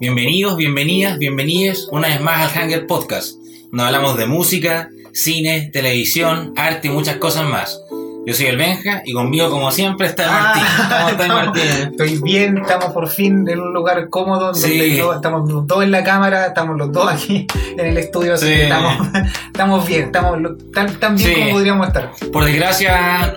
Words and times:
Bienvenidos, 0.00 0.56
bienvenidas, 0.56 1.18
bienvenidos 1.18 1.88
una 1.92 2.08
vez 2.08 2.20
más 2.20 2.40
al 2.56 2.62
Hanger 2.62 2.86
Podcast, 2.86 3.36
donde 3.70 3.84
hablamos 3.84 4.16
de 4.16 4.26
música, 4.26 4.88
cine, 5.12 5.70
televisión, 5.72 6.52
arte 6.56 6.88
y 6.88 6.90
muchas 6.90 7.16
cosas 7.16 7.44
más. 7.48 7.80
Yo 8.26 8.34
soy 8.34 8.46
el 8.46 8.56
Benja 8.56 9.02
y 9.04 9.12
conmigo, 9.12 9.50
como 9.50 9.70
siempre, 9.72 10.06
está 10.06 10.24
el 10.24 10.30
Martín. 10.30 10.62
¿Cómo 10.88 11.08
estás, 11.08 11.28
Martín? 11.28 11.62
Estoy 11.90 12.18
bien, 12.22 12.58
estamos 12.58 12.92
por 12.92 13.08
fin 13.08 13.48
en 13.48 13.60
un 13.60 13.72
lugar 13.72 14.08
cómodo. 14.10 14.54
Sí. 14.54 14.96
yo- 14.96 15.14
estamos 15.14 15.50
los 15.50 15.66
dos 15.66 15.82
en 15.82 15.90
la 15.90 16.04
cámara, 16.04 16.46
estamos 16.46 16.76
los 16.76 16.92
dos 16.92 17.10
aquí 17.10 17.46
en 17.76 17.86
el 17.86 17.96
estudio, 17.98 18.34
así 18.34 18.46
Sí. 18.46 18.52
que 18.52 18.62
estamos, 18.64 19.08
estamos 19.46 19.86
bien, 19.86 20.02
estamos 20.04 20.38
tan, 20.72 20.94
tan 21.00 21.16
bien 21.16 21.28
Sí. 21.34 21.40
como 21.40 21.50
podríamos 21.52 21.86
estar. 21.88 22.10
Por 22.32 22.44
desgracia, 22.44 23.34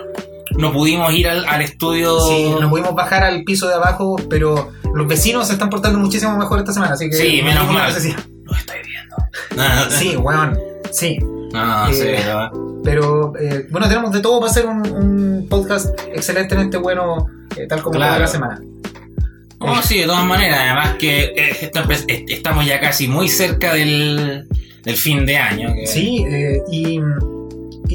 no 0.58 0.72
pudimos 0.72 1.14
ir 1.14 1.28
al, 1.28 1.46
al 1.46 1.62
estudio. 1.62 2.20
Sí, 2.28 2.54
nos 2.60 2.70
pudimos 2.70 2.94
bajar 2.94 3.24
al 3.24 3.44
piso 3.44 3.68
de 3.68 3.76
abajo, 3.76 4.16
pero 4.30 4.72
los 4.94 5.08
vecinos 5.08 5.48
se 5.48 5.54
están 5.54 5.70
portando 5.70 6.00
muchísimo 6.00 6.38
mejor 6.38 6.60
esta 6.60 6.74
semana, 6.74 6.94
así 6.94 7.10
que 7.10 7.16
Sí, 7.16 7.40
no 7.42 7.48
menos 7.48 7.72
mal. 7.72 7.92
Lo 7.92 7.98
estoy 8.56 8.78
viendo. 8.86 9.16
No, 9.56 9.76
no, 9.86 9.92
Sí, 9.92 10.16
weón, 10.18 10.60
sí. 10.92 11.18
no, 11.54 11.88
Eh, 11.90 11.94
sí, 11.94 12.28
no. 12.28 12.82
Pero 12.84 13.34
eh, 13.40 13.66
bueno, 13.72 13.88
tenemos 13.88 14.12
de 14.12 14.20
todo 14.20 14.40
para 14.42 14.52
hacer 14.52 14.66
un, 14.66 14.86
un 14.92 15.48
podcast 15.50 15.98
excelentemente 16.14 16.78
bueno, 16.78 17.28
eh, 17.56 17.66
tal 17.68 17.82
como 17.82 17.96
Claro. 17.96 18.12
toda 18.14 18.20
la 18.20 18.28
semana. 18.28 18.62
Oh, 19.60 19.82
sí, 19.82 20.00
de 20.00 20.06
todas 20.06 20.26
maneras, 20.26 20.60
además 20.62 20.96
que 21.00 21.34
estamos 22.28 22.66
ya 22.66 22.82
casi 22.82 23.08
muy 23.08 23.30
cerca 23.30 23.74
del, 23.74 24.46
del 24.84 24.98
fin 24.98 25.26
de 25.26 25.38
año. 25.38 25.74
que- 25.74 25.88
Sí, 25.88 26.26
y, 26.70 27.00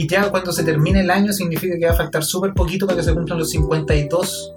y 0.03 0.07
ya 0.09 0.31
cuando 0.31 0.53
se 0.53 0.63
termine 0.65 1.01
el 1.01 1.11
año 1.11 1.33
significa 1.33 1.77
que 1.79 1.87
va 1.87 1.93
a 1.93 1.97
faltar 1.97 2.25
súper 2.25 2.53
poquito 2.55 2.87
para 2.87 2.97
que 2.99 3.03
se 3.05 3.13
cumplan 3.15 3.39
los 3.39 3.51
52. 3.51 4.53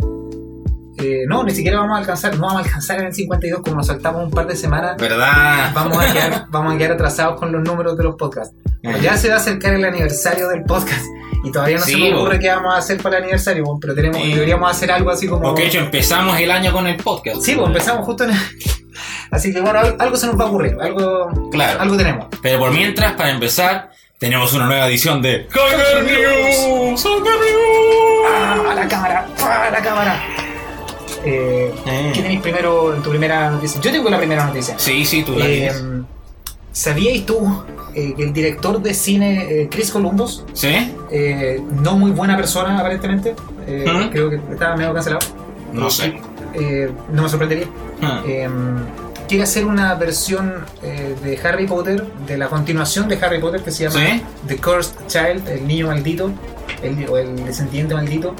Eh, 0.97 1.21
no, 1.27 1.43
ni 1.43 1.51
siquiera 1.51 1.79
vamos 1.79 1.95
a 1.95 1.99
alcanzar, 1.99 2.35
no 2.35 2.41
vamos 2.45 2.61
a 2.61 2.65
alcanzar 2.65 2.99
en 2.99 3.07
el 3.07 3.13
52 3.13 3.61
como 3.63 3.77
nos 3.77 3.87
saltamos 3.87 4.23
un 4.23 4.29
par 4.31 4.45
de 4.45 4.55
semanas. 4.55 4.97
¿Verdad? 4.97 5.71
Vamos 5.73 5.97
a 5.97 6.13
quedar, 6.13 6.45
vamos 6.51 6.75
a 6.75 6.77
quedar 6.77 6.91
atrasados 6.91 7.39
con 7.39 7.51
los 7.51 7.63
números 7.63 7.97
de 7.97 8.03
los 8.03 8.15
podcasts. 8.15 8.55
Ya 9.01 9.17
se 9.17 9.29
va 9.29 9.35
a 9.35 9.37
acercar 9.37 9.73
el 9.73 9.85
aniversario 9.85 10.47
del 10.49 10.63
podcast 10.63 11.03
y 11.43 11.51
todavía 11.51 11.77
no 11.77 11.83
Sí, 11.85 11.93
se 11.93 11.97
me 11.97 12.15
ocurre 12.15 12.39
qué 12.39 12.49
vamos 12.49 12.73
a 12.75 12.77
hacer 12.77 13.01
para 13.01 13.17
el 13.17 13.23
aniversario, 13.23 13.63
bo, 13.63 13.79
pero 13.79 13.95
tenemos, 13.95 14.17
Sí. 14.21 14.33
deberíamos 14.33 14.69
hacer 14.69 14.91
algo 14.91 15.09
así 15.09 15.27
como... 15.27 15.41
Porque 15.41 15.63
de 15.63 15.67
hecho 15.69 15.79
empezamos 15.79 16.39
el 16.39 16.51
año 16.51 16.71
con 16.71 16.85
el 16.85 16.97
podcast. 16.97 17.41
Sí, 17.41 17.55
pues 17.55 17.67
empezamos 17.67 18.05
justo 18.05 18.25
en... 18.25 18.31
Así 19.31 19.53
que 19.53 19.61
bueno, 19.61 19.79
al- 19.79 19.95
algo 19.97 20.17
se 20.17 20.27
nos 20.27 20.37
va 20.37 20.43
a 20.43 20.47
ocurrir, 20.47 20.75
algo, 20.79 21.49
Claro. 21.51 21.79
algo 21.81 21.95
tenemos. 21.97 22.27
Pero 22.41 22.59
por 22.59 22.71
mientras, 22.71 23.13
para 23.13 23.31
empezar, 23.31 23.89
tenemos 24.21 24.53
una 24.53 24.67
nueva 24.67 24.85
edición 24.87 25.19
de 25.19 25.47
Hanger 25.49 26.03
News. 26.03 27.03
Hanger 27.03 27.33
News. 27.41 28.27
¡Ah, 28.31 28.63
a 28.69 28.75
la 28.75 28.87
cámara! 28.87 29.27
¡Ah, 29.41 29.63
a 29.67 29.71
la 29.71 29.81
cámara! 29.81 30.23
Eh, 31.25 31.73
Eh. 31.87 32.11
¿Qué 32.13 32.21
tenéis 32.21 32.39
primero 32.41 32.93
en 32.95 33.01
tu 33.01 33.09
primera 33.09 33.49
noticia? 33.49 33.81
Yo 33.81 33.91
tengo 33.91 34.11
la 34.11 34.19
primera 34.19 34.45
noticia. 34.45 34.77
Sí, 34.77 35.05
sí, 35.05 35.23
tú 35.23 35.35
la 35.35 35.47
Eh. 35.47 35.71
¿Sabíais 36.71 37.25
tú 37.25 37.63
eh, 37.95 38.13
que 38.15 38.21
el 38.23 38.31
director 38.31 38.79
de 38.79 38.93
cine 38.93 39.47
eh, 39.63 39.67
Chris 39.71 39.89
Columbus, 39.89 40.45
¿Sí? 40.53 40.93
eh, 41.11 41.59
no 41.81 41.97
muy 41.97 42.11
buena 42.11 42.37
persona 42.37 42.77
aparentemente, 42.79 43.35
eh, 43.67 43.85
Ujú. 43.91 44.09
creo 44.11 44.29
que 44.29 44.35
estaba 44.53 44.75
medio 44.77 44.93
cancelado, 44.93 45.25
No 45.73 45.89
sé. 45.89 46.21
eh, 46.53 46.91
no 47.11 47.23
me 47.23 47.27
sorprendería, 47.29 47.65
Ah. 48.03 48.21
Quiere 49.31 49.43
hacer 49.43 49.65
una 49.65 49.95
versión 49.95 50.65
eh, 50.83 51.15
de 51.23 51.39
Harry 51.47 51.65
Potter, 51.65 52.03
de 52.27 52.37
la 52.37 52.47
continuación 52.49 53.07
de 53.07 53.15
Harry 53.23 53.39
Potter 53.39 53.61
que 53.61 53.71
se 53.71 53.87
llama 53.89 54.05
¿Sí? 54.05 54.21
The 54.47 54.57
Cursed 54.57 54.95
Child, 55.07 55.47
el 55.47 55.65
niño 55.65 55.87
maldito, 55.87 56.31
el, 56.83 57.07
o 57.09 57.17
el 57.17 57.35
descendiente 57.45 57.93
maldito. 57.95 58.35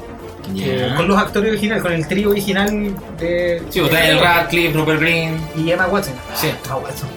eh, 0.56 0.92
con 0.96 1.08
los 1.08 1.16
actores 1.18 1.50
originales, 1.50 1.82
con 1.82 1.92
el 1.92 2.06
trío 2.06 2.28
original 2.30 2.94
de, 3.18 3.62
Sí, 3.70 3.80
Daniel 3.80 4.20
Radcliffe, 4.20 4.76
Rupert 4.78 5.00
Green. 5.00 5.36
y 5.56 5.70
Emma 5.70 5.86
Watson. 5.86 6.14
Sí. 6.34 6.48
Emma 6.64 6.76
Watson. 6.76 7.08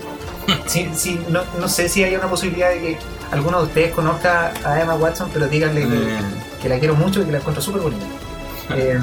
Sí, 0.68 0.88
sí, 0.96 1.20
no, 1.30 1.42
no 1.60 1.68
sé 1.68 1.90
si 1.90 2.04
hay 2.04 2.16
una 2.16 2.28
posibilidad 2.30 2.70
de 2.70 2.78
que 2.80 2.98
alguno 3.32 3.58
de 3.60 3.64
ustedes 3.66 3.92
conozca 3.94 4.54
a 4.64 4.80
Emma 4.80 4.94
Watson, 4.96 5.30
pero 5.34 5.48
díganle 5.48 5.82
que, 5.82 5.88
Mm. 5.88 6.62
que 6.62 6.70
la 6.70 6.78
quiero 6.80 6.96
mucho 6.96 7.22
y 7.22 7.26
que 7.26 7.32
la 7.32 7.40
encuentro 7.40 7.62
súper 7.62 7.82
bonita. 7.82 8.06
Eh, 8.76 8.98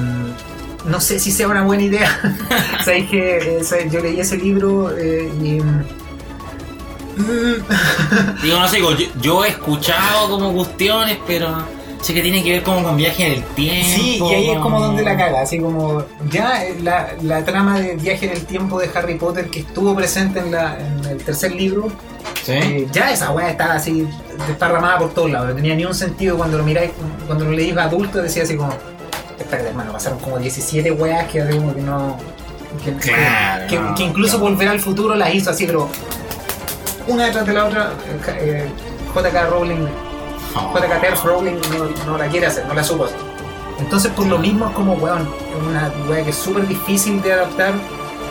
no 0.85 0.99
sé 0.99 1.19
si 1.19 1.31
sea 1.31 1.47
una 1.47 1.63
buena 1.63 1.83
idea. 1.83 2.09
Sabéis 2.83 3.09
que 3.09 3.37
eh, 3.37 3.63
sabes, 3.63 3.91
yo 3.91 3.99
leí 3.99 4.19
ese 4.19 4.37
libro 4.37 4.95
eh, 4.97 5.31
y. 5.41 5.59
mm, 5.61 5.83
Digo, 8.43 8.59
no 8.59 8.67
sé, 8.67 8.77
digo, 8.77 8.91
yo, 8.91 9.05
yo 9.21 9.45
he 9.45 9.49
escuchado 9.49 10.29
como 10.29 10.53
cuestiones, 10.53 11.17
pero 11.27 11.63
sé 12.01 12.13
que 12.13 12.21
tiene 12.21 12.43
que 12.43 12.51
ver 12.51 12.63
como 12.63 12.83
con 12.83 12.97
viaje 12.97 13.25
en 13.25 13.33
el 13.33 13.43
tiempo. 13.55 13.95
Sí, 13.95 14.19
y 14.21 14.33
ahí 14.33 14.49
es 14.49 14.59
como 14.59 14.79
donde 14.79 15.03
la 15.03 15.15
caga, 15.15 15.41
así 15.41 15.59
como 15.59 16.03
ya 16.29 16.65
eh, 16.65 16.75
la, 16.81 17.13
la 17.21 17.45
trama 17.45 17.79
de 17.79 17.95
viaje 17.95 18.25
en 18.25 18.33
el 18.33 18.45
tiempo 18.45 18.79
de 18.79 18.89
Harry 18.93 19.15
Potter 19.15 19.47
que 19.49 19.59
estuvo 19.61 19.95
presente 19.95 20.39
en, 20.39 20.51
la, 20.51 20.77
en 20.79 21.05
el 21.05 21.23
tercer 21.23 21.53
libro, 21.53 21.89
¿Sí? 22.43 22.51
eh, 22.53 22.87
ya 22.91 23.11
esa 23.11 23.31
weá 23.31 23.51
estaba 23.51 23.75
así 23.75 24.05
desparramada 24.47 24.97
por 24.99 25.13
todos 25.13 25.31
lados, 25.31 25.49
no 25.49 25.55
tenía 25.55 25.75
ni 25.75 25.85
un 25.85 25.95
sentido 25.95 26.35
cuando 26.35 26.57
lo 26.57 26.63
miráis, 26.65 26.91
cuando 27.25 27.45
lo 27.45 27.51
leís 27.51 27.77
adulto 27.77 28.21
decía 28.21 28.43
así 28.43 28.57
como, 28.57 28.73
espérate 29.53 29.69
hermano, 29.69 29.91
pasaron 29.93 30.19
como 30.19 30.37
17 30.37 30.91
weas 30.91 31.27
que 31.31 31.39
como 31.49 31.73
que 31.75 31.81
no... 31.81 32.17
Que, 32.83 32.91
que- 32.95 33.11
Claro, 33.13 33.67
que, 33.67 33.79
no, 33.79 33.95
que 33.95 34.03
incluso 34.03 34.37
no. 34.37 34.45
volver 34.45 34.67
al 34.67 34.79
futuro 34.79 35.15
las 35.15 35.33
hizo 35.33 35.49
así, 35.51 35.65
pero 35.65 35.87
una 37.07 37.25
detrás 37.25 37.45
de 37.45 37.53
la 37.53 37.65
otra, 37.65 37.91
eh, 38.27 38.65
eh, 38.67 38.69
JK 39.15 39.49
Rowling 39.49 39.87
Oh. 40.55 40.71
JK 40.77 41.01
Terf 41.01 41.23
Rowling 41.23 41.55
no, 42.05 42.11
no 42.11 42.17
la 42.19 42.27
quiere 42.27 42.45
hacer, 42.45 42.65
no 42.67 42.75
la 42.75 42.83
supo 42.83 43.05
hacer. 43.05 43.17
Entonces, 43.79 44.11
por 44.11 44.27
lo 44.27 44.37
mismo, 44.37 44.67
es 44.67 44.75
como, 44.75 44.93
weón, 44.93 45.21
es 45.21 45.67
una 45.67 45.91
weá 46.07 46.23
que 46.23 46.29
es 46.29 46.35
súper 46.35 46.67
difícil 46.67 47.23
de 47.23 47.33
adaptar, 47.33 47.73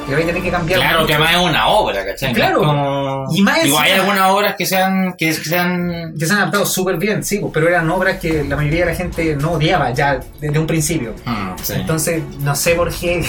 que 0.07 0.13
vais 0.15 0.25
a 0.25 0.27
tener 0.27 0.43
que 0.43 0.51
cambiar. 0.51 0.81
Claro 0.81 1.07
que 1.07 1.15
además 1.15 1.33
es 1.33 1.41
una 1.41 1.69
obra, 1.69 2.05
¿cachai? 2.05 2.33
Claro. 2.33 2.59
Como... 2.61 3.27
Y 3.33 3.43
más 3.43 3.63
Digo, 3.63 3.79
hay 3.79 3.93
algunas 3.93 4.31
obras 4.31 4.55
que 4.57 4.67
sean... 4.67 5.15
Que 5.17 5.33
sean... 5.33 6.15
Que 6.19 6.27
se 6.27 6.33
han 6.33 6.39
adaptado 6.41 6.67
súper 6.67 6.97
bien, 6.97 7.23
sí, 7.25 7.39
pues, 7.39 7.53
pero 7.53 7.69
eran 7.69 7.89
obras 7.91 8.19
que 8.19 8.45
la 8.45 8.57
mayoría 8.57 8.81
de 8.87 8.91
la 8.93 8.97
gente 8.97 9.37
no 9.37 9.53
odiaba 9.53 9.91
ya 9.93 10.21
desde 10.41 10.59
un 10.59 10.67
principio. 10.67 11.15
Mm, 11.25 11.51
sí. 11.63 11.73
Entonces, 11.75 12.23
no 12.41 12.55
sé 12.55 12.75
por 12.75 12.93
qué 12.93 13.25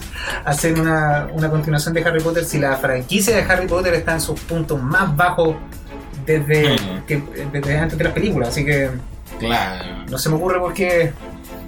hacer 0.44 0.78
una, 0.78 1.28
una 1.32 1.48
continuación 1.50 1.94
de 1.94 2.04
Harry 2.04 2.20
Potter 2.20 2.44
si 2.44 2.58
la 2.58 2.76
franquicia 2.76 3.34
de 3.36 3.42
Harry 3.42 3.66
Potter 3.66 3.94
está 3.94 4.12
en 4.12 4.20
sus 4.20 4.38
puntos 4.40 4.80
más 4.82 5.14
bajos 5.16 5.56
desde, 6.26 6.76
que- 7.06 7.22
desde 7.52 7.78
antes 7.78 7.96
de 7.96 8.04
las 8.04 8.12
películas. 8.12 8.50
Así 8.50 8.64
que 8.64 8.90
Claro. 9.38 9.84
no 10.10 10.18
se 10.18 10.28
me 10.28 10.36
ocurre 10.36 10.58
por 10.60 10.74
qué. 10.74 11.12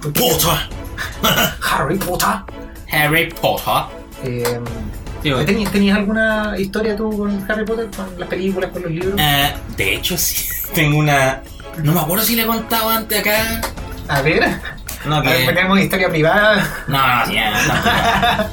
por 0.02 0.12
qué 0.12 0.20
Potter. 0.20 0.58
Harry 1.72 1.96
Potter. 1.96 2.28
Harry 2.92 3.28
Potter. 3.40 3.99
Eh, 4.24 4.60
Digo, 5.22 5.44
¿tenías, 5.44 5.70
tenías 5.70 5.98
alguna 5.98 6.54
historia 6.58 6.96
tú 6.96 7.14
con 7.16 7.44
Harry 7.50 7.64
Potter? 7.66 7.88
¿Con 7.94 8.18
las 8.18 8.28
películas, 8.28 8.70
con 8.70 8.82
los 8.82 8.90
libros? 8.90 9.14
eh, 9.18 9.54
de 9.76 9.94
hecho, 9.96 10.16
sí. 10.16 10.46
Tengo 10.74 10.98
una... 10.98 11.42
No 11.82 11.92
me 11.92 12.00
acuerdo 12.00 12.24
si 12.24 12.36
le 12.36 12.42
he 12.42 12.46
contado 12.46 12.88
antes 12.90 13.20
acá. 13.20 13.60
A 14.08 14.22
ver, 14.22 14.48
No, 15.04 15.16
a 15.16 15.20
ver, 15.20 15.46
que... 15.46 15.52
tenemos 15.52 15.78
historia 15.78 16.08
privada. 16.08 16.84
No, 16.88 16.98
no, 16.98 17.26
sí, 17.26 17.34
no, 17.36 17.74
no. 17.74 18.46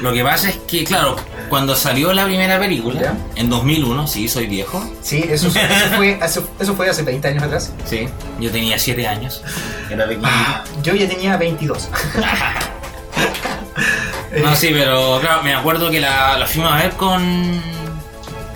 Lo 0.08 0.12
que 0.12 0.22
pasa 0.24 0.48
es 0.50 0.56
que, 0.66 0.84
claro, 0.84 1.16
cuando 1.48 1.74
salió 1.76 2.12
la 2.12 2.24
primera 2.24 2.58
película, 2.58 3.00
Ya. 3.00 3.14
en 3.36 3.48
2001, 3.50 4.06
sí, 4.08 4.26
soy 4.28 4.46
viejo, 4.46 4.82
Sí, 5.02 5.24
eso, 5.28 5.48
eso, 5.48 5.56
fue, 5.96 6.18
hace, 6.20 6.40
eso 6.58 6.74
fue 6.74 6.88
hace 6.88 7.02
20 7.02 7.28
años 7.28 7.42
atrás. 7.42 7.72
sí, 7.84 8.08
yo 8.40 8.50
tenía 8.50 8.78
7 8.78 9.06
años, 9.06 9.42
era 9.90 10.06
pequeño. 10.06 10.28
Yo 10.82 10.94
ya 10.94 11.08
tenía 11.08 11.36
22. 11.36 11.88
No, 14.42 14.54
sí, 14.54 14.70
pero 14.72 15.18
claro, 15.20 15.42
me 15.42 15.54
acuerdo 15.54 15.90
que 15.90 16.00
la, 16.00 16.36
la 16.38 16.46
fuimos 16.46 16.72
a 16.72 16.76
ver 16.76 16.92
con... 16.92 17.60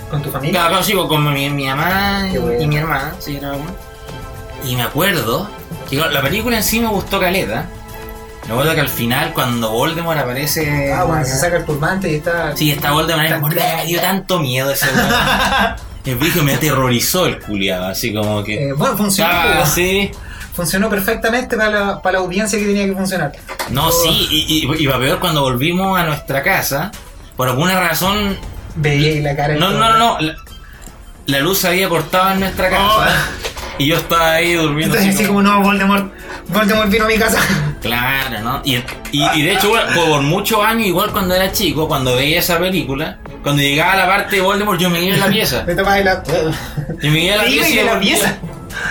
¿Con 0.09 0.21
tu 0.21 0.29
familia? 0.29 0.59
Claro, 0.59 0.69
claro, 0.69 0.83
sí, 0.83 0.93
con 0.93 1.33
mi, 1.33 1.49
mi 1.49 1.67
mamá 1.67 2.25
y, 2.27 2.33
Qué 2.33 2.39
bueno. 2.39 2.61
y 2.61 2.67
mi 2.67 2.77
hermana, 2.77 3.15
sí, 3.19 3.37
era 3.37 3.53
una. 3.53 3.71
Y 4.65 4.75
me 4.75 4.83
acuerdo 4.83 5.49
que 5.89 5.95
claro, 5.97 6.11
la 6.11 6.21
película 6.21 6.57
en 6.57 6.63
sí 6.63 6.79
me 6.79 6.87
gustó 6.87 7.19
caleta. 7.19 7.65
Me 8.47 8.53
acuerdo 8.53 8.73
que 8.73 8.81
al 8.81 8.89
final, 8.89 9.33
cuando 9.33 9.71
Voldemort 9.71 10.19
aparece... 10.19 10.91
Ah, 10.91 11.03
bueno, 11.03 11.23
se 11.23 11.37
saca 11.37 11.57
el 11.57 11.65
turbante 11.65 12.11
y 12.11 12.15
está. 12.15 12.55
Sí, 12.55 12.71
está 12.71 12.91
Voldemort, 12.91 13.53
me 13.53 13.85
dio 13.85 14.01
tanto 14.01 14.39
miedo 14.39 14.71
ese. 14.71 14.87
El 16.03 16.15
brillo 16.15 16.43
me 16.43 16.55
aterrorizó 16.55 17.27
el 17.27 17.39
culiado, 17.39 17.85
así 17.85 18.11
como 18.11 18.43
que. 18.43 18.69
Eh, 18.69 18.73
bueno, 18.73 18.97
funcionó. 18.97 19.31
Ah, 19.31 19.65
sí. 19.65 20.09
Funcionó 20.53 20.89
perfectamente 20.89 21.55
para 21.55 21.69
la, 21.69 22.01
para 22.01 22.13
la 22.19 22.25
audiencia 22.25 22.59
que 22.59 22.65
tenía 22.65 22.85
que 22.85 22.93
funcionar. 22.93 23.31
No, 23.69 23.87
Oh. 23.87 23.91
sí, 23.91 24.27
y, 24.29 24.65
y, 24.67 24.83
y 24.83 24.85
va 24.85 24.99
peor 24.99 25.19
cuando 25.19 25.41
volvimos 25.41 25.97
a 25.99 26.03
nuestra 26.03 26.43
casa. 26.43 26.91
Por 27.37 27.47
alguna 27.47 27.79
razón. 27.79 28.37
Veía 28.75 29.09
ahí 29.09 29.21
la 29.21 29.35
cara. 29.35 29.55
No, 29.55 29.71
no, 29.71 29.89
no, 29.91 29.97
no. 29.97 30.19
La, 30.19 30.35
la 31.25 31.39
luz 31.39 31.59
se 31.59 31.67
había 31.69 31.87
cortado 31.89 32.31
en 32.31 32.41
nuestra 32.41 32.69
casa. 32.69 32.87
Oh. 33.37 33.51
Y 33.77 33.87
yo 33.87 33.95
estaba 33.95 34.33
ahí 34.33 34.53
durmiendo. 34.53 34.95
Entonces, 34.95 35.15
así 35.15 35.25
como, 35.27 35.41
no, 35.41 35.61
Voldemort. 35.61 36.11
Voldemort 36.49 36.89
vino 36.89 37.05
a 37.05 37.07
mi 37.07 37.17
casa. 37.17 37.39
Claro, 37.81 38.39
¿no? 38.41 38.61
Y, 38.63 38.75
y, 39.11 39.23
y 39.33 39.41
de 39.41 39.53
hecho, 39.53 39.69
bueno, 39.69 39.87
por 39.95 40.21
muchos 40.21 40.63
años, 40.63 40.85
igual 40.85 41.09
cuando 41.11 41.33
era 41.33 41.51
chico, 41.51 41.87
cuando 41.87 42.15
veía 42.15 42.37
esa 42.37 42.59
película, 42.59 43.17
cuando 43.41 43.63
llegaba 43.63 43.93
a 43.93 43.95
la 43.95 44.05
parte 44.05 44.35
de 44.35 44.41
Voldemort, 44.43 44.79
yo 44.79 44.91
me 44.91 45.01
iba 45.03 45.15
en 45.15 45.19
la 45.19 45.25
pieza. 45.29 45.63
Me 45.67 45.73
tocaba 45.73 45.97
la. 45.99 46.21
Yo 47.01 47.09
me 47.09 47.25
iba 47.25 47.33
en 47.33 47.37
la 47.39 47.43
Te 47.45 47.71
iba 47.71 47.99
pieza. 47.99 48.37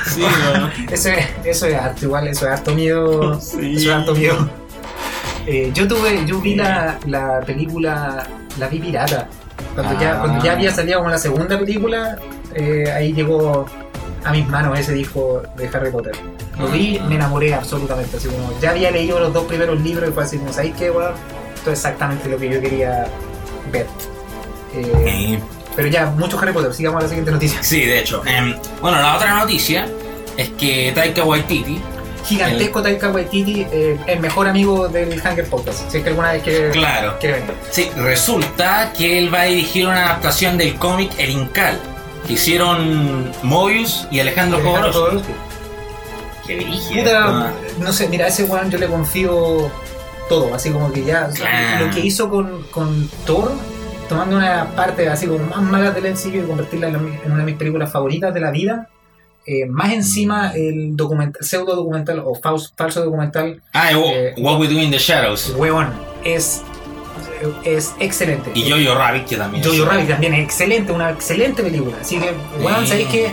Sí, 0.06 0.22
bueno. 0.50 0.70
Eso 0.90 1.08
es, 1.10 1.26
eso 1.44 1.66
es 1.66 1.74
harto, 1.76 2.04
igual, 2.04 2.28
eso 2.28 2.46
es 2.46 2.52
harto 2.52 2.74
miedo. 2.74 3.40
Sí. 3.40 3.76
Eso 3.76 3.90
es 3.90 3.96
harto 3.96 4.14
miedo. 4.14 4.48
Eh, 5.46 5.70
yo 5.74 5.86
tuve, 5.88 6.24
yo 6.26 6.40
vi 6.40 6.54
la, 6.54 6.98
la 7.06 7.40
película, 7.40 8.26
la 8.58 8.68
vi 8.68 8.78
pirata. 8.78 9.28
Cuando, 9.74 10.00
ya, 10.00 10.12
Ah. 10.16 10.20
cuando 10.20 10.44
ya 10.44 10.52
había 10.52 10.70
salido 10.72 10.98
como 10.98 11.10
la 11.10 11.18
segunda 11.18 11.58
película, 11.58 12.16
eh, 12.54 12.90
ahí 12.94 13.12
llegó 13.12 13.66
a 14.24 14.32
mis 14.32 14.46
manos 14.48 14.78
ese 14.78 14.92
disco 14.92 15.42
de 15.56 15.68
Harry 15.72 15.90
Potter. 15.90 16.12
Lo 16.58 16.68
vi, 16.68 16.98
Ah. 16.98 17.06
me 17.08 17.14
enamoré 17.14 17.54
absolutamente. 17.54 18.16
Así 18.16 18.28
como, 18.28 18.58
ya 18.60 18.70
había 18.70 18.90
leído 18.90 19.18
los 19.20 19.32
dos 19.32 19.44
primeros 19.44 19.80
libros 19.80 20.10
y 20.10 20.12
fue 20.12 20.24
así, 20.24 20.40
¿sabéis 20.50 20.74
qué, 20.76 20.90
weón? 20.90 21.12
Esto 21.54 21.70
es 21.72 21.78
exactamente 21.78 22.28
lo 22.28 22.36
que 22.38 22.48
yo 22.50 22.60
quería 22.60 23.06
ver. 23.72 23.86
Eh, 24.74 24.92
Eh, 25.06 25.40
pero 25.76 25.88
ya, 25.88 26.06
mucho 26.06 26.38
Harry 26.38 26.52
Potter, 26.52 26.72
sigamos 26.74 27.00
a 27.00 27.02
la 27.04 27.08
siguiente 27.08 27.30
noticia. 27.30 27.62
Sí, 27.62 27.84
de 27.84 27.98
hecho. 28.00 28.22
Em, 28.26 28.54
bueno, 28.80 28.98
la 29.00 29.16
otra 29.16 29.34
noticia 29.38 29.86
es 30.36 30.48
que 30.50 30.92
Taika 30.94 31.24
Waititi, 31.24 31.80
Gigantesco 32.26 32.82
Taika 32.82 33.08
Waititi, 33.10 33.66
eh, 33.72 33.98
el 34.06 34.20
mejor 34.20 34.46
amigo 34.46 34.88
del 34.88 35.10
Hunger 35.20 35.46
Podcast. 35.48 35.90
Si 35.90 35.96
es 35.98 36.02
que 36.02 36.10
alguna 36.10 36.32
vez 36.32 36.42
quiere, 36.42 36.70
claro, 36.70 37.16
quiere 37.18 37.40
venir. 37.40 37.54
sí, 37.70 37.90
resulta 37.96 38.92
que 38.96 39.18
él 39.18 39.32
va 39.34 39.40
a 39.42 39.44
dirigir 39.44 39.86
una 39.86 40.04
adaptación 40.06 40.58
del 40.58 40.74
cómic 40.76 41.10
El 41.18 41.30
Incal, 41.30 41.78
que 42.26 42.34
hicieron 42.34 43.32
Mobius 43.42 44.06
y 44.10 44.20
Alejandro 44.20 44.58
Alejandro 44.58 44.92
Jodorowsky. 44.92 45.32
Qué 46.46 46.56
brígido. 46.56 47.02
Puta, 47.04 47.52
no 47.78 47.92
sé, 47.92 48.08
mira, 48.08 48.26
a 48.26 48.28
ese 48.28 48.44
weón 48.44 48.70
yo 48.70 48.78
le 48.78 48.86
confío 48.86 49.70
todo, 50.28 50.54
así 50.54 50.70
como 50.70 50.92
que 50.92 51.04
ya, 51.04 51.28
o 51.30 51.34
sea, 51.34 51.46
Claro. 51.48 51.86
lo 51.86 51.92
que 51.94 52.00
hizo 52.00 52.28
con, 52.30 52.62
con 52.70 53.08
Thor, 53.24 53.52
tomando 54.10 54.36
una 54.36 54.66
parte 54.76 55.08
así 55.08 55.26
como 55.26 55.38
más 55.46 55.62
mala 55.62 55.90
del 55.92 56.12
MCU 56.12 56.28
y 56.36 56.40
convertirla 56.46 56.88
en, 56.88 56.92
la- 56.92 56.98
en 57.24 57.32
una 57.32 57.38
de 57.38 57.44
mis 57.44 57.54
películas 57.56 57.90
favoritas 57.90 58.34
de 58.34 58.40
la 58.40 58.50
vida, 58.50 58.88
eh, 59.46 59.64
más 59.66 59.92
encima 59.92 60.52
el 60.54 60.94
documental, 60.96 61.42
pseudo 61.42 61.74
documental 61.74 62.18
o 62.22 62.34
faus- 62.34 62.72
falso 62.76 63.02
documental, 63.02 63.62
Ah, 63.72 63.90
Eh, 63.92 64.34
What 64.36 64.58
We 64.60 64.68
Do 64.68 64.74
in 64.78 64.90
the 64.90 64.98
Shadows. 64.98 65.54
weón, 65.56 65.88
es, 66.24 66.62
es 67.64 67.94
excelente. 68.00 68.50
Y 68.54 68.68
Jojo 68.70 68.94
Rabbit, 68.98 69.24
que 69.26 69.36
también 69.36 69.64
Jojo 69.64 69.84
Rabbit 69.86 70.08
también 70.08 70.34
es 70.34 70.44
excelente, 70.44 70.92
una 70.92 71.10
excelente 71.10 71.62
película. 71.62 71.96
Así 72.00 72.18
que, 72.18 72.32
weón. 72.62 72.86
¿sabéis 72.86 73.08
qué? 73.08 73.30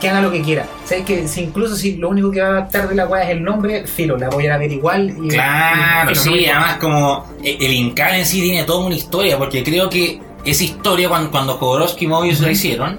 Que 0.00 0.08
haga 0.10 0.20
lo 0.20 0.30
que 0.30 0.42
quiera. 0.42 0.66
¿Sabéis 0.84 1.06
que 1.06 1.28
si 1.28 1.42
incluso 1.42 1.76
si 1.76 1.96
lo 1.96 2.10
único 2.10 2.30
que 2.30 2.40
va 2.40 2.48
a 2.48 2.50
adaptar 2.50 2.88
de 2.88 2.94
la 2.94 3.06
weá 3.06 3.22
es 3.24 3.30
el 3.30 3.42
nombre, 3.42 3.86
filo, 3.86 4.16
la 4.18 4.28
voy 4.28 4.42
a 4.44 4.46
ir 4.46 4.52
a 4.52 4.58
ver 4.58 4.72
igual. 4.72 5.14
Y, 5.24 5.28
Claro, 5.28 6.10
y- 6.10 6.14
sí, 6.14 6.46
además 6.46 6.76
como 6.78 7.26
e- 7.42 7.56
el 7.60 7.72
Incal 7.72 8.14
en 8.16 8.26
sí 8.26 8.42
tiene 8.42 8.64
toda 8.64 8.84
una 8.84 8.94
historia, 8.94 9.38
porque 9.38 9.62
creo 9.64 9.88
que 9.88 10.20
esa 10.44 10.64
historia 10.64 11.08
cuando, 11.08 11.30
cuando 11.30 11.54
Jodorowsky 11.54 12.04
y 12.04 12.08
Mobius 12.08 12.40
la 12.40 12.46
Ujú. 12.48 12.52
hicieron, 12.52 12.98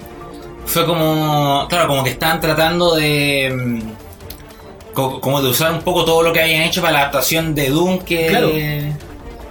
fue 0.66 0.86
como, 0.88 1.68
claro, 1.70 1.88
como 1.88 2.04
que 2.04 2.10
estaban 2.12 2.40
tratando 2.42 2.96
de, 2.96 3.54
mm, 3.56 4.94
co- 4.96 5.20
como 5.22 5.42
de 5.44 5.50
usar 5.50 5.74
un 5.74 5.82
poco 5.82 6.06
todo 6.06 6.24
lo 6.24 6.34
que 6.34 6.42
habían 6.42 6.64
hecho 6.64 6.82
para 6.82 6.94
la 6.94 7.00
adaptación 7.02 7.54
de 7.54 7.70
Doom, 7.70 8.00
que... 8.00 8.28
Claro. 8.28 8.50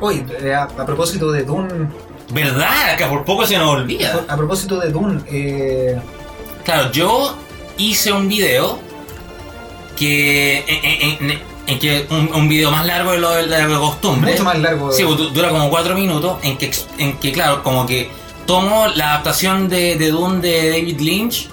Oye, 0.00 0.25
eh, 0.43 0.52
a, 0.55 0.64
a 0.64 0.85
propósito 0.87 1.31
de 1.31 1.44
Dune, 1.44 1.87
¿Verdad? 2.32 2.97
Que 2.97 3.05
por 3.05 3.23
poco 3.25 3.47
se 3.47 3.56
nos 3.58 3.69
olvida. 3.69 4.25
a 4.26 4.37
propósito 4.37 4.81
de 4.81 4.90
Dune, 4.90 5.20
eh, 5.31 5.97
Claro, 6.64 6.90
yo 6.93 7.37
hice 7.78 8.12
un 8.12 8.28
video 8.28 8.78
que... 9.96 10.58
En, 10.66 10.84
en- 11.26 11.31
en- 11.31 11.55
en 11.66 11.78
que 11.78 12.06
un, 12.11 12.31
un 12.34 12.46
video 12.46 12.70
más 12.70 12.84
largo 12.84 13.12
de 13.12 13.19
lo 13.19 13.31
de 13.31 13.46
la 13.46 13.66
costumbre. 13.78 14.32
mucho 14.32 14.44
más 14.44 14.58
largo. 14.58 14.93
Sí, 14.93 15.02
du- 15.02 15.31
dura 15.31 15.49
como 15.49 15.70
cuatro 15.70 15.94
minutos 15.94 16.37
en 16.43 16.58
que, 16.58 16.70
en 16.99 17.16
que 17.16 17.32
claro, 17.32 17.62
como 17.62 17.87
que 17.87 18.11
tomo 18.44 18.87
la 18.88 19.12
adaptación 19.12 19.70
de, 19.70 19.96
de 19.96 20.11
Dune 20.11 20.40
de 20.43 20.69
David 20.72 21.00
Lynch 21.00 21.49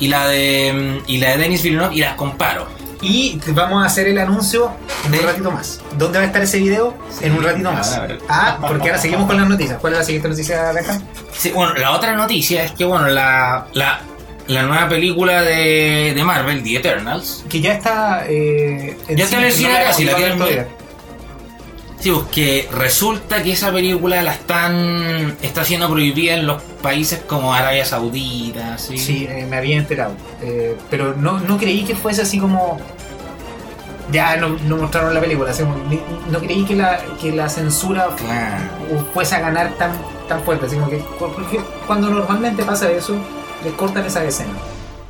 y 0.00 0.08
la 0.08 0.26
de 0.26 1.00
y 1.06 1.18
la 1.18 1.30
de 1.30 1.36
Denis 1.36 1.62
Villeneuve 1.62 1.94
y 1.94 2.00
las 2.00 2.14
comparo. 2.16 2.66
y 3.00 3.38
vamos 3.52 3.80
a 3.84 3.86
hacer 3.86 4.08
el 4.08 4.18
anuncio 4.18 4.72
en 5.04 5.12
¿De? 5.12 5.18
un 5.20 5.24
ratito 5.24 5.50
más. 5.52 5.80
¿Dónde 5.96 6.18
va 6.18 6.24
a 6.24 6.26
estar 6.26 6.42
ese 6.42 6.58
video? 6.58 6.96
Sí, 7.16 7.26
en 7.26 7.34
un 7.36 7.44
ratito 7.44 7.70
más. 7.70 7.96
Ah, 8.28 8.58
porque 8.60 8.88
ahora 8.88 9.00
seguimos 9.00 9.28
con 9.28 9.36
las 9.36 9.48
noticias. 9.48 9.78
¿Cuál 9.80 9.92
es 9.92 9.98
la 10.00 10.04
siguiente 10.04 10.28
noticia, 10.30 10.72
Benja? 10.72 11.00
Sí, 11.32 11.52
bueno, 11.52 11.74
la 11.74 11.92
otra 11.92 12.16
noticia 12.16 12.64
es 12.64 12.72
que 12.72 12.84
bueno, 12.84 13.06
la, 13.06 13.68
la, 13.72 14.00
la 14.48 14.62
nueva 14.64 14.88
película 14.88 15.42
de, 15.42 16.12
de 16.14 16.24
Marvel, 16.24 16.62
The 16.62 16.76
Eternals, 16.76 17.44
Que 17.48 17.60
ya 17.60 17.74
está. 17.74 18.24
Eh, 18.28 18.96
Ya 19.08 19.24
está 19.24 19.38
en 19.38 19.44
el 19.44 19.52
cine 19.52 19.74
casi, 19.84 20.04
la 20.04 20.14
tienen 20.16 20.38
sí, 22.00 22.10
pues 22.10 22.26
que 22.30 22.68
resulta 22.70 23.42
que 23.42 23.52
esa 23.52 23.72
película 23.72 24.20
la 24.22 24.34
están 24.34 25.36
está 25.40 25.64
siendo 25.64 25.88
prohibida 25.88 26.34
en 26.34 26.46
los 26.46 26.60
países 26.82 27.20
como 27.26 27.54
Arabia 27.54 27.86
Saudita, 27.86 28.76
¿sí? 28.76 28.98
Sí, 28.98 29.26
eh, 29.30 29.46
me 29.48 29.56
había 29.56 29.76
enterado. 29.78 30.12
Eh, 30.42 30.76
pero 30.90 31.14
no, 31.16 31.38
no 31.40 31.56
creí 31.56 31.82
que 31.84 31.94
fuese 31.94 32.22
así 32.22 32.38
como. 32.38 32.78
Ya 34.12 34.36
no, 34.36 34.50
no 34.66 34.76
mostraron 34.76 35.14
la 35.14 35.20
película. 35.20 35.50
así 35.50 35.62
como, 35.62 35.76
no 36.30 36.38
creí 36.40 36.64
que 36.66 36.76
la, 36.76 37.00
que 37.20 37.32
la 37.32 37.48
censura 37.48 38.08
Claro. 38.18 39.06
fuese 39.14 39.36
a 39.36 39.40
ganar 39.40 39.72
tan, 39.78 39.92
tan 40.28 40.42
fuerte. 40.42 40.66
Así 40.66 40.76
como 40.76 40.90
que, 40.90 40.98
porque 41.18 41.58
cuando 41.86 42.10
normalmente 42.10 42.62
pasa 42.64 42.90
eso, 42.90 43.16
les 43.64 43.72
cortan 43.74 44.04
esa 44.06 44.24
escena. 44.24 44.52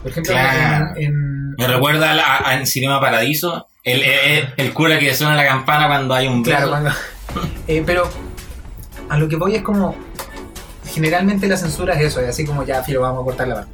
Por 0.02 0.10
ejemplo, 0.10 0.32
Claro. 0.32 0.86
en, 0.96 1.02
en- 1.04 1.50
Me 1.56 1.66
recuerda 1.68 2.10
a, 2.10 2.14
la- 2.14 2.38
a- 2.44 2.54
en 2.54 2.66
Cinema 2.66 3.00
Paradiso, 3.00 3.68
el, 3.82 4.02
el, 4.02 4.48
el 4.56 4.72
cura 4.74 4.98
que 4.98 5.14
suena 5.14 5.34
la 5.34 5.46
campana 5.46 5.86
cuando 5.86 6.14
hay 6.14 6.26
un 6.28 6.42
Claro, 6.42 6.68
cuando. 6.70 6.90
Eh, 7.66 7.82
pero 7.84 8.08
a 9.08 9.18
lo 9.18 9.28
que 9.28 9.36
voy 9.36 9.56
es 9.56 9.62
como. 9.62 9.94
Generalmente 10.86 11.48
la 11.48 11.56
censura 11.56 11.94
es 11.94 12.02
eso, 12.02 12.20
es 12.20 12.28
así 12.28 12.44
como 12.44 12.62
ya, 12.64 12.82
filo, 12.84 13.00
vamos 13.00 13.22
a 13.22 13.24
cortar 13.24 13.48
la 13.48 13.54
mano. 13.56 13.66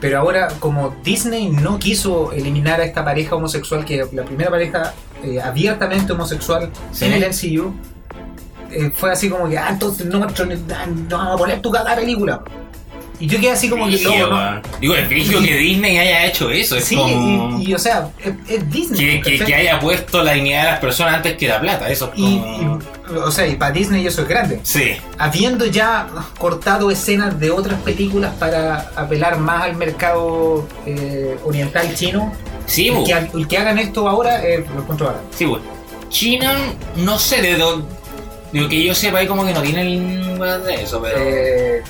Pero 0.00 0.18
ahora, 0.18 0.48
como 0.58 0.94
Disney 1.04 1.48
no 1.48 1.78
quiso 1.78 2.32
eliminar 2.32 2.80
a 2.80 2.84
esta 2.84 3.04
pareja 3.04 3.36
homosexual, 3.36 3.84
que 3.84 4.04
la 4.12 4.24
primera 4.24 4.50
pareja 4.50 4.92
eh, 5.22 5.40
abiertamente 5.40 6.12
homosexual 6.12 6.70
Sí. 6.90 7.04
en 7.06 7.12
el 7.12 7.22
MCU, 7.30 7.72
eh, 8.72 8.90
fue 8.94 9.12
así 9.12 9.30
como 9.30 9.48
que, 9.48 9.56
ah, 9.56 9.68
entonces 9.70 10.04
no, 10.06 10.18
no, 10.18 10.26
no 10.26 11.16
vamos 11.16 11.34
a 11.34 11.36
poner 11.38 11.62
tu 11.62 11.70
cada 11.70 11.94
película. 11.94 12.42
Y 13.22 13.28
yo 13.28 13.38
quedé 13.40 13.52
así 13.52 13.68
como 13.68 13.84
que, 13.84 13.92
Brígido, 13.92 14.26
no. 14.26 14.62
Digo, 14.80 14.94
es 14.96 15.08
brígido 15.08 15.40
que 15.40 15.56
Disney 15.56 15.96
haya 15.96 16.26
hecho 16.26 16.50
eso. 16.50 16.76
Es 16.76 16.84
Sí, 16.86 16.96
como 16.96 17.60
y, 17.60 17.70
y, 17.70 17.74
o 17.74 17.78
sea, 17.78 18.08
es, 18.18 18.32
es 18.48 18.68
Disney. 18.70 18.98
que, 18.98 19.20
que- 19.22 19.38
¿cachai? 19.38 19.46
que 19.46 19.54
haya 19.54 19.78
puesto 19.78 20.24
la 20.24 20.32
dignidad 20.32 20.64
de 20.64 20.70
las 20.72 20.80
personas 20.80 21.14
antes 21.14 21.36
que 21.36 21.46
la 21.46 21.60
plata. 21.60 21.88
Eso 21.88 22.06
es 22.06 22.10
como... 22.20 22.80
y, 23.08 23.14
o 23.16 23.30
sea, 23.30 23.46
y 23.46 23.54
para 23.54 23.70
Disney 23.70 24.04
eso 24.04 24.22
es 24.22 24.28
grande. 24.28 24.58
Sí, 24.64 24.94
habiendo 25.18 25.66
ya 25.66 26.08
cortado 26.36 26.90
escenas 26.90 27.38
de 27.38 27.52
otras 27.52 27.78
películas 27.82 28.34
para 28.40 28.90
apelar 28.96 29.38
más 29.38 29.62
al 29.64 29.76
mercado 29.76 30.66
eh, 30.84 31.36
oriental 31.44 31.94
chino, 31.94 32.32
sí, 32.66 32.88
el 32.88 33.04
que, 33.04 33.12
el 33.38 33.46
que 33.46 33.56
hagan 33.58 33.78
esto 33.78 34.08
ahora 34.08 34.42
eh, 34.44 34.64
lo 34.74 34.80
encuentro 34.80 35.06
barato. 35.06 35.24
Sí, 35.36 35.44
bu. 35.44 35.58
China, 36.08 36.56
no 36.96 37.18
sé 37.20 37.40
de 37.40 37.56
dónde... 37.56 37.86
Digo, 38.52 38.68
que 38.68 38.82
yo 38.84 38.94
sepa, 38.94 39.18
ahí 39.18 39.26
como 39.28 39.46
que 39.46 39.52
no 39.54 39.62
tienen 39.62 40.38
de 40.40 40.74
eso, 40.82 41.00
pero... 41.00 41.18
Eh, 41.20 41.82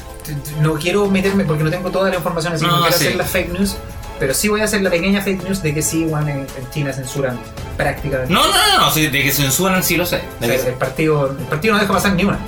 no 0.61 0.75
quiero 0.75 1.09
meterme 1.09 1.45
porque 1.45 1.65
no 1.65 1.71
tengo 1.71 1.91
toda 1.91 2.11
la 2.11 2.17
información, 2.17 2.53
así 2.55 2.65
que 2.65 2.71
No, 2.71 2.77
no 2.79 2.83
quiero 2.83 2.99
sí. 2.99 3.05
hacer 3.07 3.17
la 3.17 3.25
fake 3.25 3.49
news, 3.53 3.77
pero 4.19 4.35
sí 4.35 4.49
voy 4.49 4.61
a 4.61 4.65
hacer 4.65 4.83
la 4.83 4.91
pequeña 4.91 5.21
fake 5.21 5.43
news 5.45 5.63
de 5.63 5.75
que 5.75 5.83
sí, 5.83 6.05
bueno, 6.05 6.29
en, 6.29 6.39
en 6.41 6.71
China 6.71 6.93
censuran 6.93 7.39
prácticamente. 7.77 8.33
No, 8.33 8.47
no, 8.47 8.53
no, 8.53 8.79
no, 8.87 8.91
sí, 8.91 9.07
de 9.09 9.23
que 9.23 9.33
censuran 9.33 9.83
sí 9.83 9.97
lo 9.97 10.07
sé. 10.07 10.17
O 10.39 10.41
De 10.41 10.47
sea, 10.49 10.63
que- 10.65 10.69
el, 10.71 10.75
partido, 10.77 11.31
el 11.31 11.45
partido 11.47 11.75
no 11.75 11.81
deja 11.81 11.93
pasar 11.93 12.15
ni 12.15 12.25
una. 12.25 12.39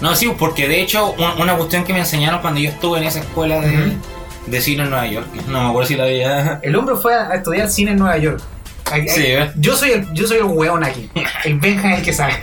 No, 0.00 0.14
sí, 0.14 0.30
porque 0.38 0.68
de 0.68 0.82
hecho, 0.82 1.12
un- 1.12 1.40
una 1.40 1.56
cuestión 1.56 1.84
que 1.84 1.92
me 1.94 2.00
enseñaron 2.00 2.40
cuando 2.40 2.60
yo 2.60 2.68
estuve 2.70 2.98
en 2.98 3.04
esa 3.04 3.20
escuela 3.20 3.60
de, 3.60 3.92
de 4.46 4.60
cine 4.60 4.82
en 4.84 4.90
Nueva 4.90 5.06
York, 5.06 5.26
no 5.48 5.62
me 5.62 5.68
acuerdo 5.70 5.88
si 5.88 5.96
la 5.96 6.04
había... 6.04 6.60
El 6.62 6.76
hombre 6.76 6.96
fue 6.96 7.14
a, 7.14 7.30
a 7.30 7.34
estudiar 7.36 7.70
cine 7.70 7.92
en 7.92 7.98
Nueva 7.98 8.18
York. 8.18 8.40
Sí, 8.88 8.92
ay, 8.94 9.06
¿eh? 9.32 9.50
yo 9.56 9.74
soy 9.74 9.90
el 9.90 10.12
yo 10.12 10.28
soy 10.28 10.36
el 10.36 10.44
weón 10.44 10.84
aquí. 10.84 11.10
El 11.44 11.58
Benja 11.58 11.92
es 11.94 11.98
el 12.00 12.04
que 12.04 12.12
sabe. 12.12 12.34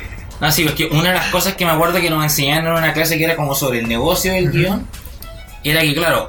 No, 0.42 0.52
sí, 0.52 0.63
es 0.66 0.72
que 0.74 0.86
una 0.88 1.10
de 1.10 1.16
las 1.16 1.28
cosas 1.28 1.54
que 1.56 1.63
me 1.66 1.72
acuerdo 1.72 2.02
que 2.02 2.10
nos 2.10 2.24
enseñaron 2.24 2.68
en 2.68 2.74
una 2.84 2.94
clase 2.94 3.18
que 3.18 3.24
era 3.24 3.36
como 3.36 3.56
sobre 3.56 3.80
el 3.80 3.88
negocio 3.88 4.34
del 4.34 4.52
guion, 4.52 4.88
era 5.63 5.82
que, 5.82 5.94
claro, 5.94 6.28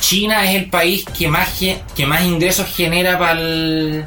China 0.00 0.44
es 0.50 0.56
el 0.56 0.70
país 0.70 1.04
que 1.16 1.28
más, 1.28 1.48
que 1.94 2.06
más 2.06 2.22
ingresos 2.24 2.66
genera 2.74 3.18
para 3.18 3.38
el, 3.40 4.04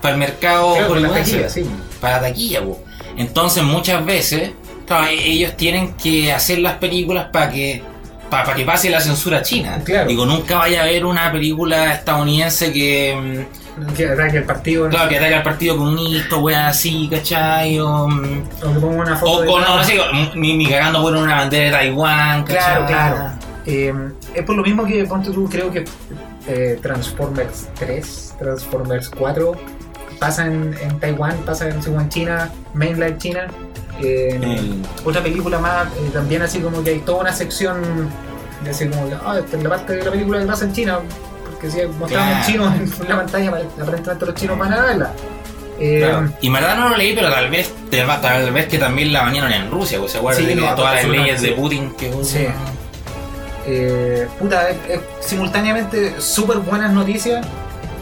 para 0.00 0.14
el 0.14 0.20
mercado 0.20 0.74
Claro, 0.74 0.88
con 0.88 1.02
la 1.02 1.08
taquilla, 1.10 1.48
sí. 1.48 1.64
para 2.00 2.16
la 2.20 2.28
taquilla. 2.28 2.62
po. 2.62 2.82
Entonces, 3.16 3.62
muchas 3.64 4.04
veces, 4.04 4.52
claro, 4.86 5.06
e- 5.08 5.14
ellos 5.32 5.56
tienen 5.56 5.94
que 5.94 6.32
hacer 6.32 6.58
las 6.58 6.74
películas 6.74 7.28
para 7.32 7.50
que 7.50 7.82
para 8.30 8.54
que 8.54 8.64
pase 8.64 8.88
la 8.90 9.00
censura 9.00 9.42
china. 9.42 9.80
Claro. 9.84 10.08
Digo, 10.08 10.24
nunca 10.24 10.58
vaya 10.58 10.82
a 10.82 10.84
ver 10.84 11.04
una 11.04 11.32
película 11.32 11.92
estadounidense 11.94 12.72
que, 12.72 13.16
mm, 13.16 13.59
Que 13.96 14.08
ataque 14.08 14.38
el 14.38 14.44
partido. 14.44 14.88
claro, 14.88 15.08
que 15.08 15.16
ataque 15.18 15.34
al 15.34 15.42
partido 15.42 15.76
comunista, 15.76 16.36
wea 16.36 16.68
así, 16.68 17.08
¿cachai? 17.10 17.78
O, 17.80 18.08
mm, 18.08 18.42
O 18.64 18.74
que 18.74 18.80
ponga 18.80 19.02
una 19.02 19.16
foto 19.16 19.32
o 19.32 19.40
de 19.42 19.46
con, 19.48 19.62
no 19.62 19.84
sé, 19.84 19.98
ni, 20.34 20.56
ni 20.56 20.66
cagando 20.68 21.02
por 21.02 21.14
una 21.14 21.36
bandera 21.36 21.64
de 21.64 21.70
Taiwán, 21.72 22.44
Claro, 22.44 22.80
¿cachai? 22.82 22.86
claro. 22.86 23.30
Eh, 23.66 23.94
es 24.34 24.42
por 24.44 24.56
lo 24.56 24.62
mismo 24.62 24.84
que, 24.84 25.04
ponte 25.04 25.30
tú, 25.30 25.48
creo 25.48 25.70
que 25.70 25.84
eh, 26.48 26.78
Transformers 26.82 27.68
3, 27.78 28.34
Transformers 28.38 29.10
4 29.10 29.52
pasa 30.18 30.46
en, 30.46 30.74
en 30.82 30.98
Taiwán, 31.00 31.36
pasa 31.46 31.68
en, 31.68 31.76
en 31.82 32.08
China, 32.08 32.50
mainland 32.74 33.18
China. 33.18 33.46
Eh, 34.02 34.80
Otra 35.04 35.22
película 35.22 35.58
más, 35.58 35.86
eh, 35.88 36.10
también 36.12 36.40
así 36.42 36.58
como 36.60 36.82
que 36.82 36.90
hay 36.90 36.98
toda 37.00 37.20
una 37.20 37.32
sección 37.32 37.80
de 38.64 38.70
así 38.70 38.88
como, 38.88 39.08
ah, 39.26 39.38
esta 39.38 39.56
es 39.56 39.62
la 39.62 39.68
parte 39.70 39.92
de 39.96 40.04
la 40.04 40.10
película 40.10 40.40
que 40.40 40.46
pasa 40.46 40.64
en 40.64 40.72
China, 40.72 40.98
porque 41.60 41.70
si 41.70 41.86
mostramos 41.86 42.28
Claro. 42.30 42.46
chinos 42.46 42.74
en 43.00 43.08
la 43.08 43.16
pantalla, 43.16 43.48
aparentemente 43.80 44.26
los 44.26 44.34
chinos 44.34 44.58
van 44.58 44.72
a 44.72 44.80
verla. 44.82 45.12
Eh, 45.78 45.98
Claro. 46.06 46.32
Y 46.40 46.46
en 46.48 46.52
verdad 46.52 46.76
no 46.76 46.88
lo 46.90 46.96
leí, 46.96 47.14
pero 47.14 47.30
tal 47.30 47.50
vez, 47.50 47.72
tal 47.90 48.50
vez 48.52 48.66
que 48.66 48.78
también 48.78 49.12
la 49.12 49.22
bañaron 49.22 49.52
en 49.52 49.70
Rusia, 49.70 49.98
pues 49.98 50.12
se 50.12 50.18
acuerdan 50.18 50.42
Sí, 50.42 50.48
que 50.48 50.54
no, 50.56 50.74
todas 50.74 50.94
las 50.96 51.04
leyes 51.06 51.42
de. 51.42 51.52
Putin 51.52 51.92
que. 51.96 52.12
Sí. 52.24 52.46
eh, 53.66 54.26
puta, 54.38 54.68
es 54.70 55.00
simultáneamente 55.20 56.20
súper 56.20 56.58
buenas 56.58 56.92
noticias 56.92 57.46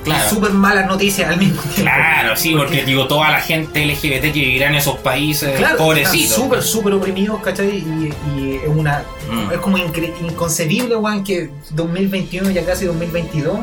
Claro. 0.05 0.31
súper 0.31 0.51
malas 0.53 0.87
noticias 0.87 1.29
al 1.29 1.39
mismo 1.39 1.61
tiempo. 1.63 1.83
Claro, 1.83 2.37
sí, 2.37 2.55
porque 2.57 2.85
digo, 2.85 3.07
toda 3.07 3.31
la 3.31 3.41
gente 3.41 3.85
LGBT 3.85 4.23
que 4.33 4.41
vivirá 4.41 4.69
en 4.69 4.77
esos 4.77 4.97
países, 4.99 5.57
Claro, 5.57 5.77
pobrecitos. 5.77 6.35
súper, 6.37 6.63
súper 6.63 6.93
oprimidos, 6.95 7.41
¿cachai? 7.43 7.69
Y, 7.79 8.13
y 8.37 8.55
es 8.63 8.69
una. 8.69 9.03
Mm. 9.31 9.53
Es 9.53 9.59
como 9.59 9.79
inconcebible, 9.79 10.97
weón, 10.97 11.25
que 11.25 11.51
2021 11.71 12.51
ya 12.51 12.65
casi 12.65 12.85
2022 12.87 13.59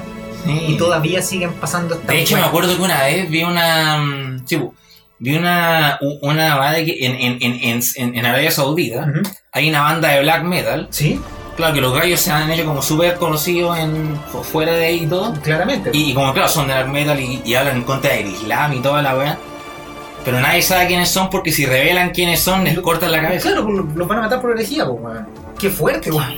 Sí. 0.45 0.51
y 0.67 0.77
todavía 0.77 1.23
siguen 1.23 1.53
pasando 1.53 1.95
estas 1.95 2.07
De 2.07 2.21
hecho, 2.21 2.35
me 2.35 2.43
acuerdo 2.43 2.75
que 2.75 2.81
una 2.83 3.01
vez 3.03 3.27
vi 3.29 3.41
una. 3.43 3.97
mm, 3.97 4.43
Sí, 4.45 4.61
vi 5.17 5.35
una. 5.37 5.97
Una 6.21 6.55
banda 6.55 6.85
que 6.85 6.97
en, 7.03 7.15
en, 7.41 7.53
en, 7.63 7.81
en, 8.15 8.25
Arabia 8.25 8.51
Saudita 8.51 9.07
hay 9.51 9.69
una 9.69 9.81
banda 9.81 10.09
de 10.09 10.21
black 10.21 10.43
metal. 10.43 10.87
Sí, 10.91 11.19
Claro 11.55 11.73
que 11.73 11.79
los 11.81 11.93
gallos 11.93 12.19
se 12.19 12.31
han 12.31 12.51
hecho 12.51 12.65
como 12.65 12.81
súper 12.81 13.15
conocidos 13.15 13.77
en 13.79 14.19
fu- 14.31 14.43
fuera 14.43 14.73
de 14.73 14.85
ahí 14.87 15.03
y 15.03 15.07
todo. 15.07 15.33
claramente. 15.41 15.89
Y, 15.93 16.11
y 16.11 16.13
como 16.13 16.33
claro, 16.33 16.49
son 16.49 16.67
de 16.67 16.73
black 16.73 16.87
metal 16.89 17.19
y, 17.19 17.41
y 17.45 17.55
hablan 17.55 17.77
en 17.77 17.83
contra 17.83 18.11
del 18.13 18.27
Islam 18.27 18.73
y 18.73 18.79
toda 18.79 19.01
la 19.01 19.15
weá. 19.15 19.37
Pero 20.25 20.39
nadie 20.41 20.61
sabe 20.63 20.87
quiénes 20.87 21.09
son 21.09 21.29
porque 21.29 21.51
si 21.51 21.65
revelan 21.67 22.09
quiénes 22.09 22.41
son 22.41 22.63
les 22.63 22.77
cortan 22.79 23.11
la 23.11 23.21
cabeza. 23.21 23.47
Claro, 23.49 23.63
pues, 23.65 23.95
los 23.95 24.07
van 24.07 24.17
a 24.17 24.21
matar 24.21 24.41
por 24.41 24.51
herejía, 24.51 24.85
pues, 24.85 24.99
weón. 25.01 25.27
Qué 25.57 25.69
fuerte, 25.69 26.11
weón. 26.11 26.33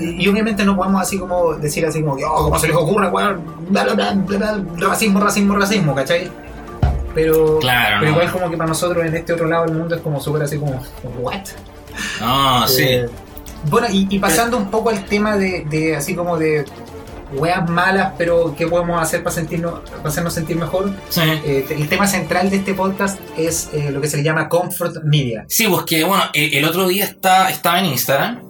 Y 0.00 0.28
obviamente 0.28 0.64
no 0.64 0.74
podemos 0.74 1.02
así 1.02 1.18
como 1.18 1.52
decir 1.54 1.84
así 1.86 2.02
como, 2.02 2.14
oh, 2.14 2.44
¿cómo 2.44 2.58
se 2.58 2.66
les 2.68 2.76
ocurre, 2.76 3.08
weón? 3.08 3.42
Racismo, 4.78 5.20
racismo, 5.20 5.54
racismo, 5.56 5.94
¿cachai? 5.94 6.30
Pero, 7.14 7.58
Claro, 7.60 7.96
pero 8.00 8.10
no. 8.12 8.16
igual 8.18 8.32
como 8.32 8.50
que 8.50 8.56
para 8.56 8.68
nosotros 8.68 9.04
en 9.06 9.14
este 9.16 9.32
otro 9.32 9.46
lado 9.46 9.64
del 9.66 9.74
mundo 9.76 9.94
es 9.94 10.00
como 10.02 10.20
súper 10.20 10.42
así 10.42 10.58
como, 10.58 10.82
¿what? 11.20 11.40
No, 12.20 12.68
sí. 12.68 13.00
Eh, 13.66 13.68
bueno, 13.70 13.86
y, 13.90 14.06
y 14.10 14.18
pasando 14.18 14.56
un 14.56 14.70
poco 14.70 14.90
al 14.90 15.04
tema 15.04 15.36
de, 15.36 15.64
de 15.68 15.96
así 15.96 16.14
como 16.14 16.38
de 16.38 16.64
weas 17.34 17.68
malas, 17.68 18.12
pero 18.16 18.54
¿qué 18.56 18.66
podemos 18.68 19.02
hacer 19.02 19.22
para 19.24 19.34
sentirnos, 19.34 19.80
para 19.90 20.08
hacernos 20.08 20.32
sentir 20.32 20.56
mejor? 20.56 20.92
sí. 21.08 21.20
Eh, 21.44 21.66
el 21.70 21.88
tema 21.88 22.06
central 22.06 22.50
de 22.50 22.56
este 22.58 22.72
podcast 22.74 23.18
es 23.36 23.70
eh, 23.72 23.90
lo 23.90 24.00
que 24.00 24.08
se 24.08 24.16
le 24.18 24.22
llama 24.22 24.48
comfort 24.48 25.02
media. 25.04 25.44
Sí, 25.48 25.66
pues 25.68 25.82
que 25.84 26.04
bueno, 26.04 26.22
el, 26.32 26.54
el 26.54 26.64
otro 26.64 26.86
día 26.86 27.04
está, 27.04 27.50
estaba 27.50 27.80
en 27.80 27.86
Instagram 27.86 28.42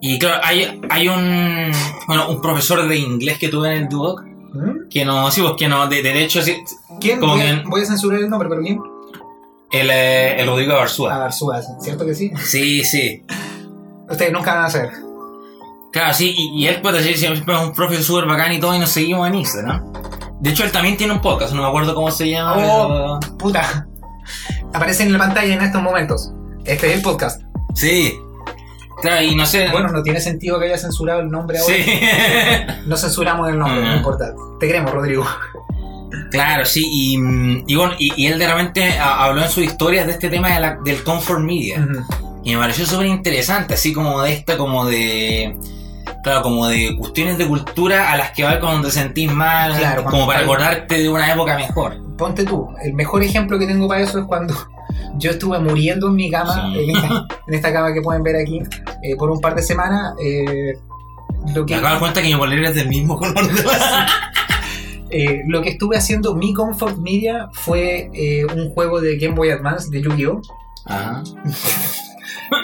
y 0.00 0.18
claro, 0.18 0.40
hay, 0.44 0.80
hay 0.88 1.08
un, 1.08 1.72
bueno, 2.06 2.28
un 2.30 2.40
profesor 2.40 2.86
de 2.86 2.96
inglés 2.96 3.38
que 3.38 3.48
tuve 3.48 3.74
en 3.74 3.82
el 3.82 3.88
Duoc 3.88 4.22
¿Mm? 4.52 4.88
que 4.88 5.04
no, 5.04 5.30
sí, 5.30 5.40
pues 5.42 5.54
que 5.58 5.68
no, 5.68 5.88
de, 5.88 6.02
de 6.02 6.22
hecho, 6.22 6.40
sí, 6.42 6.56
¿Quién? 7.00 7.18
Como 7.18 7.32
Voy 7.32 7.42
a, 7.42 7.44
bien. 7.44 7.64
voy 7.68 7.82
a 7.82 7.86
censurar 7.86 8.20
el 8.20 8.30
nombre, 8.30 8.48
pero 8.48 8.62
¿quién? 8.62 8.78
el, 9.72 9.90
eh, 9.90 10.40
el 10.40 10.46
Rodrigo. 10.46 10.74
Barzúa, 10.74 11.60
¿cierto 11.80 12.06
que 12.06 12.14
sí? 12.14 12.30
Sí, 12.44 12.84
sí. 12.84 13.24
Ustedes 14.08 14.32
nunca 14.32 14.54
van 14.54 14.64
a 14.64 14.70
saber. 14.70 14.90
Claro, 15.92 16.14
sí, 16.14 16.34
y, 16.36 16.64
y 16.64 16.68
él 16.68 16.80
puede 16.82 16.98
decir 16.98 17.16
siempre 17.16 17.54
es 17.54 17.60
un 17.60 17.72
profe 17.72 18.02
súper 18.02 18.26
bacán 18.26 18.52
y 18.52 18.60
todo 18.60 18.74
y 18.74 18.78
nos 18.78 18.90
seguimos 18.90 19.26
en 19.28 19.34
Instagram. 19.36 19.92
De 20.40 20.50
hecho, 20.50 20.64
él 20.64 20.72
también 20.72 20.96
tiene 20.96 21.12
un 21.14 21.20
podcast, 21.20 21.52
no 21.54 21.62
me 21.62 21.68
acuerdo 21.68 21.94
cómo 21.94 22.10
se 22.10 22.28
llama. 22.28 22.54
Oh. 22.58 23.20
Puta. 23.38 23.86
Aparece 24.74 25.04
en 25.04 25.12
la 25.12 25.18
pantalla 25.18 25.54
en 25.54 25.62
estos 25.62 25.80
momentos. 25.82 26.32
Este 26.64 26.88
es 26.90 26.96
el 26.96 27.02
podcast. 27.02 27.40
Sí. 27.74 28.14
Claro, 29.00 29.22
y 29.22 29.34
no 29.34 29.46
sé. 29.46 29.68
Bueno, 29.70 29.88
no 29.88 30.02
tiene 30.02 30.20
sentido 30.20 30.58
que 30.58 30.66
haya 30.66 30.78
censurado 30.78 31.20
el 31.20 31.30
nombre 31.30 31.58
ahora. 31.58 31.74
sí. 31.74 31.84
No 32.86 32.96
censuramos 32.96 33.48
el 33.48 33.58
nombre, 33.58 33.82
no 33.82 33.96
importa. 33.96 34.32
Te 34.60 34.66
queremos, 34.66 34.92
Rodrigo. 34.92 35.24
Claro, 36.30 36.64
sí, 36.64 36.82
y, 36.86 37.62
y 37.66 37.76
bueno, 37.76 37.94
y, 37.98 38.12
y 38.20 38.26
él 38.26 38.38
de 38.38 38.46
repente 38.48 38.98
habló 38.98 39.42
en 39.42 39.48
sus 39.50 39.64
historias 39.64 40.06
de 40.06 40.12
este 40.12 40.28
tema 40.28 40.48
de 40.54 40.60
la- 40.60 40.78
del 40.84 41.02
comfort 41.02 41.40
media. 41.40 41.80
Ujú. 41.80 42.25
Y 42.46 42.54
me 42.54 42.60
pareció 42.60 42.86
súper 42.86 43.06
interesante, 43.06 43.74
así 43.74 43.92
como 43.92 44.22
de 44.22 44.32
esta, 44.34 44.56
como 44.56 44.86
de. 44.86 45.56
Claro, 46.22 46.42
como 46.42 46.68
de 46.68 46.94
cuestiones 46.96 47.38
de 47.38 47.46
cultura 47.48 48.12
a 48.12 48.16
las 48.16 48.30
que 48.30 48.44
vas 48.44 48.58
cuando 48.58 48.86
te 48.86 48.94
sentís 48.94 49.32
mal, 49.32 49.76
Claro, 49.76 50.04
como 50.04 50.28
para 50.28 50.40
acordarte 50.40 50.98
de 50.98 51.08
una 51.08 51.32
época 51.32 51.56
mejor. 51.56 51.96
Ponte 52.16 52.44
tú. 52.44 52.68
El 52.84 52.94
mejor 52.94 53.24
ejemplo 53.24 53.58
que 53.58 53.66
tengo 53.66 53.88
para 53.88 54.02
eso 54.02 54.20
es 54.20 54.26
cuando 54.26 54.54
yo 55.18 55.32
estuve 55.32 55.58
muriendo 55.58 56.06
en 56.06 56.14
mi 56.14 56.30
cama, 56.30 56.70
Sí. 56.72 56.84
en, 56.88 56.96
esta, 56.96 57.26
en 57.48 57.54
esta 57.54 57.72
cama 57.72 57.92
que 57.92 58.00
pueden 58.00 58.22
ver 58.22 58.36
aquí, 58.36 58.60
eh, 59.02 59.16
por 59.16 59.28
un 59.28 59.40
par 59.40 59.56
de 59.56 59.62
semanas. 59.62 60.14
eh, 60.22 60.78
lo 61.52 61.62
Me 61.62 61.66
que, 61.66 61.74
acabo 61.74 61.94
de 61.94 62.00
cuenta 62.00 62.22
que 62.22 62.28
mi 62.28 62.34
bolero 62.34 62.68
es 62.68 62.76
del 62.76 62.88
mismo 62.88 63.16
color 63.18 63.34
de 63.52 63.62
la 63.64 64.06
eh, 65.10 65.42
lo 65.48 65.62
que 65.62 65.70
estuve 65.70 65.96
haciendo, 65.96 66.34
mi 66.36 66.54
comfort 66.54 66.96
media, 66.98 67.48
fue 67.52 68.08
eh, 68.14 68.44
un 68.54 68.70
juego 68.70 69.00
de 69.00 69.16
Game 69.18 69.34
Boy 69.34 69.50
Advance 69.50 69.90
de 69.90 70.00
Yu-Gi-Oh! 70.00 70.40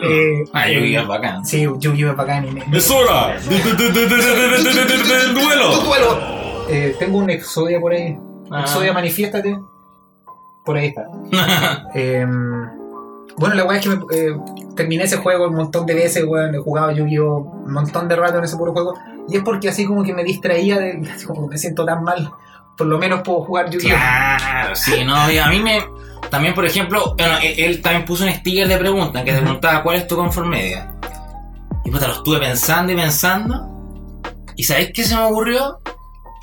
Eh, 0.04 0.44
Ah, 0.52 0.68
yo 0.68 0.80
eh, 0.80 0.96
es 0.96 1.06
bacán. 1.06 1.44
Sí, 1.44 1.62
Yu-Gi-Oh! 1.62 2.10
es 2.10 2.16
bacán. 2.16 2.46
y 2.46 2.50
me- 2.52 2.60
hora 2.60 3.36
¡Tu 5.74 5.80
duelo! 5.86 6.18
Eh, 6.68 6.96
tengo 6.98 7.18
un 7.18 7.30
Exodia 7.30 7.80
por 7.80 7.92
ahí. 7.92 8.16
Ah. 8.50 8.60
Exodia, 8.62 8.92
manifiéstate. 8.92 9.58
Por 10.64 10.76
ahí 10.76 10.88
está. 10.88 11.06
Eh, 11.94 12.26
bueno, 13.36 13.54
la 13.54 13.64
weá 13.64 13.78
es 13.78 13.84
que 13.84 13.88
me, 13.90 13.96
eh, 14.14 14.36
terminé 14.76 15.04
ese 15.04 15.16
juego 15.16 15.48
un 15.48 15.54
montón 15.56 15.86
de 15.86 15.94
veces, 15.94 16.24
weón. 16.24 16.54
He 16.54 16.58
jugado 16.58 16.92
Yu-Gi-Oh! 16.92 17.36
un 17.66 17.72
montón 17.72 18.08
de 18.08 18.16
rato 18.16 18.38
en 18.38 18.44
ese 18.44 18.56
puro 18.56 18.72
juego. 18.72 18.94
Y 19.28 19.36
es 19.36 19.42
porque 19.42 19.68
así 19.68 19.84
como 19.86 20.02
que 20.04 20.12
me 20.14 20.22
distraía 20.24 20.78
de. 20.78 21.00
Así 21.14 21.26
como 21.26 21.42
que 21.48 21.54
me 21.54 21.58
siento 21.58 21.84
tan 21.84 22.04
mal. 22.04 22.30
Por 22.76 22.86
lo 22.86 22.98
menos 22.98 23.22
puedo 23.22 23.42
jugar 23.42 23.70
Yu-Gi-Oh! 23.70 23.90
Claro, 23.96 24.76
sí, 24.76 25.04
no, 25.04 25.14
a 25.16 25.48
mí 25.48 25.60
me. 25.60 25.80
También, 26.32 26.54
por 26.54 26.64
ejemplo, 26.64 27.14
bueno, 27.18 27.36
él, 27.42 27.54
él 27.58 27.82
también 27.82 28.06
puso 28.06 28.24
un 28.24 28.32
sticker 28.32 28.66
de 28.66 28.78
pregunta 28.78 29.18
en 29.18 29.24
que 29.26 29.32
te 29.34 29.42
preguntaba 29.42 29.82
cuál 29.82 29.96
es 29.96 30.06
tu 30.06 30.16
confort 30.16 30.46
media. 30.46 30.90
Y 31.84 31.90
puta, 31.90 32.08
lo 32.08 32.14
estuve 32.14 32.38
pensando 32.38 32.90
y 32.90 32.96
pensando. 32.96 33.68
¿Y 34.56 34.62
sabéis 34.64 34.92
qué 34.94 35.04
se 35.04 35.14
me 35.14 35.24
ocurrió? 35.24 35.78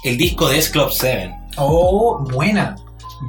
El 0.03 0.15
disco 0.15 0.47
de 0.47 0.59
S 0.59 0.69
Club 0.71 0.89
7. 0.91 1.33
Oh, 1.57 2.19
buena. 2.31 2.75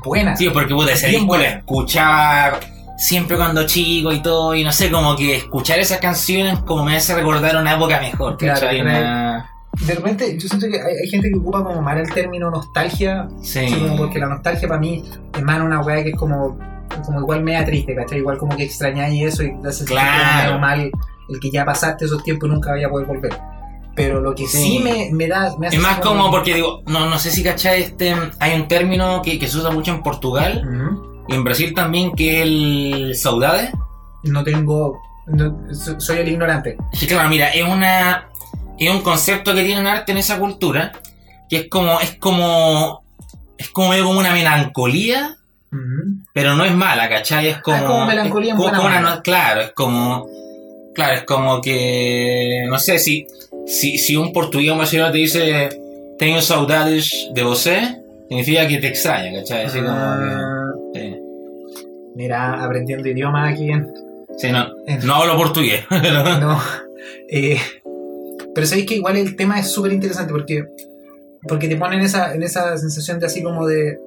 Buena. 0.04 0.36
Sí, 0.36 0.50
porque 0.50 0.74
puta, 0.74 0.92
ese 0.92 1.08
Bien 1.08 1.22
disco 1.22 1.38
lo 1.38 1.44
escuchaba 1.44 2.60
siempre 2.98 3.38
cuando 3.38 3.64
chico 3.64 4.12
y 4.12 4.20
todo, 4.20 4.54
y 4.54 4.62
no 4.62 4.70
sé, 4.70 4.90
como 4.90 5.16
que 5.16 5.36
escuchar 5.36 5.78
esas 5.78 5.96
canciones 5.98 6.58
como 6.58 6.84
me 6.84 6.94
hace 6.94 7.14
recordar 7.14 7.56
una 7.56 7.72
época 7.72 7.98
mejor. 8.00 8.36
Claro. 8.36 8.68
Una- 8.78 9.50
De 9.86 9.94
repente, 9.94 10.36
yo 10.38 10.48
siento 10.48 10.68
que 10.68 10.80
hay, 10.80 10.94
hay 11.02 11.08
gente 11.08 11.30
que 11.30 11.38
ocupa 11.38 11.62
como 11.64 11.80
mal 11.80 11.98
el 11.98 12.12
término 12.12 12.50
nostalgia. 12.50 13.28
Sí. 13.42 13.60
así 13.60 13.74
como 13.76 13.96
porque 13.96 14.18
la 14.18 14.26
nostalgia 14.26 14.68
para 14.68 14.80
mí 14.80 15.04
emana 15.38 15.64
una 15.64 15.80
weá 15.80 16.02
que 16.02 16.10
es 16.10 16.16
como, 16.16 16.58
como 17.04 17.20
igual 17.20 17.42
media 17.42 17.64
triste, 17.64 17.94
¿cachai? 17.94 18.18
Igual 18.18 18.38
como 18.38 18.56
que 18.56 18.64
extrañáis 18.64 19.22
eso 19.34 19.42
y 19.44 19.52
te 19.62 19.84
Claro. 19.84 20.58
mal 20.58 20.90
el 21.28 21.40
que 21.40 21.50
ya 21.50 21.64
pasaste 21.64 22.04
esos 22.04 22.22
tiempos 22.24 22.48
y 22.48 22.52
nunca 22.52 22.72
vaya 22.72 22.88
a 22.88 22.90
poder 22.90 23.06
volver. 23.06 23.32
Pero 23.94 24.20
lo 24.20 24.34
que 24.34 24.46
sí, 24.46 24.58
Sí. 24.58 24.78
me, 24.78 25.10
me 25.12 25.26
da. 25.28 25.54
Me 25.58 25.66
hace 25.68 25.76
Es 25.76 25.82
más 25.82 25.98
como 26.00 26.30
porque 26.30 26.54
digo, 26.54 26.82
no, 26.86 27.08
no 27.10 27.18
sé 27.18 27.30
si 27.30 27.42
cachai 27.42 27.82
este. 27.82 28.14
Hay 28.38 28.54
un 28.60 28.66
término 28.68 29.20
que, 29.22 29.38
que 29.38 29.46
se 29.48 29.58
usa 29.58 29.70
mucho 29.70 29.92
en 29.92 30.02
Portugal 30.02 30.62
Ujú. 30.66 31.24
y 31.28 31.34
en 31.34 31.44
Brasil 31.44 31.74
también 31.74 32.12
que 32.12 32.38
es 32.38 32.42
el 32.46 33.12
saudade. 33.16 33.70
No 34.24 34.42
tengo. 34.44 35.00
no- 35.26 35.72
so- 35.74 36.00
soy 36.00 36.18
el 36.18 36.28
ignorante. 36.28 36.76
Sí, 36.92 37.06
claro, 37.06 37.28
mira, 37.28 37.48
es 37.50 37.62
una. 37.62 38.29
Es 38.80 38.90
un 38.90 39.02
concepto 39.02 39.54
que 39.54 39.62
tiene 39.64 39.80
un 39.80 39.86
arte 39.86 40.12
en 40.12 40.18
esa 40.18 40.38
cultura. 40.38 40.92
Que 41.48 41.56
es 41.56 41.68
como. 41.68 42.00
es 42.00 42.16
como. 42.16 43.02
Es 43.58 43.68
como 43.70 43.90
medio 43.90 44.04
como 44.06 44.18
una 44.20 44.32
melancolía. 44.32 45.36
Pero 46.32 46.54
no 46.56 46.64
es 46.64 46.74
mala, 46.74 47.08
¿cachai? 47.08 47.48
Es 47.48 47.58
como. 47.58 47.76
Ah, 47.76 47.80
es 47.80 47.86
como 47.86 48.06
melancolía 48.06 48.52
es 48.54 48.58
como- 48.58 48.84
una 48.86 49.00
no- 49.00 49.22
Claro, 49.22 49.60
es 49.60 49.72
como. 49.72 50.26
Claro, 50.94 51.14
es 51.16 51.22
como 51.24 51.60
que. 51.60 52.64
No 52.68 52.78
sé, 52.78 52.98
si. 52.98 53.26
Si, 53.66 53.98
si 53.98 54.16
un 54.16 54.32
portugués 54.32 54.72
o 54.72 54.76
brasileño 54.76 55.10
te 55.12 55.18
dice. 55.18 55.68
Tengo 56.18 56.40
saudades 56.42 57.28
de 57.32 57.42
você, 57.42 57.96
significa 58.28 58.66
que 58.68 58.76
te 58.78 58.88
extraña, 58.88 59.32
¿cachai? 59.38 59.64
Así 59.66 59.78
como 59.78 59.90
Ah, 59.92 60.72
que. 60.92 61.18
Mira, 62.14 62.62
aprendiendo 62.62 63.08
idiomas 63.08 63.52
aquí 63.54 63.70
en, 63.70 63.90
Sí, 64.36 64.50
no, 64.50 64.66
en- 64.86 65.06
no 65.06 65.14
hablo 65.16 65.36
portugués. 65.36 65.84
No. 65.90 66.60
Eh, 67.32 67.58
pero 68.54 68.66
sabéis 68.66 68.86
que 68.86 68.94
igual 68.96 69.16
el 69.16 69.36
tema 69.36 69.58
es 69.60 69.68
súper 69.68 69.92
interesante 69.92 70.32
porque, 70.32 70.64
porque 71.48 71.68
te 71.68 71.76
ponen 71.76 72.00
esa, 72.00 72.34
en 72.34 72.42
esa 72.42 72.76
sensación 72.78 73.18
de 73.20 73.26
así 73.26 73.42
como 73.42 73.66
de, 73.66 73.98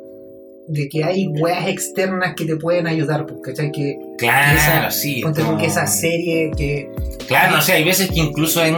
de 0.68 0.88
que 0.90 1.04
hay 1.04 1.28
weas 1.28 1.68
externas 1.68 2.34
que 2.36 2.46
te 2.46 2.56
pueden 2.56 2.88
ayudar, 2.88 3.26
pues, 3.26 3.40
¿cachai? 3.44 3.72
Que 3.72 3.98
claro, 4.18 4.58
esa- 4.58 4.92
sí. 4.92 5.22
ponte 5.22 5.42
como- 5.42 5.58
que 5.58 5.66
esa 5.68 5.86
serie 5.88 6.52
que. 6.56 6.90
Claro, 7.28 7.56
no 7.58 7.62
sé, 7.62 7.74
hay 7.74 7.84
veces 7.84 8.10
que 8.10 8.20
incluso 8.20 8.64
en- 8.64 8.78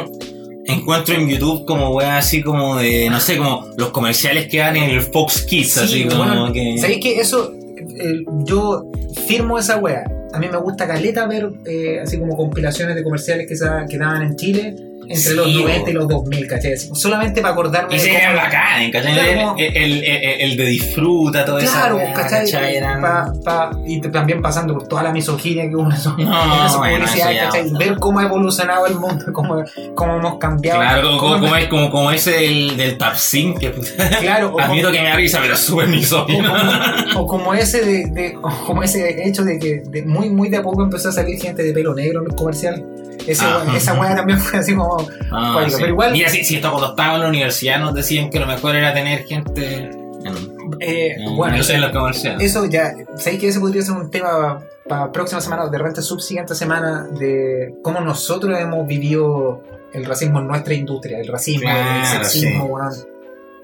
encuentro 0.68 1.14
en 1.14 1.28
YouTube 1.30 1.64
como 1.66 1.92
weas 1.92 2.26
así 2.26 2.42
como 2.42 2.78
de, 2.78 3.08
no 3.10 3.20
sé, 3.20 3.38
como 3.38 3.66
los 3.78 3.90
comerciales 3.92 4.48
que 4.48 4.58
dan 4.58 4.76
en 4.78 4.90
el 4.90 5.02
Fox 5.02 5.44
Kids, 5.44 5.74
Sí, 5.74 5.80
así 5.80 6.04
como 6.08 6.24
bueno, 6.26 6.52
que... 6.52 6.78
¿Sabéis 6.80 7.00
que 7.04 7.20
eso? 7.20 7.54
eh, 7.78 8.24
yo 8.46 8.84
firmo 9.28 9.60
esa 9.60 9.78
wea. 9.78 10.04
A 10.34 10.40
mí 10.40 10.48
me 10.52 10.58
gusta 10.58 10.88
caleta 10.88 11.28
ver 11.28 11.50
eh, 11.66 12.00
así 12.02 12.18
como 12.18 12.36
compilaciones 12.36 12.96
de 12.96 13.04
comerciales 13.04 13.48
que, 13.48 13.56
que 13.90 13.98
daban 14.00 14.24
en 14.24 14.36
Chile 14.36 14.76
entre 15.10 15.34
los 15.34 15.46
Sí, 15.48 15.64
90 15.64 15.90
y 15.90 15.94
los 15.94 16.08
2000, 16.08 16.48
¿cachai? 16.48 16.74
Así, 16.74 16.90
Solamente 16.94 17.42
para 17.42 17.54
acordarme 17.54 17.96
Y 17.96 17.98
de 17.98 18.04
se 18.04 18.10
cómo- 18.10 18.20
eran 18.20 18.36
bacán, 18.36 18.92
¿cachai? 18.92 19.30
El, 19.30 19.38
como- 19.40 19.56
el, 19.58 19.78
el- 19.78 20.04
el- 20.04 20.42
el 20.42 20.58
de 20.58 20.66
disfruta, 20.66 21.46
todo 21.46 21.58
eso. 21.60 21.72
Claro, 21.72 22.00
¿cachai? 22.14 22.76
Eran... 22.76 23.02
Pa- 23.02 23.34
pa- 23.44 23.72
y 23.86 24.02
también 24.02 24.42
pasando 24.42 24.74
por 24.74 24.88
toda 24.88 25.04
la 25.04 25.12
misoginia 25.12 25.68
que 25.70 25.76
hubo 25.76 25.86
en 25.86 25.92
esos- 25.92 26.18
No, 26.18 26.24
en 26.60 26.66
esa 26.66 26.78
bueno, 26.78 27.06
¿cachai? 27.06 27.72
Ver 27.78 27.96
cómo 28.00 28.20
ha 28.20 28.24
evolucionado 28.24 28.86
el 28.88 28.96
mundo, 28.96 29.26
cómo, 29.34 29.64
cómo 29.96 30.18
hemos 30.18 30.38
cambiado. 30.40 30.80
Claro, 30.80 31.02
como, 31.18 31.20
cómo- 31.20 31.40
como 31.42 31.56
es, 31.56 31.68
como, 31.68 31.92
como 31.92 32.12
ese 32.12 32.32
del, 32.32 32.78
del 32.78 32.98
Tapsin, 32.98 33.56
que 33.58 33.72
claro, 34.22 34.54
o 34.54 34.60
admito 34.60 34.88
como- 34.88 34.94
que 34.98 35.02
me 35.04 35.10
da 35.10 35.16
risa, 35.16 35.40
pero 35.42 35.56
súper 35.56 35.88
misógino. 35.88 36.54
o 37.16 37.28
como 37.28 37.54
ese 37.54 37.84
de, 37.84 38.06
de- 38.12 38.38
o 38.42 38.50
como 38.66 38.84
ese 38.84 39.28
hecho 39.28 39.44
de 39.44 39.60
que 39.60 39.82
de 39.86 40.04
muy 40.04 40.30
muy 40.30 40.50
de 40.50 40.58
a 40.58 40.62
poco 40.64 40.84
empezó 40.84 41.10
a 41.10 41.12
salir 41.12 41.40
gente 41.40 41.64
de 41.64 41.74
pelo 41.74 41.94
negro 41.94 42.20
en 42.20 42.26
los 42.26 42.36
comerciales 42.36 42.82
Ese 43.28 43.44
Ah. 43.46 43.64
esa 43.76 43.94
weá 44.00 44.16
también 44.16 44.40
fue 44.40 44.60
así 44.60 44.76
como 44.76 44.98
Ah, 45.32 45.66
sí. 45.68 45.76
pero 45.78 45.90
igual- 45.90 46.12
Mira, 46.12 46.30
si, 46.30 46.44
si 46.44 46.56
esto 46.56 46.70
cuando 46.70 46.90
estábamos 46.90 47.18
en 47.18 47.24
la 47.24 47.30
universidad 47.30 47.80
nos 47.80 47.94
decían 47.94 48.30
que 48.30 48.40
lo 48.40 48.48
mejor 48.48 48.76
era 48.76 48.94
tener 48.94 49.24
gente 49.26 49.90
en, 50.24 50.76
eh, 50.80 51.16
en- 51.18 51.36
bueno 51.36 51.56
en 51.58 51.82
los 51.82 51.92
comerciales. 51.92 52.42
eso 52.44 52.66
ya 52.66 52.94
sabéis 53.16 53.40
que 53.42 53.48
ese 53.50 53.60
podría 53.60 53.82
ser 53.82 53.96
un 53.96 54.10
tema 54.12 54.60
para 54.88 55.12
próxima 55.12 55.42
semana 55.42 55.64
o 55.66 55.70
de 55.70 55.78
repente 55.78 56.02
subsiguiente 56.02 56.54
semana 56.56 57.08
de 57.20 57.74
cómo 57.82 58.00
nosotros 58.02 58.60
hemos 58.60 58.86
vivido 58.88 59.64
el 59.94 60.06
racismo 60.06 60.40
en 60.40 60.48
nuestra 60.48 60.74
industria 60.74 61.20
el 61.20 61.28
racismo 61.28 61.70
el 61.70 62.06
sexismo 62.06 62.66
weón. 62.66 62.94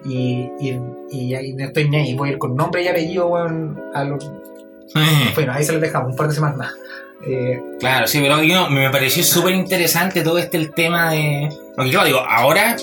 y, 0.06 0.50
y, 0.60 0.80
y 1.12 1.36
ahí 1.36 1.54
no 1.54 1.66
estoy 1.66 1.90
ni 1.90 1.98
ahí 1.98 2.16
voy 2.16 2.30
a 2.30 2.32
ir 2.34 2.38
con 2.40 2.56
nombre 2.56 2.82
y 2.84 2.88
apellido 2.88 3.28
weón, 3.28 3.80
a 3.94 4.04
los 4.04 4.24
bueno 5.36 5.54
ahí 5.54 5.64
se 5.64 5.74
los 5.74 5.82
dejamos 5.82 6.12
un 6.12 6.16
par 6.16 6.28
de 6.28 6.34
semanas 6.36 6.58
más 6.58 6.74
Eh, 7.26 7.62
Claro, 7.80 8.08
sí, 8.08 8.20
pero 8.22 8.42
yo, 8.44 8.70
me 8.70 8.90
pareció 8.90 9.24
súper 9.24 9.54
interesante 9.54 10.22
todo 10.22 10.38
este 10.40 10.58
el 10.58 10.72
tema 10.74 11.12
de. 11.12 11.50
Porque 11.76 11.92
claro, 11.92 12.06
digo, 12.08 12.20
ahora 12.20 12.76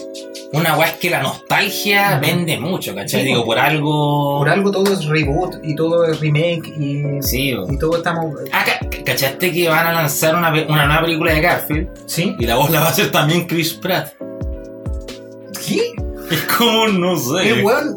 una 0.52 0.76
weá 0.76 0.88
es 0.88 0.94
que 0.94 1.10
la 1.10 1.22
nostalgia 1.22 2.18
vende 2.20 2.58
mucho, 2.58 2.94
¿cachai? 2.94 3.20
Sí, 3.22 3.26
digo, 3.28 3.44
por 3.44 3.58
algo. 3.58 4.38
por 4.38 4.48
algo 4.48 4.70
todo 4.70 4.92
es 4.92 5.04
reboot 5.06 5.56
y 5.62 5.74
todo 5.74 6.04
es 6.06 6.20
remake 6.20 6.66
y, 6.78 7.20
Sí, 7.22 7.54
bo. 7.54 7.70
y 7.72 7.78
todo 7.78 7.96
estamos 7.98 8.34
Ah, 8.52 8.64
ca- 8.64 8.88
¿cachaste 9.04 9.52
que 9.52 9.68
van 9.68 9.86
a 9.88 9.92
lanzar 9.92 10.34
una, 10.34 10.50
una 10.68 10.86
nueva 10.86 11.02
película 11.02 11.32
de 11.32 11.40
Garfield? 11.40 11.88
¿sí? 12.06 12.34
Y 12.38 12.46
la 12.46 12.56
voz 12.56 12.70
la 12.70 12.80
va 12.80 12.86
a 12.86 12.90
hacer 12.90 13.10
también 13.10 13.46
Chris 13.46 13.74
Pratt. 13.74 14.14
¿qué? 15.66 15.92
Es 16.30 16.42
como, 16.42 16.88
no 16.88 17.16
sé. 17.16 17.48
El 17.48 17.64
weón. 17.64 17.96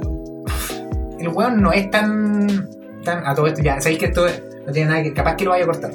El 1.19 1.27
weón 1.29 1.62
no 1.62 1.71
es 1.74 1.91
tan. 1.91 2.69
tan 3.03 3.25
a 3.27 3.36
todo 3.36 3.48
esto. 3.48 3.62
Ya, 3.62 3.79
sabéis 3.81 4.00
que 4.00 4.05
esto 4.05 4.25
no 4.65 4.71
tiene 4.71 4.89
nada 4.89 5.03
que. 5.03 5.13
Capaz 5.13 5.36
que 5.36 5.43
lo 5.43 5.51
vaya 5.51 5.63
a 5.65 5.67
cortar. 5.67 5.91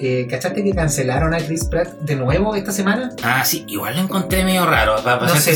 Eh, 0.00 0.26
¿Cachaste 0.28 0.64
que 0.64 0.72
cancelaron 0.72 1.34
a 1.34 1.38
Chris 1.38 1.64
Pratt 1.66 1.88
de 2.00 2.16
nuevo 2.16 2.54
esta 2.54 2.72
semana? 2.72 3.10
Ah, 3.22 3.44
sí, 3.44 3.64
igual 3.68 3.94
lo 3.96 4.02
encontré 4.02 4.44
medio 4.44 4.66
raro, 4.66 4.96
para 5.04 5.20
No 5.20 5.28
sé. 5.36 5.54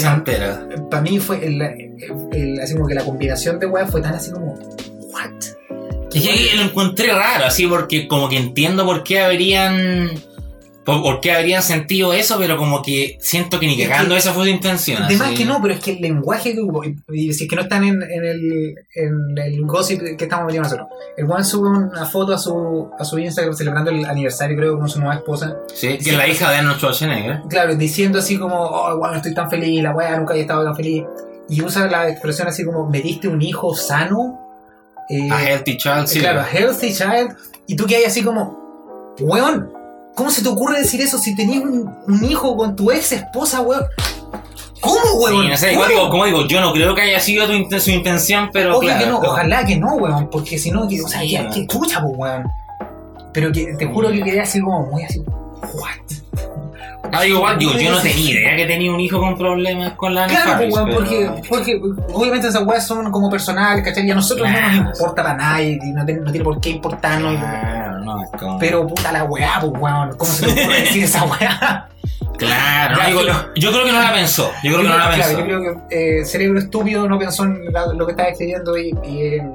Para 0.90 1.02
mí 1.02 1.18
fue. 1.18 1.44
El, 1.44 1.60
el- 2.32 2.60
así 2.60 2.74
como 2.74 2.86
que 2.86 2.94
la 2.94 3.04
combinación 3.04 3.58
de 3.58 3.66
weas 3.66 3.90
fue 3.90 4.00
tan 4.00 4.14
así 4.14 4.30
como. 4.30 4.54
¿What? 4.54 5.30
Que 6.10 6.50
lo 6.56 6.62
encontré 6.62 7.12
raro, 7.12 7.44
así, 7.44 7.66
porque 7.66 8.08
como 8.08 8.28
que 8.28 8.36
entiendo 8.38 8.84
por 8.84 9.02
qué 9.04 9.20
habrían. 9.20 10.10
Por, 10.92 11.02
por 11.02 11.20
qué 11.20 11.32
habrían 11.32 11.62
sentido 11.62 12.12
eso, 12.12 12.36
pero 12.38 12.56
como 12.56 12.82
que 12.82 13.16
siento 13.20 13.60
que 13.60 13.66
ni 13.66 13.80
Es 13.80 13.88
cagando 13.88 14.14
que- 14.14 14.18
esa 14.18 14.32
fue 14.32 14.44
su 14.44 14.50
intención. 14.50 15.06
De 15.06 15.16
más 15.16 15.28
así. 15.28 15.36
que 15.36 15.44
no, 15.44 15.60
pero 15.62 15.74
es 15.74 15.80
que 15.80 15.92
el 15.92 16.00
lenguaje 16.00 16.54
que 16.54 16.60
hubo, 16.60 16.82
y, 16.84 17.32
si 17.32 17.44
es 17.44 17.50
que 17.50 17.56
no 17.56 17.62
están 17.62 17.84
en, 17.84 18.02
en 18.02 18.24
el, 18.24 18.74
en 18.94 19.38
el 19.38 19.64
gossip 19.66 20.00
que 20.16 20.24
estamos 20.24 20.46
metiendo 20.46 20.68
nosotros, 20.68 20.88
el 21.16 21.24
weón 21.26 21.44
sube 21.44 21.68
una 21.68 22.04
foto 22.06 22.34
a 22.34 22.38
su, 22.38 22.90
a 22.98 23.04
su 23.04 23.18
Instagram 23.18 23.54
celebrando 23.54 23.90
el 23.90 24.04
aniversario, 24.04 24.56
creo, 24.56 24.78
con 24.78 24.88
su 24.88 24.98
nueva 25.00 25.16
esposa, 25.16 25.56
Sí, 25.74 25.96
que 25.98 26.02
Sí. 26.04 26.10
es 26.10 26.16
la 26.16 26.26
hija 26.28 26.50
de 26.50 26.56
Arnold 26.56 26.78
Schwarzenegger. 26.78 27.40
claro, 27.48 27.74
diciendo 27.76 28.18
así 28.18 28.38
como, 28.38 28.56
oh, 28.60 28.96
bueno, 28.98 29.16
estoy 29.16 29.34
tan 29.34 29.50
feliz, 29.50 29.82
la 29.82 29.92
weá 29.94 30.16
nunca 30.18 30.32
había 30.32 30.42
estado 30.42 30.64
tan 30.64 30.74
feliz. 30.76 31.04
Y 31.50 31.62
usa 31.62 31.86
la 31.86 32.08
expresión 32.08 32.48
así 32.48 32.64
como, 32.64 32.88
me 32.88 33.00
diste 33.00 33.28
un 33.28 33.40
hijo 33.42 33.74
sano. 33.74 34.38
eh, 35.10 35.28
A 35.30 35.42
Healthy 35.42 35.76
Child, 35.78 36.06
sí. 36.06 36.18
claro, 36.20 36.40
a 36.40 36.46
healthy 36.50 36.92
child. 36.92 37.34
Y 37.66 37.76
tú 37.76 37.86
que 37.86 37.96
hay 37.96 38.04
así 38.04 38.22
como, 38.22 39.14
weón, 39.20 39.70
¿cómo 40.18 40.30
se 40.30 40.42
te 40.42 40.48
ocurre 40.48 40.80
decir 40.80 41.00
eso 41.00 41.16
si 41.16 41.34
tenías 41.36 41.62
un, 41.62 41.88
un 42.06 42.24
hijo 42.24 42.56
con 42.56 42.74
tu 42.76 42.90
ex 42.90 43.12
esposa, 43.12 43.60
weón? 43.60 43.84
¿Cómo, 44.80 44.98
weón? 45.22 45.42
Sí, 45.44 45.48
no 45.48 45.56
sé, 45.56 45.66
¿Cómo? 45.68 45.72
igual 45.74 45.88
digo, 45.90 46.10
como 46.10 46.24
digo, 46.26 46.46
yo 46.46 46.60
no 46.60 46.72
creo 46.72 46.94
que 46.94 47.02
haya 47.02 47.20
sido 47.20 47.46
tu 47.46 47.52
inten- 47.52 47.78
su 47.80 47.90
intención, 47.90 48.50
pero 48.52 48.76
Obvio 48.76 48.90
claro. 48.90 49.04
que 49.04 49.10
no, 49.10 49.18
ojalá 49.20 49.64
que 49.64 49.76
no, 49.76 49.94
weón, 49.94 50.28
porque 50.30 50.58
si 50.58 50.70
no, 50.72 50.86
que- 50.88 51.00
o 51.02 51.08
sea, 51.08 51.20
Sí, 51.20 51.38
que 51.54 51.66
chucha, 51.66 52.00
pues, 52.02 52.12
weón. 52.16 52.44
Pero 53.32 53.52
que 53.52 53.74
te 53.78 53.86
juro 53.86 54.10
que 54.10 54.22
quedé 54.22 54.40
así 54.40 54.60
como 54.60 54.86
muy 54.86 55.04
así, 55.04 55.20
what? 55.20 55.90
Ah, 57.10 57.22
digo, 57.22 57.38
igual, 57.38 57.58
digo, 57.58 57.72
yo 57.72 57.90
no 57.90 58.00
tenía 58.02 58.30
idea 58.32 58.56
que 58.56 58.66
tenía 58.66 58.92
un 58.92 59.00
hijo 59.00 59.18
con 59.18 59.36
problemas 59.38 59.92
con 59.94 60.14
la 60.14 60.26
Claro, 60.26 60.58
pues, 60.58 60.74
weón, 60.74 60.86
pero- 60.88 60.98
porque, 61.00 61.30
porque 61.48 61.80
obviamente 62.12 62.48
esas 62.48 62.66
weas 62.66 62.86
son 62.86 63.10
como 63.10 63.30
personales, 63.30 63.82
¿cachai? 63.84 64.06
Y 64.06 64.10
a 64.10 64.14
nosotros 64.14 64.46
no 64.50 64.60
nos 64.60 64.74
importa 64.74 65.22
para 65.22 65.34
nadie, 65.34 65.78
y 65.82 65.92
no, 65.92 66.04
tiene- 66.04 66.20
no 66.20 66.30
tiene 66.30 66.44
por 66.44 66.60
qué 66.60 66.70
importarnos. 66.70 67.34
y- 67.34 67.36
Claro, 67.36 67.77
no, 68.16 68.22
es 68.24 68.30
como... 68.38 68.58
Pero 68.58 68.86
puta 68.86 69.12
la 69.12 69.24
weá, 69.24 69.58
pues, 69.60 69.72
weón, 69.80 70.16
¿cómo 70.16 70.30
se 70.30 70.46
te 70.46 70.52
ocurre 70.62 70.80
decir 70.80 71.04
esa 71.04 71.24
weá? 71.24 71.88
Claro, 72.38 72.96
no, 72.96 73.06
digo, 73.08 73.20
yo 73.56 73.72
creo 73.72 73.84
que 73.84 73.92
no 73.92 74.00
la 74.00 74.12
pensó. 74.12 74.50
Yo 74.62 74.72
creo 74.72 74.82
que 74.82 74.88
no 74.88 74.96
la 74.98 75.10
Claro, 75.10 75.22
pensó. 75.22 75.38
yo 75.38 75.44
creo 75.44 75.88
que 75.88 76.20
eh, 76.20 76.24
cerebro 76.24 76.58
estúpido 76.60 77.08
no 77.08 77.18
pensó 77.18 77.44
en 77.44 77.72
la- 77.72 77.92
lo 77.92 78.06
que 78.06 78.12
estaba 78.12 78.28
escribiendo 78.28 78.76
y, 78.78 78.96
y, 79.04 79.22
eh, 79.22 79.50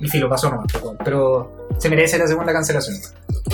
y 0.00 0.08
filo, 0.08 0.28
pasó 0.28 0.50
nomás. 0.50 0.66
pues. 0.72 0.96
Pero 1.04 1.68
se 1.78 1.88
merece 1.88 2.18
la 2.18 2.26
segunda 2.26 2.52
cancelación. 2.52 2.96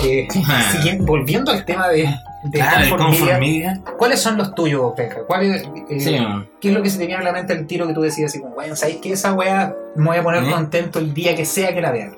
Eh, 0.03 0.27
Ah. 0.47 0.63
siguiendo- 0.71 1.05
volviendo 1.05 1.51
al 1.51 1.63
tema 1.65 1.89
de, 1.89 2.09
Claro, 2.51 2.97
conformidad. 2.97 3.79
¿cuáles 3.99 4.19
son 4.19 4.35
los 4.37 4.55
tuyos, 4.55 4.93
Peca? 4.97 5.17
¿Cuál 5.27 5.43
es, 5.43 5.61
eh, 5.89 5.99
Sí. 5.99 6.17
¿Qué 6.59 6.69
es 6.69 6.73
lo 6.73 6.81
que 6.81 6.89
se 6.89 6.97
te 6.97 7.05
viene 7.05 7.21
a 7.21 7.25
la 7.25 7.33
mente 7.33 7.53
el 7.53 7.67
tiro 7.67 7.85
que 7.87 7.93
tú 7.93 8.01
decías? 8.01 8.31
Así 8.31 8.39
como, 8.41 8.55
bueno, 8.55 8.75
¿sabes 8.75 8.97
qué? 9.01 9.11
Esa 9.13 9.33
weá 9.33 9.75
me 9.95 10.07
voy 10.07 10.17
a 10.17 10.23
poner 10.23 10.41
¿Mm? 10.43 10.51
contento 10.51 10.97
el 10.97 11.13
día 11.13 11.35
que 11.35 11.45
sea 11.45 11.71
que 11.73 11.81
la 11.81 11.91
vean. 11.91 12.15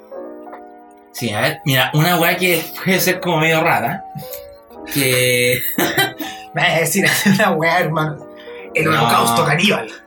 Sí, 1.14 1.32
a 1.32 1.42
ver, 1.42 1.62
mira, 1.66 1.92
una 1.94 2.18
weá 2.20 2.36
que 2.38 2.64
puede 2.84 3.00
ser 3.00 3.20
como 3.22 3.38
medio 3.38 3.62
rara. 3.62 4.04
Que. 4.94 5.60
Me 6.54 6.62
vas 6.62 6.72
a 6.76 6.80
decir 6.80 7.06
una 7.26 7.52
weá, 7.52 7.80
hermano. 7.80 8.18
El 8.76 8.86
No. 8.86 8.92
holocausto 8.92 9.46
caníbal. 9.46 9.88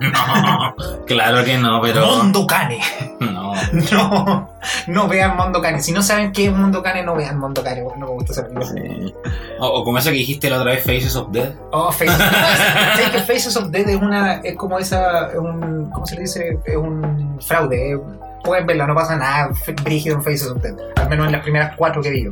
No, 0.00 0.76
claro 1.06 1.44
que 1.44 1.58
no, 1.58 1.80
pero. 1.82 2.06
Mondo 2.06 2.46
Cane. 2.46 2.78
No. 3.18 3.52
No, 3.90 4.48
no 4.86 5.08
vean 5.08 5.36
Mondo 5.36 5.60
Cane. 5.60 5.82
Si 5.82 5.90
no 5.92 6.02
saben 6.02 6.30
qué 6.32 6.46
es 6.46 6.52
Mondo 6.52 6.82
Cane, 6.84 7.02
no 7.02 7.16
vean 7.16 7.36
Mondo 7.38 7.64
Cane. 7.64 7.82
No 7.82 7.96
me 7.96 8.06
gusta 8.06 8.32
esa 8.32 8.42
película. 8.46 8.66
Sí. 8.66 9.14
O, 9.58 9.66
o 9.66 9.84
como 9.84 9.98
eso 9.98 10.10
que 10.10 10.16
dijiste 10.16 10.48
la 10.50 10.58
otra 10.58 10.72
vez, 10.72 10.84
Faces 10.84 11.16
of 11.16 11.30
Death. 11.32 11.54
Oh, 11.72 11.90
Faces 11.90 12.14
¿Sabes 12.16 13.10
que 13.10 13.18
Faces 13.20 13.56
of 13.56 13.70
Death 13.70 13.88
es 13.88 13.96
una. 13.96 14.34
Es 14.44 14.54
como 14.56 14.78
esa. 14.78 15.30
Es 15.32 15.38
un, 15.38 15.90
¿Cómo 15.90 16.06
se 16.06 16.14
le 16.14 16.20
dice? 16.22 16.58
Es 16.64 16.76
un 16.76 17.38
fraude. 17.40 17.92
es- 17.94 17.98
pueden 18.42 18.66
verla, 18.66 18.86
no 18.86 18.94
pasa 18.94 19.16
nada 19.16 19.50
brígido 19.84 20.16
en 20.16 20.22
Faces 20.22 20.48
of 20.48 20.62
Death. 20.62 20.78
Al 20.96 21.08
menos 21.08 21.26
en 21.26 21.32
las 21.32 21.42
primeras 21.42 21.76
cuatro 21.76 22.02
que 22.02 22.10
vi 22.10 22.24
yo. 22.24 22.30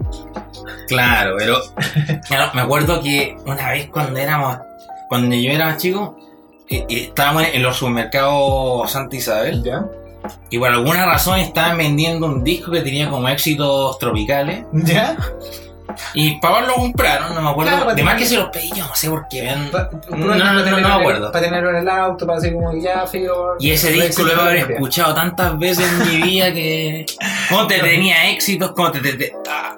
Claro, 0.88 1.36
pero. 1.38 1.58
Claro, 2.26 2.50
me 2.54 2.62
acuerdo 2.62 3.00
que 3.00 3.36
una 3.44 3.70
vez 3.70 3.88
cuando 3.88 4.18
éramos. 4.18 4.58
Cuando 5.08 5.34
yo 5.34 5.50
era 5.50 5.66
más 5.66 5.78
chico, 5.78 6.16
eh, 6.68 6.86
estábamos 6.88 7.44
en 7.52 7.62
los 7.62 7.76
supermercados 7.76 8.90
Santa 8.90 9.16
Isabel. 9.16 9.62
¿Ya? 9.62 9.84
Y 10.50 10.58
por 10.58 10.68
alguna 10.68 11.06
razón 11.06 11.38
estaban 11.38 11.78
vendiendo 11.78 12.26
un 12.26 12.44
disco 12.44 12.70
que 12.70 12.82
tenía 12.82 13.08
como 13.08 13.28
éxitos 13.28 13.98
tropicales. 13.98 14.64
¿Ya? 14.72 15.16
Y 16.14 16.40
papás 16.40 16.66
lo 16.66 16.74
compraron, 16.74 17.34
no 17.34 17.42
me 17.42 17.50
acuerdo. 17.50 17.70
Claro, 17.70 17.84
para 17.86 17.94
de 17.96 18.02
más 18.02 18.14
que 18.16 18.26
se 18.26 18.36
los 18.36 18.48
pedí 18.50 18.70
yo, 18.74 18.86
no 18.86 18.94
sé 18.94 19.08
por 19.10 19.26
qué. 19.28 19.42
vean. 19.42 19.70
Pa- 19.70 19.88
No, 20.10 20.16
no, 20.34 20.34
no, 20.34 20.64
no 20.64 20.76
me 20.78 20.88
acuerdo. 20.92 21.32
Para 21.32 21.44
tenerlo 21.44 21.70
en 21.70 21.76
el 21.76 21.88
auto, 21.88 22.26
para 22.26 22.38
decir 22.40 22.54
como 22.54 22.72
ya, 22.76 23.06
fío. 23.06 23.54
Y 23.58 23.70
ese 23.70 23.90
disco 23.92 24.22
lo 24.22 24.32
he 24.32 24.40
haber 24.40 24.70
escuchado 24.72 25.14
tantas 25.14 25.58
veces 25.58 25.86
en 25.90 25.98
mi 26.22 26.22
vida 26.30 26.52
que. 26.52 27.06
Como 27.48 27.66
te 27.66 27.78
tenía 27.80 28.30
éxitos, 28.30 28.72
como 28.72 28.90
te. 28.92 29.00
te- 29.00 29.14
te- 29.14 29.32
ah. 29.48 29.76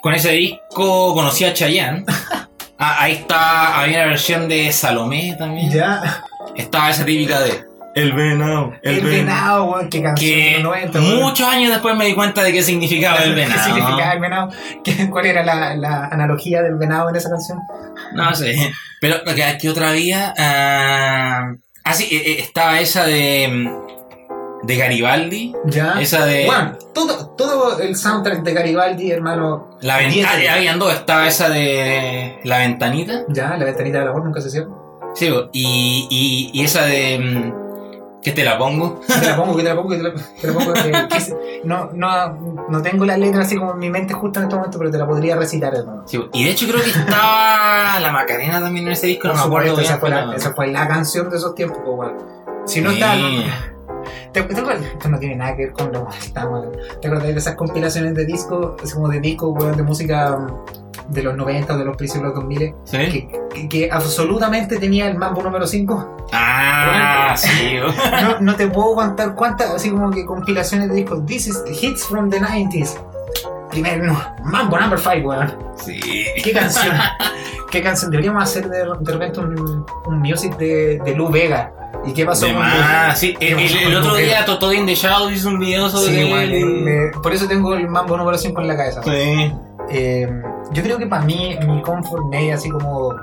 Con 0.00 0.14
ese 0.14 0.30
disco 0.32 1.12
conocí 1.14 1.44
a 1.44 1.52
Chayanne. 1.52 2.04
Ah, 2.78 2.96
ahí 3.02 3.12
está, 3.14 3.80
había 3.80 3.98
una 3.98 4.06
versión 4.10 4.48
de 4.48 4.70
Salomé 4.72 5.34
también. 5.36 5.70
Ya. 5.72 6.22
Estaba 6.54 6.90
esa 6.90 7.04
típica 7.04 7.40
de. 7.40 7.64
El 7.98 8.12
venado. 8.12 8.72
El, 8.82 9.00
venado, 9.00 9.64
weón, 9.64 9.88
qué 9.88 10.02
canción. 10.02 10.30
Que 10.30 10.36
de 10.36 10.52
los 10.54 10.62
90, 10.64 11.00
weón. 11.00 11.16
muchos 11.22 11.46
años 11.48 11.70
después 11.70 11.96
me 11.96 12.06
di 12.06 12.14
cuenta 12.14 12.42
de 12.42 12.52
qué 12.52 12.62
significaba 12.62 13.18
el 13.18 13.30
¿Qué 13.34 13.40
venado. 13.42 13.64
significaba 13.64 14.12
el 14.12 14.20
venado? 14.20 14.48
¿Qué- 14.84 15.10
¿Cuál 15.10 15.26
era 15.26 15.42
la, 15.44 15.74
la 15.76 16.06
analogía 16.06 16.62
del 16.62 16.76
venado 16.76 17.08
en 17.10 17.16
esa 17.16 17.30
canción? 17.30 17.58
No 18.14 18.34
sé. 18.34 18.54
Pero, 19.00 19.16
¿qué, 19.34 19.58
qué 19.60 19.68
otra 19.70 19.90
había? 19.90 20.34
Ah, 20.38 21.52
ah, 21.84 21.94
sí, 21.94 22.04
eh, 22.10 22.22
eh, 22.32 22.36
estaba 22.40 22.80
esa 22.80 23.04
de. 23.04 23.48
mm, 23.50 24.66
De 24.66 24.76
Garibaldi. 24.76 25.52
Ya. 25.66 26.00
Esa 26.00 26.24
de. 26.26 26.46
Bueno, 26.46 26.72
todo, 26.94 27.28
todo 27.36 27.78
el 27.80 27.94
soundtrack 27.96 28.42
de 28.42 28.52
Garibaldi, 28.54 29.10
hermano. 29.12 29.78
La 29.82 29.98
de 29.98 30.06
diez. 30.08 30.26
habían 30.50 30.78
dos, 30.80 30.92
estaba 30.92 31.28
esa 31.28 31.48
de 31.48 32.38
La 32.44 32.58
Ventanita, 32.58 33.22
Ya, 33.28 33.56
la 33.56 33.64
ventanita 33.64 34.00
del 34.00 34.08
amor 34.08 34.24
nunca 34.24 34.40
se 34.40 34.50
cierra. 34.50 34.68
sí, 35.14 35.28
y, 35.52 36.08
y, 36.10 36.60
y 36.60 36.64
esa 36.64 36.84
de, 36.86 37.52
¿Qué 38.22 38.32
te 38.32 38.44
la 38.44 38.58
pongo? 38.58 39.00
Que 39.00 39.14
te 39.14 39.26
la 39.26 39.36
pongo, 39.36 39.56
que 39.56 39.62
te 39.62 39.68
la 39.68 39.74
pongo, 39.76 39.88
que 39.90 39.96
te 39.96 40.02
la, 40.02 40.12
que 40.12 40.48
pongo. 40.48 40.72
que- 40.74 40.90
que 40.90 41.60
no, 41.64 41.90
no, 41.92 42.66
no 42.68 42.82
tengo 42.82 43.04
la 43.04 43.16
letra 43.16 43.42
así 43.42 43.56
como 43.56 43.72
en 43.72 43.78
mi 43.78 43.90
mente 43.90 44.12
justo 44.14 44.40
en 44.40 44.44
este 44.46 44.56
momento, 44.56 44.78
pero 44.78 44.90
te 44.90 44.98
la 44.98 45.06
podría 45.06 45.36
recitar, 45.36 45.74
hermano. 45.74 46.02
Sí, 46.06 46.20
y 46.32 46.44
de 46.44 46.50
hecho 46.50 46.66
creo 46.68 46.82
que 46.82 46.90
estaba 46.90 48.00
la 48.00 48.10
Macarena 48.12 48.60
también 48.60 48.86
en 48.86 48.92
ese 48.92 49.06
disco, 49.06 49.28
no 49.28 49.34
me 49.34 49.40
acuerdo 49.40 49.72
bien. 49.76 49.84
esa 49.86 49.98
fue, 49.98 50.10
la, 50.10 50.34
esa 50.34 50.52
fue 50.52 50.66
la 50.68 50.88
canción 50.88 51.30
de 51.30 51.36
esos 51.36 51.54
tiempos, 51.54 51.78
pues, 51.84 51.96
weón. 51.96 52.16
Si 52.66 52.80
no 52.80 52.90
Sí. 52.90 52.96
está. 53.00 53.14
¿Te, 54.32 54.42
te 54.42 54.60
acuerdas? 54.60 54.84
Esto 54.84 55.08
no 55.08 55.18
tiene 55.18 55.36
nada 55.36 55.56
que 55.56 55.64
ver 55.66 55.72
con 55.72 55.92
lo 55.92 56.06
que 56.08 56.18
estamos. 56.18 56.66
¿Te 57.00 57.08
acuerdas 57.08 57.28
de 57.28 57.38
esas 57.38 57.54
compilaciones 57.54 58.14
de 58.14 58.24
discos, 58.26 58.74
así 58.82 58.94
como 58.94 59.08
de 59.08 59.20
discos, 59.20 59.50
weón, 59.56 59.76
de 59.76 59.82
música 59.82 60.36
mm, 60.36 61.12
de 61.12 61.22
los 61.22 61.34
90 61.36 61.72
o 61.74 61.78
de 61.78 61.84
los 61.84 61.96
principios 61.96 62.34
de 62.34 62.40
los 62.40 62.48
2000? 62.48 62.74
¿Sí? 62.84 62.96
Que, 62.98 63.28
que, 63.54 63.68
que 63.68 63.88
absolutamente 63.90 64.76
tenía 64.78 65.08
el 65.08 65.16
mambo 65.16 65.42
número 65.42 65.66
5. 65.66 66.16
Ah, 66.32 67.17
sí. 67.38 67.76
No, 68.22 68.40
no 68.40 68.54
te 68.56 68.68
puedo 68.68 68.94
contar 68.94 69.34
cuántas, 69.34 69.70
así 69.70 69.90
como 69.90 70.10
que 70.10 70.24
compilaciones 70.24 70.88
de 70.88 70.94
discos. 70.96 71.24
This 71.26 71.46
is 71.48 71.64
the 71.64 71.72
hits 71.72 72.06
from 72.06 72.30
the 72.30 72.40
90s. 72.40 72.96
Primero, 73.70 74.04
no, 74.06 74.18
Mambo 74.44 74.78
number 74.78 74.98
5, 74.98 75.28
weón. 75.28 75.54
Sí. 75.76 76.00
¿Qué 76.42 76.52
canción? 76.52 76.96
¿Qué 77.70 77.82
canción? 77.82 78.10
Deberíamos 78.10 78.42
hacer 78.42 78.68
de, 78.68 78.78
de 79.00 79.12
repente 79.12 79.40
un, 79.40 79.84
un 80.06 80.18
music 80.20 80.56
de, 80.56 80.98
de 81.04 81.14
Lou 81.14 81.28
Vega. 81.30 81.72
¿Y 82.06 82.12
qué 82.14 82.24
pasó 82.24 82.46
De 82.46 82.52
con 82.52 82.60
más, 82.62 83.18
sí. 83.18 83.34
¿Qué 83.38 83.48
El, 83.50 83.56
pasó 83.56 83.78
el- 83.88 83.96
otro 83.96 84.14
día? 84.16 84.44
Totó 84.46 84.72
in 84.72 84.86
the 84.86 84.94
Shadow 84.94 85.30
hizo 85.30 85.48
un 85.48 85.58
video 85.58 85.88
sobre 85.90 86.12
Sí, 86.14 86.20
él. 86.20 86.32
weón, 86.32 86.84
me- 86.84 87.10
por 87.22 87.32
eso 87.34 87.46
tengo 87.46 87.74
el 87.74 87.88
mambo 87.88 88.16
número 88.16 88.38
5 88.38 88.60
en 88.62 88.68
la 88.68 88.76
cabeza. 88.76 89.02
Sí. 89.02 89.52
Eh, 89.90 90.42
yo 90.72 90.82
creo 90.82 90.96
que 90.98 91.06
para 91.06 91.22
mí, 91.24 91.56
mi 91.66 91.82
comfort 91.82 92.24
media, 92.30 92.54
así 92.54 92.70
como, 92.70 93.14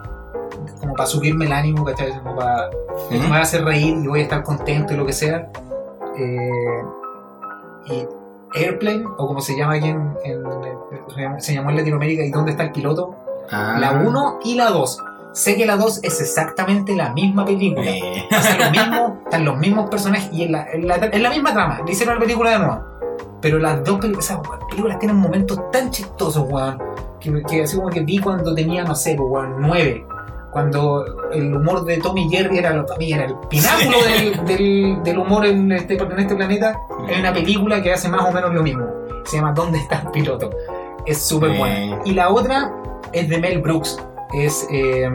como 0.96 0.98
para 0.98 1.08
subirme 1.10 1.46
el 1.46 1.52
ánimo, 1.52 1.84
¿cachai? 1.84 2.18
Como 2.20 2.36
para 2.38 2.70
que 3.10 3.18
me 3.20 3.30
va 3.30 3.38
a 3.38 3.42
hacer 3.42 3.64
reír 3.66 3.96
y 4.02 4.08
voy 4.08 4.22
a 4.22 4.24
estar 4.24 4.44
contento 4.44 4.94
y 4.94 4.98
lo 4.98 5.06
que 5.06 5.12
sea. 5.14 5.50
Eh, 6.18 6.50
y 7.88 8.08
Airplane, 8.58 9.04
o 9.18 9.28
como 9.28 9.42
se 9.42 9.58
llama 9.58 9.74
aquí 9.74 9.90
en, 9.90 10.14
en- 10.24 11.42
se 11.42 11.54
llamó 11.54 11.70
en 11.72 11.78
Latinoamérica, 11.78 12.24
y 12.24 12.32
dónde 12.32 12.52
está 12.52 12.64
el 12.64 12.72
piloto, 12.72 13.16
Ah. 13.52 13.78
la 13.80 13.92
1 13.94 14.40
y 14.44 14.56
la 14.56 14.70
2. 14.70 15.00
Sé 15.34 15.56
que 15.58 15.66
la 15.66 15.76
2 15.76 16.00
es 16.04 16.22
exactamente 16.22 16.96
la 16.96 17.12
misma 17.14 17.46
película. 17.46 17.86
Eh, 17.92 18.26
Pasa 18.30 18.58
lo 18.58 18.72
mismo, 18.72 19.20
están 19.26 19.46
los 19.46 19.58
mismos 19.58 19.90
personajes 19.90 20.30
y 20.32 20.44
en 20.44 20.54
la, 20.54 20.66
en 20.72 20.88
la, 20.88 20.96
en 20.96 21.22
la 21.24 21.30
misma 21.30 21.52
trama. 21.54 21.82
Le 21.86 21.92
hicieron 21.92 22.16
la 22.16 22.22
película 22.22 22.52
de 22.52 22.60
nuevo. 22.60 22.80
Pero 23.42 23.60
las 23.60 23.84
dos 23.84 24.00
peli- 24.00 24.18
esas 24.18 24.40
películas 24.70 24.98
tienen 24.98 25.18
momentos 25.18 25.60
tan 25.72 25.92
chistosos, 25.92 26.46
weón. 26.50 26.82
Que, 27.20 27.44
que 27.44 27.64
así 27.64 27.76
como 27.76 27.90
que 27.90 28.00
vi 28.02 28.18
cuando 28.20 28.56
tenía, 28.56 28.84
no 28.86 28.96
sé, 28.96 29.16
pues, 29.16 29.30
weón, 29.30 29.56
nueve. 29.60 30.06
Cuando 30.56 31.06
el 31.34 31.54
humor 31.54 31.84
de 31.84 31.98
Tommy 31.98 32.30
Jerry 32.30 32.60
era, 32.60 32.72
lo, 32.72 32.86
mí 32.98 33.12
era 33.12 33.26
el 33.26 33.36
pináculo 33.50 33.98
del, 34.08 34.46
del, 34.46 35.04
del 35.04 35.18
humor 35.18 35.46
en 35.46 35.70
este, 35.74 35.96
en 35.96 36.18
este 36.18 36.34
planeta. 36.34 36.80
Hay 37.10 37.20
una 37.20 37.34
película 37.34 37.84
que 37.84 37.92
hace 37.92 38.08
más 38.08 38.22
o 38.22 38.32
menos 38.32 38.54
lo 38.54 38.64
mismo. 38.64 38.86
Se 39.26 39.36
llama 39.36 39.52
¿Dónde 39.52 39.80
está 39.80 40.04
el 40.06 40.12
piloto? 40.12 40.50
Es 41.06 41.22
súper 41.28 41.58
buena. 41.58 42.00
Y 42.06 42.14
la 42.14 42.30
otra 42.30 42.72
es 43.12 43.28
de 43.28 43.38
Mel 43.38 43.60
Brooks. 43.60 44.02
Es 44.34 44.66
eh, 44.72 45.10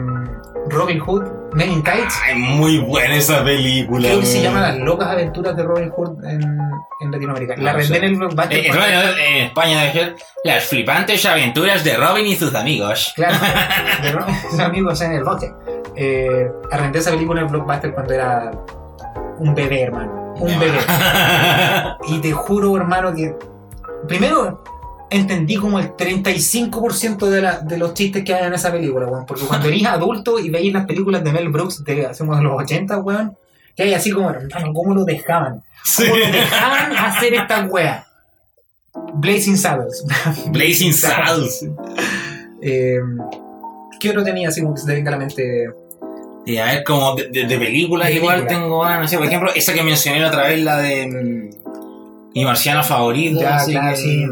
Robin 0.69 0.99
Hood, 0.99 1.23
Men 1.53 1.83
Tights. 1.83 2.19
Ay, 2.25 2.35
muy 2.35 2.77
buena 2.79 3.15
esa 3.15 3.43
película. 3.43 4.07
Creo 4.07 4.19
que 4.21 4.25
se 4.25 4.41
llama 4.41 4.61
Las 4.61 4.77
locas 4.77 5.09
aventuras 5.09 5.55
de 5.55 5.63
Robin 5.63 5.89
Hood 5.89 6.23
en, 6.23 6.41
en 7.01 7.11
Latinoamérica. 7.11 7.55
La 7.57 7.73
No 7.73 7.79
en 7.79 8.03
el 8.03 8.15
blockbuster. 8.15 8.57
Eh, 8.57 8.67
eh, 8.67 9.27
en 9.27 9.43
España 9.47 9.83
debe 9.83 10.15
Las 10.43 10.63
flipantes 10.65 11.25
aventuras 11.25 11.83
de 11.83 11.97
Robin 11.97 12.25
y 12.25 12.35
sus 12.35 12.55
amigos. 12.55 13.11
Claro, 13.15 13.37
de 14.01 14.11
Robin 14.11 14.35
y 14.35 14.49
sus 14.49 14.59
amigos 14.59 15.01
en 15.01 15.11
el 15.11 15.23
bosque. 15.23 15.51
Eh, 15.95 16.49
arrendé 16.71 16.99
esa 16.99 17.11
película 17.11 17.41
en 17.41 17.47
el 17.47 17.51
blockbuster 17.51 17.93
cuando 17.93 18.13
era 18.13 18.51
un 19.37 19.53
bebé, 19.53 19.81
hermano. 19.81 20.33
Un 20.39 20.59
bebé. 20.59 20.79
Y 22.07 22.19
te 22.19 22.31
juro, 22.31 22.75
hermano, 22.77 23.13
que 23.13 23.35
primero 24.07 24.63
entendí 25.11 25.57
como 25.57 25.77
el 25.79 25.89
35% 25.95 27.27
de, 27.29 27.41
la- 27.41 27.59
de 27.59 27.77
los 27.77 27.93
chistes 27.93 28.23
que 28.23 28.33
hay 28.33 28.47
en 28.47 28.53
esa 28.53 28.71
película, 28.71 29.05
weón. 29.07 29.25
Porque 29.27 29.43
cuando 29.45 29.67
eres 29.67 29.85
adulto 29.85 30.39
y 30.39 30.49
veis 30.49 30.73
las 30.73 30.85
películas 30.85 31.23
de 31.23 31.31
Mel 31.31 31.49
Brooks 31.49 31.83
de 31.83 32.05
hace 32.07 32.23
unos 32.23 32.41
los 32.41 32.53
80, 32.61 32.97
weón, 32.99 33.37
que 33.75 33.83
hay 33.83 33.93
así 33.93 34.09
como, 34.11 34.29
hermano, 34.31 34.73
¿cómo 34.73 34.93
lo 34.95 35.03
dejaban? 35.05 35.61
Sí. 35.83 36.03
¿Cómo 36.07 36.17
lo 36.17 36.25
dejaban 36.25 36.91
hacer 36.97 37.33
esta 37.33 37.63
wea? 37.65 38.07
Blazing 39.13 39.57
Saddles. 39.57 40.03
Blazing 40.47 40.93
Saddles. 40.93 41.65
Eh, 42.61 42.99
¿Qué 43.99 44.09
otro 44.09 44.23
tenía 44.23 44.49
así 44.49 44.61
como 44.61 44.73
que 44.75 44.81
se 44.81 44.87
te 44.87 44.93
venga 44.95 45.09
a 45.09 45.11
la 45.13 45.17
mente? 45.19 45.69
Y 46.45 46.57
a 46.57 46.65
ver, 46.65 46.83
como 46.83 47.15
de, 47.15 47.29
de- 47.29 47.45
de 47.45 47.57
películas 47.57 48.07
De 48.09 48.15
igual 48.15 48.37
película. 48.45 48.59
tengo, 48.59 48.83
ah, 48.83 48.99
no 48.99 49.07
sé, 49.07 49.17
por 49.17 49.27
ejemplo, 49.27 49.51
esa 49.53 49.73
que 49.73 49.83
mencioné 49.83 50.19
la 50.21 50.27
otra 50.29 50.47
vez, 50.47 50.61
la 50.63 50.77
de 50.77 51.07
mm, 51.07 51.49
Mi 52.33 52.43
Marciano 52.45 52.83
Favorito. 52.83 53.39
Ya, 53.41 53.57
así 53.57 53.71
claro, 53.71 53.95
que- 53.95 54.01
sí. 54.01 54.25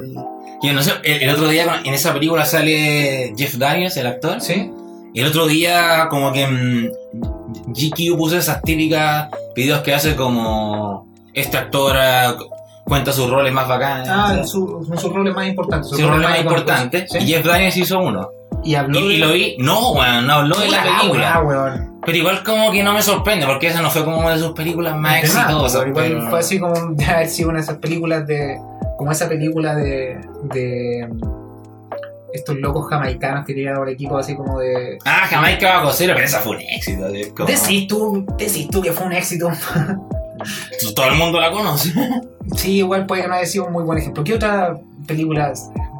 Que 0.61 0.73
no 0.73 0.81
sé, 0.83 0.93
el, 1.03 1.21
el 1.23 1.29
otro 1.29 1.47
día 1.47 1.81
en 1.83 1.93
esa 1.93 2.13
película 2.13 2.45
sale 2.45 3.33
Jeff 3.37 3.55
Daniels, 3.55 3.95
el 3.97 4.07
actor. 4.07 4.41
¿Sí? 4.41 4.71
Y 5.13 5.21
el 5.21 5.27
otro 5.27 5.47
día 5.47 6.07
como 6.09 6.31
que 6.31 6.45
mm, 6.45 6.89
GQ 7.67 8.17
puso 8.17 8.37
esas 8.37 8.61
típicas 8.61 9.27
videos 9.55 9.81
que 9.81 9.93
hace 9.95 10.15
como 10.15 11.07
esta 11.33 11.59
actora 11.59 12.35
cuenta 12.83 13.11
sus 13.11 13.29
roles 13.29 13.53
más 13.53 13.67
bacanes. 13.67 14.07
Ah, 14.11 14.43
su, 14.45 14.87
su 14.99 15.09
rol 15.13 15.27
es 15.27 15.33
más 15.35 15.47
importante. 15.47 15.87
sus 15.87 16.01
roles 16.01 16.27
más 16.29 16.39
importantes. 16.39 17.05
¿Sí? 17.11 17.17
Y 17.19 17.27
Jeff 17.27 17.45
Daniels 17.45 17.77
hizo 17.77 17.99
uno. 17.99 18.29
Y 18.63 18.75
habló 18.75 18.99
Y, 18.99 19.17
lo 19.17 19.31
vi, 19.31 19.55
no, 19.59 19.93
weón, 19.93 20.27
no 20.27 20.33
habló 20.33 20.55
de 20.57 20.67
la 20.69 20.81
Ah, 20.83 20.97
película. 20.99 21.41
weón. 21.41 21.99
Pero 22.05 22.17
igual 22.17 22.43
como 22.43 22.71
que 22.71 22.83
no 22.83 22.93
me 22.93 23.01
sorprende, 23.01 23.45
porque 23.45 23.67
esa 23.67 23.81
no 23.81 23.89
fue 23.89 24.03
como 24.03 24.19
una 24.19 24.31
de 24.31 24.39
sus 24.39 24.51
películas 24.51 24.95
más 24.97 25.23
exitosas. 25.23 25.79
pero 25.81 25.89
igual 25.89 26.05
pero- 26.17 26.29
fue 26.29 26.39
así 26.39 26.59
como 26.59 26.73
de 26.91 27.05
haber 27.05 27.27
sido 27.29 27.49
una 27.49 27.59
de 27.59 27.63
esas 27.63 27.77
películas 27.77 28.27
de. 28.27 28.57
Como 28.99 29.13
esa 29.13 29.29
película 29.29 29.75
de. 29.75 30.19
de 30.53 31.07
estos 32.33 32.57
locos 32.57 32.87
jamaicanos 32.89 33.43
que 33.45 33.53
tiran 33.55 33.75
por 33.77 33.87
equipo 33.89 34.17
así 34.17 34.35
como 34.35 34.59
de. 34.59 34.97
Ah, 35.05 35.25
Jamaica 35.29 35.69
va 35.75 35.79
a 35.79 35.83
coser, 35.85 36.11
pero 36.13 36.25
esa 36.25 36.39
fue 36.41 36.57
un 36.57 36.61
éxito. 36.61 37.07
como- 37.35 37.47
Decís 37.49 37.87
tú, 37.87 38.25
decís 38.37 38.67
tú 38.69 38.81
que 38.81 38.91
fue 38.91 39.05
un 39.07 39.13
éxito. 39.13 39.49
Todo 40.95 41.07
el 41.07 41.15
mundo 41.15 41.39
la 41.39 41.49
conoce. 41.49 41.91
Sí, 42.57 42.77
igual 42.79 43.05
puede 43.05 43.21
que 43.21 43.27
no 43.29 43.35
haya 43.35 43.45
sido 43.45 43.65
un 43.67 43.71
muy 43.73 43.83
buen 43.85 43.99
ejemplo. 43.99 44.21
¿Qué 44.23 44.33
otra 44.33 44.75
película 45.07 45.47
no 45.49 45.55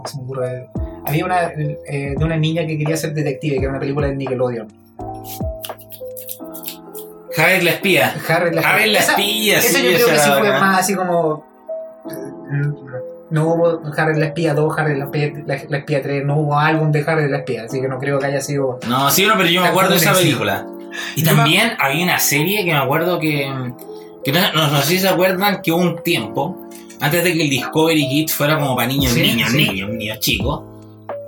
se 0.06 0.18
me 0.18 0.24
ocurre? 0.24 0.68
Había 1.06 1.24
una 1.26 1.44
eh, 1.54 2.16
de 2.18 2.26
una 2.26 2.36
niña 2.36 2.66
que 2.68 2.78
quería 2.78 2.98
ser 2.98 3.14
detective, 3.14 3.56
que 3.56 3.62
era 3.62 3.70
una 3.70 3.80
película 3.80 4.08
de 4.08 4.16
Nickelodeon. 4.18 4.68
Javier 7.34 7.64
la 7.64 7.72
espía. 7.72 8.14
Harry 8.28 8.54
la 8.54 8.62
Javier 8.62 8.90
la 8.90 9.00
Esa- 9.00 9.12
espía, 9.14 9.58
Eso 9.60 9.78
sí, 9.78 9.84
yo 9.84 9.94
creo 9.96 10.08
que 10.10 10.20
sí 10.20 10.30
fue 10.38 10.52
más 10.52 10.80
así 10.80 10.96
como. 10.96 11.46
No 13.32 13.48
hubo 13.54 13.82
Harry 13.96 14.20
la 14.20 14.28
espía 14.28 14.54
2, 14.54 14.74
Harry 14.78 14.98
la 14.98 15.06
espía, 15.06 15.32
la, 15.46 15.58
la 15.70 15.78
espía 15.78 16.02
3, 16.02 16.26
no 16.26 16.38
hubo 16.38 16.58
álbum 16.58 16.92
de 16.92 17.04
Harry 17.06 17.30
la 17.30 17.38
espía, 17.38 17.64
así 17.66 17.80
que 17.80 17.88
no 17.88 18.00
creo 18.00 18.18
que 18.20 18.26
haya 18.26 18.42
sido. 18.42 18.80
No, 18.88 19.12
sí, 19.12 19.26
no, 19.28 19.36
pero 19.38 19.50
yo 19.50 19.62
me 19.62 19.68
acuerdo 19.68 19.92
de 19.92 19.98
esa 19.98 20.14
película. 20.14 20.66
Y 21.16 21.22
Yo 21.24 21.32
me- 21.32 21.38
también 21.38 21.72
había 21.80 22.04
una 22.04 22.18
serie 22.20 22.66
que 22.66 22.72
me 22.72 22.78
acuerdo 22.80 23.20
que. 23.20 23.48
que 24.24 24.32
no, 24.32 24.40
no- 24.54 24.68
no 24.70 24.82
sé 24.82 24.88
si 24.94 25.00
se 25.00 25.08
acuerdan 25.10 25.62
que 25.62 25.72
hubo 25.72 25.82
un 25.82 26.02
tiempo, 26.04 26.68
antes 27.00 27.24
de 27.24 27.34
que 27.34 27.44
el 27.44 27.50
Discovery 27.50 28.10
Kids 28.10 28.34
fuera 28.34 28.58
como 28.58 28.76
para 28.76 28.88
niños, 28.88 29.14
Sí, 29.14 29.22
niños, 29.22 29.52
sí. 29.52 29.58
niños, 29.58 29.90
niños 29.92 30.20
chicos. 30.20 30.64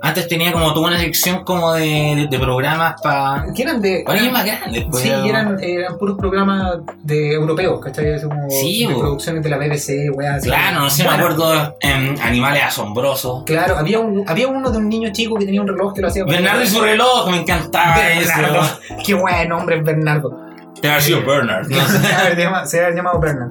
Antes 0.04 0.26
tenía 0.26 0.50
como 0.52 0.74
toda 0.74 0.88
una 0.88 0.98
sección 0.98 1.44
como 1.44 1.74
de, 1.74 1.84
de, 2.16 2.26
de 2.28 2.38
programas 2.38 3.00
para. 3.00 3.46
Que 3.54 3.62
eran 3.62 3.80
de. 3.80 4.02
Para 4.04 4.18
niños 4.18 4.32
más 4.32 4.44
grandes, 4.44 4.84
pues. 4.90 5.02
Sí, 5.02 5.08
era 5.08 5.24
eran, 5.28 5.62
eran 5.62 5.96
puros 5.96 6.18
programas 6.18 6.78
de 7.04 7.32
europeos, 7.34 7.80
¿cachai? 7.80 8.20
Como 8.20 8.50
Sí, 8.50 8.84
de 8.86 8.94
bo. 8.94 9.00
producciones 9.00 9.44
de 9.44 9.48
la 9.48 9.58
BBC, 9.58 10.10
weá. 10.12 10.38
Claro, 10.40 10.80
no 10.80 10.90
sé, 10.90 11.04
me 11.04 11.10
acuerdo 11.10 11.76
en 11.80 12.20
Animales 12.20 12.64
Asombrosos. 12.64 13.44
Claro, 13.44 13.76
había, 13.78 14.00
un, 14.00 14.24
había 14.28 14.48
uno 14.48 14.70
de 14.72 14.78
un 14.78 14.88
niño 14.88 15.10
chico 15.12 15.36
que 15.36 15.44
tenía 15.44 15.60
un 15.60 15.68
reloj 15.68 15.94
que 15.94 16.00
lo 16.02 16.08
hacía. 16.08 16.24
Bernardo 16.24 16.62
y 16.64 16.66
su 16.66 16.80
reloj, 16.80 17.30
me 17.30 17.36
encantaba 17.42 17.94
Bernardo. 17.96 18.60
eso. 18.62 18.78
Qué 19.06 19.14
buen 19.14 19.48
nombre 19.48 19.76
es 19.76 19.84
Bernardo. 19.84 20.36
Debe 20.82 20.94
haber 20.94 21.02
sido 21.02 21.24
Bernard. 21.24 21.66
se 22.66 22.80
había 22.84 22.96
llamado 22.96 23.20
Bernard. 23.20 23.50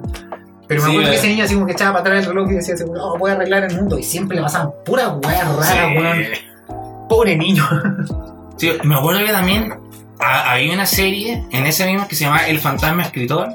Pero 0.68 0.82
me 0.82 0.88
acuerdo 0.90 1.08
que 1.10 1.14
eh. 1.16 1.18
ese 1.18 1.28
niño 1.28 1.44
así 1.44 1.54
como 1.54 1.66
que 1.66 1.72
echaba 1.72 1.90
para 1.92 2.00
atrás 2.00 2.20
el 2.20 2.26
reloj 2.34 2.50
y 2.50 2.54
decía 2.54 2.74
no, 2.92 3.16
voy 3.18 3.30
a 3.30 3.34
arreglar 3.34 3.64
el 3.64 3.76
mundo. 3.76 3.98
Y 3.98 4.02
siempre 4.02 4.36
le 4.36 4.42
pasaban 4.42 4.70
puras 4.84 5.12
weas 5.24 5.56
raras, 5.56 5.86
weón. 5.96 7.08
Pobre 7.08 7.36
niño. 7.36 7.64
Sí, 8.58 8.70
me 8.84 8.94
acuerdo 8.94 9.24
que 9.26 9.32
también 9.32 9.74
ha- 10.20 10.52
había 10.52 10.72
una 10.74 10.86
serie 10.86 11.42
en 11.50 11.66
ese 11.66 11.84
mismo 11.86 12.06
que 12.06 12.14
se 12.14 12.24
llamaba 12.24 12.46
El 12.46 12.60
Fantasma 12.60 13.02
Escritor. 13.02 13.48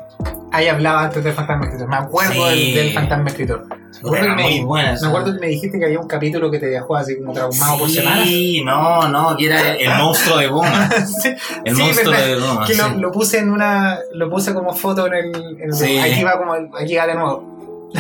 Ahí 0.51 0.67
hablaba 0.67 1.03
antes 1.05 1.23
del 1.23 1.33
fantasma 1.33 1.65
escritor. 1.65 1.87
Me 1.87 1.95
acuerdo 1.95 2.33
Sí. 2.49 2.73
del, 2.73 2.75
del 2.85 2.93
fantasma 2.93 3.27
escritor. 3.29 3.67
Me 4.01 4.09
acuerdo, 4.09 4.25
Era 4.25 4.35
que 4.35 4.41
muy 4.61 4.81
me, 4.81 4.89
acuerdo 5.07 5.33
que 5.33 5.39
me 5.39 5.47
dijiste 5.47 5.79
que 5.79 5.85
había 5.85 5.99
un 5.99 6.07
capítulo 6.07 6.51
que 6.51 6.59
te 6.59 6.67
dejó 6.67 6.95
así 6.95 7.17
como 7.17 7.33
traumado 7.33 7.79
por 7.79 7.89
semanas. 7.89 8.25
Sí, 8.27 8.61
no, 8.63 9.07
no, 9.09 9.35
que 9.37 9.45
era 9.47 9.73
el, 9.75 9.89
monstruo 9.97 10.37
de 10.37 10.47
goma. 10.47 10.89
Sí, 11.21 11.29
El 11.65 11.75
Sí, 11.75 11.81
monstruo 11.81 12.11
verdad. 12.11 12.27
de 12.27 12.35
goma. 12.35 12.65
que 12.67 12.75
lo, 12.99 13.11
puse 13.11 13.39
en 13.39 13.49
una. 13.51 13.97
Lo 14.13 14.29
puse 14.29 14.53
como 14.53 14.73
foto 14.73 15.07
en 15.07 15.13
el. 15.13 15.35
en 15.35 15.61
el- 15.69 15.73
Sí. 15.73 15.97
Aquí 15.97 16.23
va 16.23 16.37
como. 16.37 16.53
Aquí 16.77 16.95
va 16.95 17.07
de 17.07 17.15
nuevo. 17.15 17.57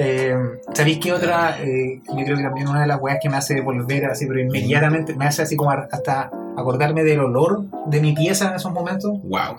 Eh, 0.00 0.32
¿Sabéis 0.74 0.98
qué 0.98 1.12
otra? 1.12 1.58
Eh, 1.60 2.00
yo 2.08 2.24
creo 2.24 2.36
que 2.36 2.42
también 2.44 2.68
una 2.68 2.82
de 2.82 2.86
las 2.86 3.00
weas 3.00 3.18
que 3.20 3.28
me 3.28 3.36
hace 3.36 3.60
volver 3.62 4.04
así, 4.04 4.26
pero 4.26 4.38
inmediatamente 4.40 5.12
me 5.16 5.24
hace 5.26 5.42
así 5.42 5.56
como 5.56 5.72
hasta 5.72 6.30
acordarme 6.56 7.02
del 7.02 7.18
olor 7.18 7.62
de 7.86 8.00
mi 8.00 8.12
pieza 8.12 8.48
en 8.50 8.54
esos 8.56 8.70
momentos, 8.72 9.14
Wow. 9.24 9.58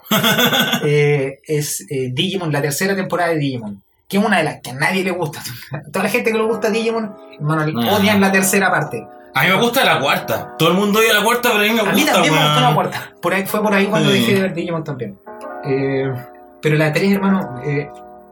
eh, 0.85 1.39
es 1.45 1.85
Digimon, 1.89 2.53
la 2.53 2.61
tercera 2.61 2.95
temporada 2.95 3.31
de 3.31 3.37
Digimon. 3.39 3.81
Que 4.09 4.17
es 4.17 4.25
una 4.25 4.37
de 4.39 4.43
las 4.43 4.59
que 4.61 4.71
a 4.71 4.73
nadie 4.73 5.03
le 5.03 5.11
gusta. 5.11 5.39
Toda 5.93 6.03
la 6.03 6.09
gente 6.09 6.31
que 6.31 6.37
le 6.37 6.43
gusta 6.43 6.69
Digimon, 6.69 7.15
hermano, 7.39 7.65
No. 7.71 7.95
odian 7.95 8.19
la 8.19 8.31
tercera 8.31 8.69
parte. 8.71 9.07
A 9.35 9.43
mí 9.43 9.49
me 9.49 9.61
gusta 9.61 9.85
la 9.85 9.99
cuarta. 10.01 10.55
Todo 10.57 10.69
el 10.69 10.75
mundo 10.75 10.99
odia 10.99 11.13
la 11.13 11.23
cuarta, 11.23 11.49
pero 11.53 11.59
a 11.63 11.67
mí 11.67 11.69
me 11.73 11.79
A 11.79 11.83
gusta. 11.83 11.95
mí 11.95 12.05
también 12.05 12.33
me 12.33 12.43
gustó 12.43 12.59
la 12.61 12.73
cuarta. 12.73 13.13
Por 13.21 13.33
ahí, 13.33 13.45
fue 13.45 13.61
por 13.61 13.73
ahí 13.73 13.85
cuando 13.85 14.09
Sí. 14.09 14.19
dejé 14.19 14.33
de 14.35 14.41
ver 14.41 14.53
Digimon 14.55 14.83
también. 14.83 15.17
Eh, 15.63 16.11
pero 16.61 16.75
la 16.77 16.91
3, 16.91 17.13
hermano, 17.13 17.61
eh, 17.63 17.89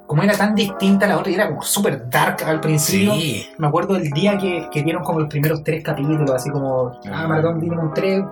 como 0.08 0.24
era 0.24 0.34
tan 0.36 0.56
distinta 0.56 1.06
a 1.06 1.10
la 1.10 1.18
otra 1.20 1.32
y 1.32 1.36
era 1.36 1.48
como 1.50 1.62
súper 1.62 2.10
dark 2.10 2.38
al 2.48 2.60
principio, 2.60 3.14
Sí. 3.14 3.48
me 3.60 3.68
acuerdo 3.68 3.94
del 3.94 4.10
día 4.10 4.38
que, 4.38 4.68
que 4.72 4.82
dieron 4.82 5.04
como 5.04 5.20
los 5.20 5.30
primeros 5.30 5.64
tres 5.64 5.84
capítulos, 5.84 6.32
así 6.32 6.50
como, 6.50 6.94
ah, 7.06 7.12
Ah. 7.24 7.28
Maratón 7.28 7.60
Digimon 7.60 7.94
3, 7.94 8.24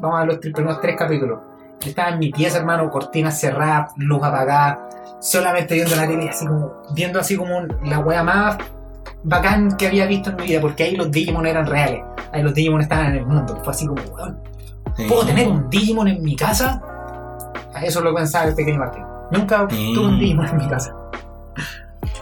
vamos 0.00 0.16
a 0.16 0.20
ver 0.24 0.28
los 0.28 0.38
primeros 0.38 0.80
tres 0.80 0.96
capítulos. 0.96 1.38
Yo 1.80 1.90
estaba 1.90 2.08
en 2.10 2.18
mi 2.18 2.30
pieza, 2.30 2.58
hermano, 2.58 2.90
cortinas 2.90 3.38
cerradas, 3.38 3.92
luz 3.96 4.22
apagada, 4.22 4.88
solamente 5.20 5.74
viendo 5.74 5.94
la 5.96 6.06
tele, 6.06 6.28
así 6.28 6.46
como, 6.46 6.72
viendo 6.94 7.20
así 7.20 7.36
como 7.36 7.60
la 7.84 7.98
wea 8.00 8.22
más 8.22 8.56
bacán 9.24 9.76
que 9.76 9.86
había 9.86 10.06
visto 10.06 10.30
en 10.30 10.36
mi 10.36 10.42
vida, 10.44 10.60
porque 10.60 10.84
ahí 10.84 10.96
los 10.96 11.10
Digimon 11.10 11.46
eran 11.46 11.66
reales, 11.66 12.02
ahí 12.32 12.42
los 12.42 12.54
Digimon 12.54 12.80
estaban 12.80 13.06
en 13.06 13.14
el 13.16 13.26
mundo. 13.26 13.58
Fue 13.62 13.72
así 13.72 13.86
como, 13.86 14.02
weón, 14.02 14.38
Sí. 14.96 15.04
¿puedo 15.08 15.24
tener 15.24 15.48
un 15.48 15.70
Digimon 15.70 16.08
en 16.08 16.22
mi 16.22 16.36
casa? 16.36 16.82
A 17.74 17.82
eso 17.84 18.00
lo 18.02 18.14
pensaba 18.14 18.46
el 18.46 18.54
pequeño 18.54 18.78
Martín. 18.80 19.04
Nunca 19.30 19.66
Sí. 19.70 19.92
tuve 19.94 20.06
un 20.06 20.18
Digimon 20.18 20.46
en 20.48 20.56
mi 20.58 20.68
casa. 20.68 20.92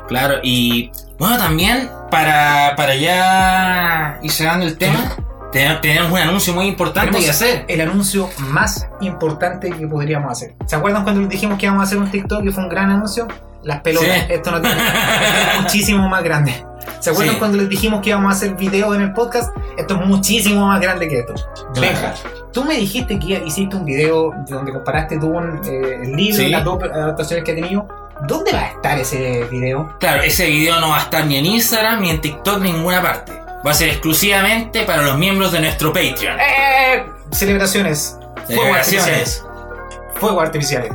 Claro, 0.08 0.36
y 0.42 0.90
bueno, 1.18 1.38
también 1.38 1.88
para, 2.10 2.74
para 2.76 2.94
ya 2.96 4.18
ir 4.22 4.30
cerrando 4.30 4.66
el 4.66 4.76
tema, 4.76 4.98
te- 5.16 5.22
tenemos 5.52 6.12
un 6.12 6.18
anuncio 6.18 6.54
muy 6.54 6.66
importante 6.66 7.10
Tenemos 7.10 7.24
que 7.24 7.30
hacer. 7.30 7.64
el 7.68 7.80
anuncio 7.80 8.28
más 8.38 8.86
importante 9.00 9.70
que 9.70 9.86
podríamos 9.86 10.30
hacer. 10.32 10.54
¿Se 10.66 10.76
acuerdan 10.76 11.02
cuando 11.02 11.20
les 11.22 11.30
dijimos 11.30 11.58
que 11.58 11.66
íbamos 11.66 11.82
a 11.82 11.86
hacer 11.86 11.98
un 11.98 12.10
TikTok 12.10 12.44
y 12.44 12.50
fue 12.52 12.62
un 12.64 12.68
gran 12.68 12.90
anuncio? 12.90 13.26
Las 13.62 13.80
pelotas. 13.80 14.08
Sí. 14.08 14.26
Esto 14.30 14.50
no 14.52 14.60
tiene. 14.62 14.76
esto 14.80 15.50
es 15.56 15.62
muchísimo 15.62 16.08
más 16.08 16.22
grande. 16.22 16.64
¿Se 17.00 17.10
acuerdan 17.10 17.34
Sí. 17.34 17.38
cuando 17.38 17.58
les 17.58 17.68
dijimos 17.68 18.00
que 18.00 18.10
íbamos 18.10 18.32
a 18.32 18.36
hacer 18.36 18.54
video 18.56 18.94
en 18.94 19.02
el 19.02 19.12
podcast? 19.12 19.54
Esto 19.76 20.00
es 20.00 20.06
muchísimo 20.06 20.66
más 20.66 20.80
grande 20.80 21.08
que 21.08 21.18
esto. 21.20 21.34
Benja, 21.78 22.14
tú 22.52 22.64
me 22.64 22.76
dijiste 22.76 23.18
que 23.18 23.42
hiciste 23.46 23.76
un 23.76 23.84
video 23.84 24.32
donde 24.48 24.72
comparaste 24.72 25.18
tú 25.18 25.26
un, 25.28 25.60
eh, 25.66 26.00
el 26.04 26.12
libro 26.12 26.36
Sí. 26.36 26.44
y 26.46 26.48
las 26.50 26.64
dos 26.64 26.82
adaptaciones 26.82 27.44
que 27.44 27.52
ha 27.52 27.54
tenido. 27.54 27.86
¿Dónde 28.26 28.52
va 28.52 28.60
a 28.60 28.66
estar 28.68 28.98
ese 28.98 29.44
video? 29.50 29.94
Claro, 29.98 30.22
ese 30.22 30.46
video 30.46 30.78
no 30.80 30.90
va 30.90 30.98
a 30.98 31.02
estar 31.02 31.24
ni 31.26 31.36
en 31.36 31.46
Instagram, 31.46 32.00
ni 32.02 32.10
en 32.10 32.20
TikTok, 32.20 32.60
ni 32.60 32.68
en 32.70 32.76
ninguna 32.76 33.00
parte. 33.02 33.32
Va 33.66 33.72
a 33.72 33.74
ser 33.74 33.88
exclusivamente 33.90 34.84
para 34.84 35.02
los 35.02 35.18
miembros 35.18 35.52
de 35.52 35.60
nuestro 35.60 35.92
Patreon. 35.92 36.38
¡Eh! 36.40 37.04
Celebraciones. 37.30 38.16
Fuegos 38.46 38.76
artificiales. 38.76 38.86
Celebraciones. 38.86 39.44
Fuegos 40.14 40.42
artificiales. 40.42 40.92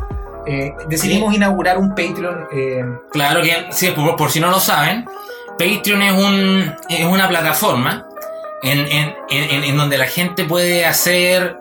Eh, 0.47 0.73
decidimos 0.87 1.33
inaugurar 1.33 1.77
un 1.77 1.89
Patreon. 1.89 2.47
eh, 2.53 2.83
Claro 3.11 3.41
que, 3.41 3.67
sí, 3.71 3.91
por, 3.91 4.15
por 4.15 4.31
si 4.31 4.39
no 4.39 4.49
lo 4.49 4.59
saben, 4.59 5.05
Patreon 5.57 6.01
es, 6.01 6.11
un, 6.13 6.75
es 6.89 7.05
una 7.05 7.27
plataforma 7.27 8.07
en, 8.61 8.79
en, 8.79 9.15
en, 9.29 9.63
en 9.63 9.77
donde 9.77 9.97
la 9.97 10.05
gente 10.07 10.43
puede 10.45 10.85
hacer 10.85 11.57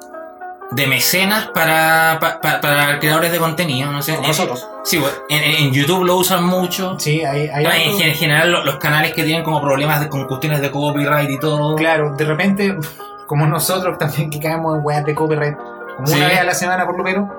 de 0.75 0.87
mecenas 0.87 1.47
para, 1.55 2.19
pa- 2.21 2.41
pa- 2.41 2.61
para 2.61 2.99
creadores 2.99 3.31
de 3.33 3.39
contenido. 3.39 3.91
No 3.93 4.03
sé, 4.03 4.15
como 4.17 4.29
nosotros. 4.29 4.67
Sí, 4.85 5.03
en, 5.29 5.43
en- 5.43 5.73
YouTube 5.73 6.05
lo 6.05 6.17
usan 6.17 6.45
mucho. 6.45 6.97
Sí, 6.99 7.25
hay, 7.25 7.49
hay 7.49 7.65
algo- 7.65 7.71
en, 7.79 7.99
gen- 7.99 8.09
en 8.11 8.15
general, 8.15 8.51
lo- 8.51 8.65
los 8.65 8.77
canales 8.77 9.13
que 9.13 9.23
tienen 9.23 9.45
como 9.45 9.61
problemas 9.61 10.01
de, 10.01 10.09
con 10.09 10.27
cuestiones 10.27 10.61
de 10.61 10.71
copyright 10.71 11.31
y 11.31 11.39
todo. 11.39 11.77
Claro, 11.77 12.15
de 12.17 12.25
repente, 12.25 12.77
como 13.27 13.47
nosotros 13.47 13.99
también 13.99 14.31
que 14.31 14.41
caemos 14.41 14.77
en 14.79 14.85
weas 14.85 15.05
de 15.05 15.15
copyright, 15.15 15.57
como 15.97 16.07
Sí. 16.07 16.17
una 16.17 16.27
vez 16.29 16.39
a 16.41 16.45
la 16.45 16.55
semana 16.55 16.85
por 16.87 16.97
lo 16.99 17.05
menos. 17.05 17.31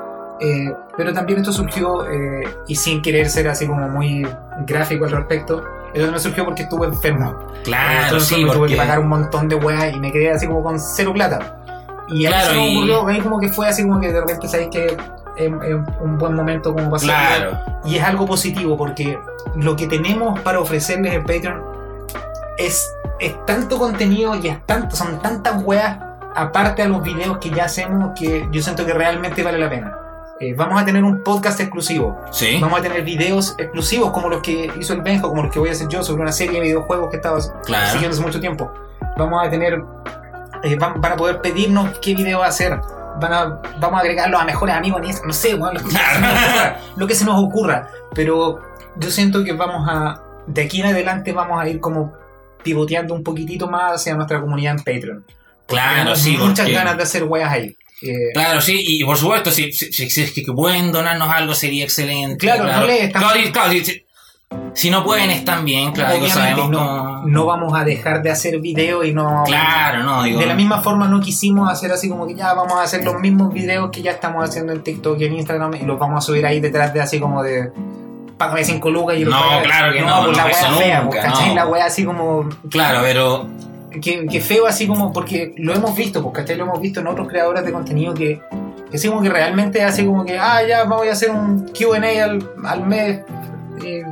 eh, 0.42 0.74
pero 0.98 1.14
también 1.14 1.40
esto 1.40 1.52
surgió, 1.54 2.06
eh, 2.10 2.44
y 2.68 2.76
sin 2.76 3.02
querer 3.02 3.30
ser 3.30 3.48
así 3.48 3.66
como 3.68 3.88
muy 3.90 4.28
gráfico 4.66 5.06
al 5.06 5.12
respecto, 5.12 5.64
esto 5.94 6.12
me 6.12 6.20
surgió 6.20 6.44
porque 6.46 6.64
estuve 6.64 6.88
enfermo. 6.88 7.38
Claro, 7.64 8.04
Entonces 8.04 8.28
sí, 8.30 8.36
me 8.44 8.50
tuve 8.50 8.58
porque... 8.60 8.74
que 8.74 8.78
pagar 8.80 9.00
un 9.00 9.08
montón 9.08 9.48
de 9.48 9.56
weas 9.56 9.94
y 9.94 10.00
me 10.00 10.12
quedé 10.12 10.32
así 10.32 10.46
como 10.48 10.62
con 10.64 10.78
cero 10.80 11.14
plata. 11.14 11.58
Y 12.08 12.26
Claro, 12.28 12.50
se 12.52 12.56
me 12.56 12.78
ocurrió, 12.78 13.08
ahí 13.08 13.20
como 13.22 13.40
que 13.40 13.50
fue 13.50 13.68
así 13.68 13.84
como 13.84 14.00
que 14.00 14.12
de 14.12 14.20
repente 14.22 14.48
sabéis 14.48 14.70
que 14.72 14.86
es, 14.86 14.94
es 15.38 15.76
un 16.02 16.18
buen 16.18 16.34
momento 16.36 16.74
como 16.74 16.96
hacerlo. 16.96 17.14
Claro, 17.16 17.60
Y 17.86 17.98
es 17.98 18.04
algo 18.04 18.26
positivo 18.26 18.78
porque 18.78 19.18
lo 19.56 19.76
que 19.76 19.88
tenemos 19.88 20.40
para 20.42 20.60
ofrecerles 20.60 21.14
en 21.14 21.24
Patreon 21.24 21.62
es, 22.58 22.90
es 23.20 23.34
tanto 23.46 23.78
contenido 23.78 24.36
y 24.36 24.48
es 24.48 24.66
tanto, 24.66 24.96
son 24.96 25.20
tantas 25.22 25.62
weas 25.64 25.98
aparte 26.36 26.82
a 26.84 26.88
los 26.88 27.02
videos 27.02 27.38
que 27.40 27.50
ya 27.50 27.66
hacemos 27.66 28.12
que 28.18 28.48
yo 28.52 28.62
siento 28.62 28.86
que 28.86 28.94
realmente 28.94 29.42
vale 29.44 29.58
la 29.58 29.70
pena. 29.70 29.98
Eh, 30.42 30.54
vamos 30.54 30.82
a 30.82 30.86
tener 30.86 31.02
un 31.04 31.24
podcast 31.24 31.60
exclusivo. 31.62 32.20
sí. 32.30 32.58
Vamos 32.62 32.80
a 32.80 32.82
tener 32.84 33.04
videos 33.04 33.56
exclusivos 33.58 34.12
como 34.12 34.28
los 34.30 34.42
que 34.42 34.70
hizo 34.78 34.94
el 34.94 35.02
Benjo, 35.02 35.30
como 35.30 35.44
los 35.44 35.52
que 35.52 35.60
voy 35.60 35.70
a 35.70 35.72
hacer 35.72 35.88
yo 35.88 36.04
sobre 36.04 36.22
una 36.24 36.34
serie 36.34 36.60
de 36.60 36.66
videojuegos 36.68 37.10
que 37.10 37.16
estaba 37.16 37.40
Claro. 37.66 37.92
siguiendo 37.92 38.16
hace 38.16 38.26
mucho 38.26 38.40
tiempo. 38.42 38.70
Vamos 39.18 39.46
a 39.46 39.50
tener, 39.50 39.82
eh, 40.66 40.76
van, 40.76 41.00
van 41.02 41.12
a 41.14 41.16
poder 41.16 41.42
pedirnos 41.42 41.98
qué 42.00 42.14
video 42.16 42.44
hacer. 42.44 42.78
Van 43.22 43.32
a, 43.34 43.62
vamos 43.80 43.98
a 43.98 44.02
agregarlo 44.02 44.38
a 44.38 44.44
mejores 44.44 44.76
amigos 44.76 45.00
en 45.00 45.06
Instagram, 45.06 45.28
no 45.28 45.34
sé, 45.34 45.54
bueno, 45.56 45.80
lo, 45.80 45.86
que 45.88 45.96
se 45.96 46.04
nos 46.04 46.28
ocurra, 46.44 46.80
lo 46.98 47.08
que 47.08 47.16
se 47.16 47.26
nos 47.26 47.44
ocurra. 47.44 47.88
Pero 48.14 48.62
yo 48.98 49.10
siento 49.12 49.44
que 49.44 49.54
vamos 49.54 49.88
a, 49.90 50.22
de 50.48 50.62
aquí 50.64 50.82
en 50.82 50.88
adelante 50.88 51.32
vamos 51.32 51.62
a 51.62 51.68
ir 51.70 51.80
como 51.80 52.14
pivoteando 52.64 53.14
un 53.14 53.24
poquitito 53.24 53.68
más 53.70 53.94
hacia 54.02 54.16
nuestra 54.16 54.42
comunidad 54.42 54.74
en 54.74 54.80
Patreon. 54.80 55.26
Claro, 55.68 56.16
sí, 56.16 56.32
muchas 56.38 56.60
porque- 56.66 56.74
ganas 56.74 56.98
de 56.98 57.04
hacer 57.04 57.24
weas 57.24 57.52
ahí. 57.52 57.76
Eh, 58.02 58.14
Claro, 58.34 58.60
sí, 58.60 58.84
y 58.86 59.04
por 59.06 59.18
supuesto, 59.18 59.50
si, 59.52 59.72
si, 59.72 59.92
si- 59.94 60.10
si 60.10 60.22
es 60.24 60.32
que 60.34 60.44
pueden 60.54 60.92
donarnos 60.92 61.30
algo 61.30 61.54
sería 61.56 61.86
excelente. 61.86 62.38
Claro, 62.46 62.66
no 62.66 62.86
le 62.86 63.06
estamos- 63.06 63.32
Claro, 63.32 63.52
claro, 63.54 63.74
si, 64.74 64.90
no 64.90 65.04
pueden 65.04 65.32
están 65.32 65.66
bien, 65.66 65.92
claro, 65.92 66.12
obviamente 66.12 66.34
sabemos 66.36 66.70
no, 66.70 66.78
cómo- 66.78 67.22
no 67.28 67.46
vamos 67.46 67.74
a 67.80 67.84
dejar 67.84 68.22
de 68.22 68.30
hacer 68.32 68.60
videos 68.60 69.06
y 69.06 69.14
no 69.14 69.44
Claro, 69.46 70.04
no, 70.04 70.24
digo. 70.24 70.40
De 70.40 70.46
la 70.46 70.54
misma 70.54 70.82
forma 70.82 71.08
no 71.08 71.20
quisimos 71.20 71.72
hacer 71.72 71.92
así 71.92 72.10
como 72.10 72.28
que 72.28 72.36
ya 72.36 72.54
vamos 72.54 72.74
a 72.74 72.84
hacer 72.84 73.04
los 73.04 73.20
mismos 73.20 73.54
videos 73.54 73.90
que 73.90 74.02
ya 74.02 74.12
estamos 74.12 74.48
haciendo 74.48 74.74
en 74.74 74.84
TikTok 74.84 75.20
y 75.20 75.26
en 75.26 75.34
Instagram 75.34 75.76
y 75.76 75.86
los 75.86 75.98
vamos 75.98 76.18
a 76.18 76.22
subir 76.22 76.46
ahí 76.46 76.60
detrás 76.60 76.94
de 76.94 77.02
así 77.02 77.20
como 77.20 77.42
de 77.42 77.72
págame 78.38 78.64
5 78.66 78.92
lucas 78.92 79.18
y 79.18 79.24
los 79.26 79.34
No, 79.34 79.42
claro 79.64 79.94
que 79.94 80.02
no, 80.02 80.26
pues 80.26 80.38
no, 80.38 80.44
la 80.44 80.50
eso 80.52 80.68
wea 80.68 80.78
fea, 80.78 81.02
nunca, 81.02 81.10
pues, 81.22 81.26
¿cachai? 81.34 81.56
La 81.56 81.68
wea 81.68 81.86
así 81.86 82.04
como 82.06 82.50
Claro, 82.70 83.00
pero. 83.02 83.48
que, 84.02 84.26
que 84.28 84.42
feo 84.42 84.68
así 84.68 84.86
como 84.88 85.12
porque 85.14 85.56
lo 85.58 85.74
hemos 85.74 85.96
visto, 85.96 86.22
pues 86.22 86.36
¿cachai? 86.36 86.58
Lo 86.58 86.66
hemos 86.66 86.82
visto 86.82 87.00
en 87.00 87.08
otros 87.08 87.28
creadores 87.30 87.64
de 87.66 87.72
contenido 87.72 88.14
que 88.14 88.42
que 88.92 88.98
así 88.98 89.08
como 89.08 89.22
que 89.22 89.30
realmente 89.30 89.82
así 89.84 90.06
como 90.06 90.24
que 90.26 90.38
ah 90.38 90.60
ya 90.68 90.84
voy 90.84 91.08
a 91.08 91.14
hacer 91.14 91.32
un 91.32 91.66
Q&A 91.70 92.24
al, 92.24 92.48
al 92.66 92.86
mes 92.86 93.22
eh, 93.84 94.04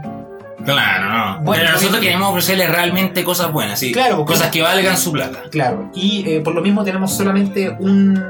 Claro, 0.65 1.09
no. 1.09 1.41
Bueno, 1.43 1.61
pero 1.63 1.73
nosotros 1.75 1.99
queremos 2.01 2.29
ofrecerles 2.29 2.69
realmente 2.69 3.23
cosas 3.23 3.51
buenas, 3.51 3.79
sí. 3.79 3.91
Claro, 3.91 4.17
porque- 4.17 4.33
Cosas 4.33 4.49
que 4.51 4.61
valgan 4.61 4.97
su 4.97 5.11
plata. 5.11 5.43
claro 5.51 5.89
y 5.93 6.23
eh, 6.29 6.41
por 6.41 6.55
lo 6.55 6.61
mismo 6.61 6.83
tenemos 6.83 7.15
solamente 7.15 7.69
un 7.69 8.21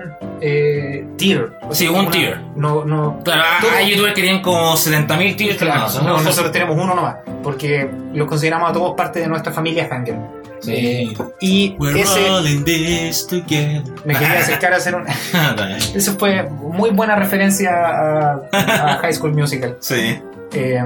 eh, 0.41 1.05
tier 1.17 1.53
O 1.61 1.73
Sí, 1.73 1.87
un 1.87 2.01
una- 2.01 2.11
tier. 2.11 2.39
no, 2.55 2.83
no, 2.85 3.19
Claro, 3.23 3.43
hay- 3.43 3.61
Todo- 3.61 3.71
hay 3.77 3.89
youtubers 3.91 4.13
que 4.13 4.21
tienen 4.21 4.41
como 4.41 4.75
70.000 4.75 5.35
tiros 5.35 5.57
que 5.57 5.65
Claro, 5.65 5.79
no, 5.81 5.85
no, 5.85 5.89
son- 6.15 6.23
nosotros 6.25 6.51
tenemos 6.51 6.75
uno 6.77 6.93
nomás, 6.95 7.15
porque 7.43 7.89
los 8.13 8.27
consideramos 8.27 8.69
a 8.69 8.73
todos 8.73 8.93
parte 8.95 9.19
de 9.21 9.27
nuestra 9.27 9.53
familia 9.53 9.87
Hanger. 9.89 10.15
Sí. 10.61 11.13
Y 11.41 11.75
We're 11.77 11.99
ese 11.99 12.25
rolling 12.29 12.63
this 12.63 13.27
together. 13.27 13.83
me 14.05 14.13
quería 14.15 14.39
acercar 14.39 14.73
a 14.73 14.77
hacer 14.77 14.95
un. 14.95 15.03
Bien. 15.57 15.77
Eso 15.93 16.15
fue 16.17 16.43
muy 16.43 16.89
buena 16.91 17.17
referencia 17.17 17.69
a, 17.73 18.41
a 18.53 18.97
High 19.01 19.13
School 19.13 19.33
Musical. 19.33 19.75
sí. 19.81 20.19
Eh, 20.53 20.79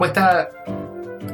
cuesta 0.00 0.48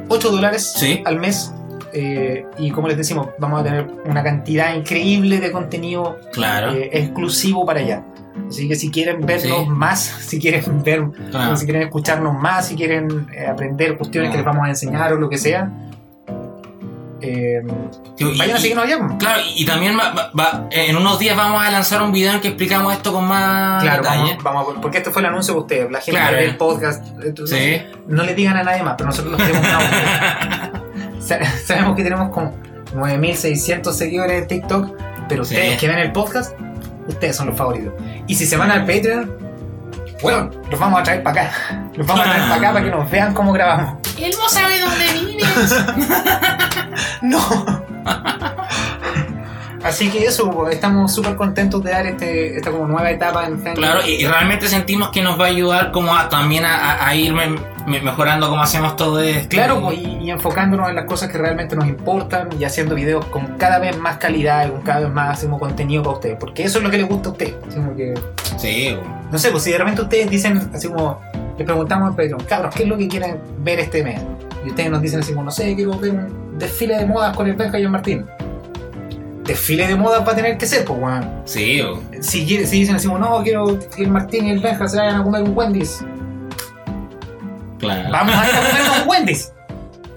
8 0.09 0.29
dólares 0.29 0.73
Sí. 0.75 1.01
al 1.05 1.17
mes. 1.19 1.53
eh, 1.93 2.45
y 2.59 2.69
como 2.69 2.89
les 2.89 2.97
decimos, 2.97 3.29
vamos 3.39 3.61
a 3.61 3.63
tener 3.63 3.87
una 4.05 4.21
cantidad 4.21 4.75
increíble 4.75 5.39
de 5.39 5.51
contenido 5.53 6.19
Claro. 6.33 6.73
eh, 6.73 6.89
exclusivo 6.91 7.65
para 7.65 7.79
allá. 7.79 8.03
Así 8.49 8.67
que 8.67 8.75
si 8.75 8.91
quieren 8.91 9.25
vernos 9.25 9.61
Sí. 9.63 9.69
más, 9.69 9.99
si 10.29 10.37
quieren 10.39 10.83
ver 10.83 11.05
claro. 11.31 11.55
si 11.55 11.65
quieren 11.65 11.83
escucharnos 11.83 12.35
más, 12.39 12.67
si 12.67 12.75
quieren 12.75 13.27
eh, 13.33 13.47
aprender 13.47 13.97
cuestiones 13.97 14.29
que 14.31 14.37
les 14.37 14.45
vamos 14.45 14.65
a 14.67 14.69
enseñar 14.69 15.13
o 15.13 15.15
lo 15.17 15.29
que 15.29 15.37
sea, 15.37 15.71
eh, 17.21 17.61
Y- 18.17 18.37
vayan 18.37 18.55
a 18.57 18.59
seguirnos 18.59 18.85
allá. 18.85 18.97
Claro, 19.17 19.41
y 19.55 19.65
también 19.65 19.97
va- 19.97 20.11
va- 20.13 20.31
va- 20.37 20.67
en 20.71 20.95
unos 20.95 21.17
días 21.19 21.35
vamos 21.37 21.61
a 21.61 21.69
lanzar 21.71 22.01
un 22.01 22.11
video 22.11 22.33
en 22.33 22.41
que 22.41 22.49
explicamos 22.49 22.93
esto 22.93 23.11
con 23.13 23.25
más 23.25 23.81
Claro, 23.83 24.03
detalle. 24.03 24.21
vamos, 24.37 24.43
vamos 24.43 24.77
a- 24.77 24.81
porque 24.81 24.97
este 24.99 25.11
fue 25.11 25.21
el 25.21 25.27
anuncio 25.27 25.53
de 25.55 25.59
ustedes, 25.61 25.91
la 25.91 25.99
gente 25.99 26.11
Claro. 26.19 26.37
que 26.37 26.43
ve 26.43 26.49
el 26.49 26.57
podcast. 26.57 27.03
entonces, 27.23 27.81
Sí. 27.91 27.99
No 28.07 28.23
le 28.23 28.33
digan 28.35 28.57
a 28.57 28.63
nadie 28.63 28.83
más, 28.83 28.95
pero 28.97 29.07
nosotros 29.07 29.33
los 29.33 29.41
queremos 29.41 29.67
Sabemos 31.65 31.95
que 31.95 32.03
tenemos 32.03 32.31
como 32.33 32.53
9600 32.95 33.97
seguidores 33.97 34.41
en 34.43 34.47
TikTok, 34.47 34.95
pero 35.27 35.43
Sí. 35.43 35.55
ustedes 35.55 35.77
que 35.79 35.87
ven 35.87 35.97
el 35.99 36.11
podcast, 36.13 36.53
ustedes 37.07 37.35
son 37.35 37.47
los 37.47 37.57
favoritos. 37.57 37.93
Y 38.27 38.35
si 38.35 38.45
se 38.45 38.55
van 38.57 38.71
al 38.71 38.85
Patreon, 38.85 39.35
bueno, 40.21 40.49
los 40.71 40.79
vamos 40.79 40.99
a 41.01 41.03
traer 41.03 41.21
para 41.23 41.41
acá. 41.47 41.89
Los 41.95 42.07
vamos 42.07 42.25
a 42.25 42.29
traer 42.29 42.43
para 42.43 42.55
acá 42.55 42.73
para 42.73 42.85
que 42.85 42.91
nos 42.91 43.09
vean 43.11 43.33
cómo 43.33 43.51
grabamos. 43.51 43.97
Él 44.17 44.33
no 44.39 44.47
sabe 44.49 44.79
dónde 44.79 45.05
vives. 45.13 45.75
No. 47.21 47.39
Así 49.83 50.09
que 50.09 50.25
eso, 50.25 50.67
estamos 50.69 51.13
súper 51.13 51.35
contentos 51.35 51.81
de 51.83 51.91
dar 51.91 52.05
este, 52.07 52.57
esta 52.57 52.71
como 52.71 52.87
nueva 52.87 53.09
etapa 53.11 53.45
en 53.45 53.53
Hangar. 53.53 53.73
Claro, 53.75 53.99
y, 54.05 54.13
y 54.15 54.25
realmente 54.27 54.67
sentimos 54.67 55.09
que 55.11 55.21
nos 55.21 55.39
va 55.39 55.45
a 55.45 55.47
ayudar 55.49 55.91
como 55.91 56.13
a, 56.15 56.27
también 56.27 56.65
a, 56.65 57.15
ir 57.15 57.31
me- 57.31 57.55
me- 57.85 58.01
mejorando 58.01 58.49
cómo 58.49 58.61
hacemos 58.61 58.95
todo 58.97 59.19
esto. 59.21 59.49
Claro, 59.49 59.93
y, 59.93 60.25
y 60.25 60.31
enfocándonos 60.31 60.89
en 60.89 60.95
las 60.95 61.05
cosas 61.05 61.29
que 61.31 61.37
realmente 61.37 61.75
nos 61.75 61.87
importan 61.87 62.49
y 62.59 62.65
haciendo 62.65 62.95
videos 62.95 63.23
con 63.27 63.45
cada 63.57 63.79
vez 63.79 63.97
más 63.97 64.17
calidad 64.17 64.67
y 64.67 64.71
con 64.71 64.81
cada 64.81 65.01
vez 65.01 65.09
más 65.09 65.29
hacemos 65.37 65.59
contenido 65.59 66.03
para 66.03 66.15
ustedes, 66.15 66.37
porque 66.39 66.63
eso 66.63 66.79
es 66.79 66.83
lo 66.83 66.89
que 66.89 66.97
les 66.97 67.07
gusta 67.07 67.29
a 67.29 67.31
ustedes. 67.33 67.55
Que, 67.95 68.13
Sí, 68.57 68.97
no 69.31 69.37
sé, 69.37 69.51
pues 69.51 69.63
si 69.63 69.71
de 69.71 69.77
repente 69.77 70.01
ustedes 70.01 70.29
dicen, 70.29 70.69
así 70.73 70.87
como, 70.89 71.21
les 71.57 71.65
preguntamos 71.65 72.09
en 72.09 72.15
Patreon, 72.15 72.41
cabros, 72.45 72.75
¿qué 72.75 72.83
es 72.83 72.89
lo 72.89 72.97
que 72.97 73.07
quieren 73.07 73.39
ver 73.59 73.79
este 73.79 74.03
mes? 74.03 74.19
Y 74.67 74.71
ustedes 74.71 74.91
nos 74.91 75.01
dicen 75.01 75.21
así 75.21 75.31
como, 75.31 75.45
no 75.45 75.51
sé, 75.51 75.73
quiero 75.75 75.97
ver 75.97 76.11
un 76.11 76.59
desfile 76.59 76.97
de 76.97 77.05
modas 77.05 77.33
con 77.37 77.47
el 77.47 77.55
Benja 77.55 77.79
y 77.79 77.83
el 77.83 77.89
Martín. 77.89 78.25
Desfile 79.45 79.87
de 79.87 79.95
modas 79.95 80.27
va 80.27 80.33
a 80.33 80.35
tener 80.35 80.57
que 80.57 80.65
ser, 80.65 80.83
pues, 80.83 80.99
weón. 80.99 81.41
sí, 81.45 81.79
o- 81.79 82.01
Si, 82.19 82.45
si 82.45 82.79
dicen 82.79 82.97
así 82.97 83.07
como, 83.07 83.17
no, 83.19 83.41
quiero 83.43 83.79
que 83.95 84.03
el 84.03 84.09
Martín 84.11 84.45
y 84.47 84.51
el 84.51 84.59
Benja 84.59 84.85
se 84.89 84.97
vayan 84.97 85.21
a 85.21 85.23
comer 85.23 85.43
un 85.43 85.57
Wendy's, 85.57 86.03
claro. 87.79 88.09
vamos 88.11 88.35
a 88.35 88.49
ir 88.49 88.55
a 88.55 88.57
comer 88.57 89.01
un 89.03 89.09
Wendy's. 89.09 89.53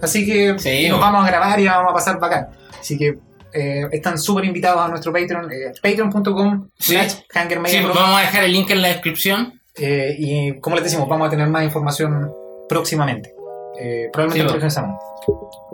Así 0.03 0.27
que 0.27 0.59
Sí, 0.59 0.89
nos 0.89 0.99
vamos 0.99 1.25
a 1.25 1.29
grabar 1.29 1.61
y 1.61 1.67
vamos 1.67 1.91
a 1.93 1.95
pasar 1.95 2.19
bacán. 2.19 2.49
Así 2.81 2.99
que 2.99 3.19
eh, 3.53 3.87
están 3.93 4.19
súper 4.19 4.47
invitados 4.47 4.81
a 4.81 4.89
nuestro 4.89 5.13
Patreon, 5.13 5.51
eh, 5.53 5.73
patreon.com 5.81 6.69
Sí. 6.79 6.97
Sí, 7.07 7.17
hangermedia. 7.35 7.87
vamos 7.87 8.19
a 8.19 8.23
dejar 8.23 8.45
el 8.45 8.53
link 8.53 8.71
en 8.71 8.83
la 8.83 8.89
descripción. 8.89 9.61
Eh, 9.77 10.17
y 10.19 10.59
como 10.61 10.75
les 10.77 10.85
decimos, 10.85 11.09
vamos 11.09 11.29
a 11.29 11.31
tener 11.31 11.47
más 11.49 11.63
información 11.63 12.33
próximamente. 12.69 13.33
Eh, 13.81 14.11
probablemente 14.13 14.71
Sí. 14.71 14.79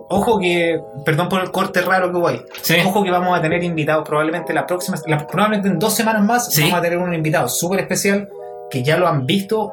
Ojo 0.09 0.38
que, 0.38 0.81
perdón 1.05 1.29
por 1.29 1.40
el 1.42 1.51
corte 1.51 1.81
raro 1.81 2.12
que 2.12 2.19
voy. 2.19 2.42
Sí. 2.62 2.77
Ojo 2.87 3.03
que 3.03 3.11
vamos 3.11 3.37
a 3.37 3.42
tener 3.42 3.64
invitados 3.64 4.07
probablemente 4.07 4.53
la 4.55 4.66
próxima, 4.66 4.97
la- 5.07 5.27
probablemente 5.27 5.69
en 5.69 5.79
dos 5.79 5.95
semanas 5.95 6.23
más 6.23 6.53
Sí. 6.53 6.62
vamos 6.62 6.79
a 6.79 6.83
tener 6.83 6.99
un 6.99 7.12
invitado 7.12 7.49
súper 7.49 7.81
especial 7.81 8.29
que 8.71 8.83
ya 8.85 8.97
lo 8.99 9.09
han 9.09 9.27
visto, 9.27 9.73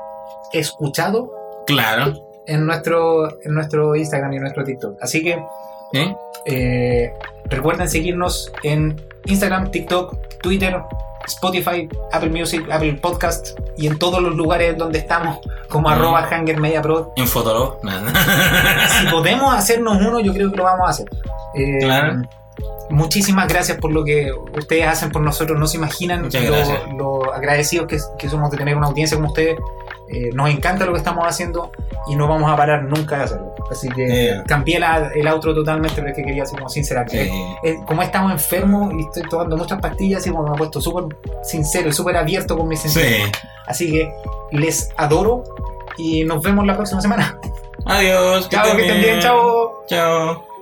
escuchado 0.51 1.31
Claro. 1.67 2.13
en 2.47 2.65
nuestro, 2.65 3.29
en 3.43 3.53
nuestro 3.53 3.95
Instagram 3.95 4.33
y 4.33 4.35
en 4.37 4.41
nuestro 4.41 4.63
TikTok. 4.63 4.97
Así 5.01 5.21
que 5.23 5.39
eh, 6.45 7.13
recuerden 7.45 7.87
seguirnos 7.87 8.51
en 8.63 8.99
Instagram, 9.25 9.69
TikTok, 9.71 10.15
Twitter, 10.41 10.81
Spotify, 11.27 11.87
Apple 12.11 12.29
Music, 12.29 12.65
Apple 12.71 12.93
Podcast 13.01 13.57
y 13.77 13.87
en 13.87 13.97
todos 13.97 14.21
los 14.21 14.35
lugares 14.35 14.77
donde 14.77 14.99
estamos 14.99 15.39
como 15.69 15.89
Mm. 15.89 15.91
arroba 15.93 16.27
Hanger 16.29 16.59
Media 16.59 16.81
Pro. 16.81 17.13
En 17.15 17.27
Fotolog. 17.27 17.79
Si 18.99 19.07
podemos 19.07 19.53
hacernos 19.55 19.97
uno, 19.97 20.19
yo 20.19 20.33
creo 20.33 20.51
que 20.51 20.57
lo 20.57 20.63
vamos 20.63 20.87
a 20.87 20.89
hacer. 20.91 21.07
Eh, 21.55 21.79
Claro. 21.81 22.21
Muchísimas 22.89 23.47
gracias 23.47 23.77
por 23.79 23.91
lo 23.91 24.03
que 24.03 24.31
ustedes 24.55 24.85
hacen 24.85 25.09
por 25.11 25.21
nosotros. 25.21 25.57
No 25.59 25.65
se 25.65 25.77
imaginan 25.77 26.29
lo, 26.97 27.33
agradecidos 27.33 27.87
que, 27.87 27.97
que 28.19 28.29
somos 28.29 28.51
de 28.51 28.57
tener 28.57 28.75
una 28.75 28.87
audiencia 28.87 29.17
como 29.17 29.29
ustedes. 29.29 29.57
Eh, 30.09 30.29
nos 30.33 30.49
encanta 30.49 30.85
lo 30.85 30.91
que 30.91 30.97
estamos 30.99 31.25
haciendo 31.25 31.71
y 32.07 32.15
no 32.15 32.27
vamos 32.27 32.51
a 32.51 32.55
parar 32.55 32.83
nunca 32.83 33.17
de 33.17 33.23
hacerlo. 33.23 33.53
Así 33.71 33.87
que 33.89 34.05
Yeah. 34.05 34.43
cambié 34.43 34.79
la- 34.79 35.09
el 35.15 35.27
outro 35.27 35.53
totalmente, 35.55 35.95
pero 35.95 36.09
es 36.09 36.15
que 36.15 36.23
quería 36.23 36.45
ser 36.45 36.57
como 36.59 36.69
sincera. 36.69 37.05
Sí. 37.07 37.17
Eh, 37.63 37.77
como 37.87 38.01
estamos 38.03 38.31
enfermos 38.31 38.93
y 38.93 39.01
estoy 39.03 39.23
tomando 39.29 39.55
muchas 39.57 39.79
pastillas, 39.79 40.25
y 40.27 40.29
como 40.29 40.43
me 40.49 40.55
he 40.55 40.57
puesto 40.57 40.81
súper 40.81 41.05
sincero 41.43 41.89
y 41.89 41.93
súper 41.93 42.17
abierto 42.17 42.57
con 42.57 42.67
mis 42.67 42.79
sentimientos. 42.81 43.39
Sí. 43.41 43.47
Así 43.67 43.91
que 43.91 44.13
les 44.51 44.91
adoro 44.97 45.43
y 45.97 46.23
nos 46.25 46.41
vemos 46.43 46.65
la 46.65 46.75
próxima 46.75 47.01
semana. 47.01 47.39
Adiós. 47.85 48.49
Chao, 48.49 48.75
que 48.75 48.81
estén 48.85 49.01
bien, 49.01 49.19
chao. 49.19 49.83
Chao. 49.87 50.52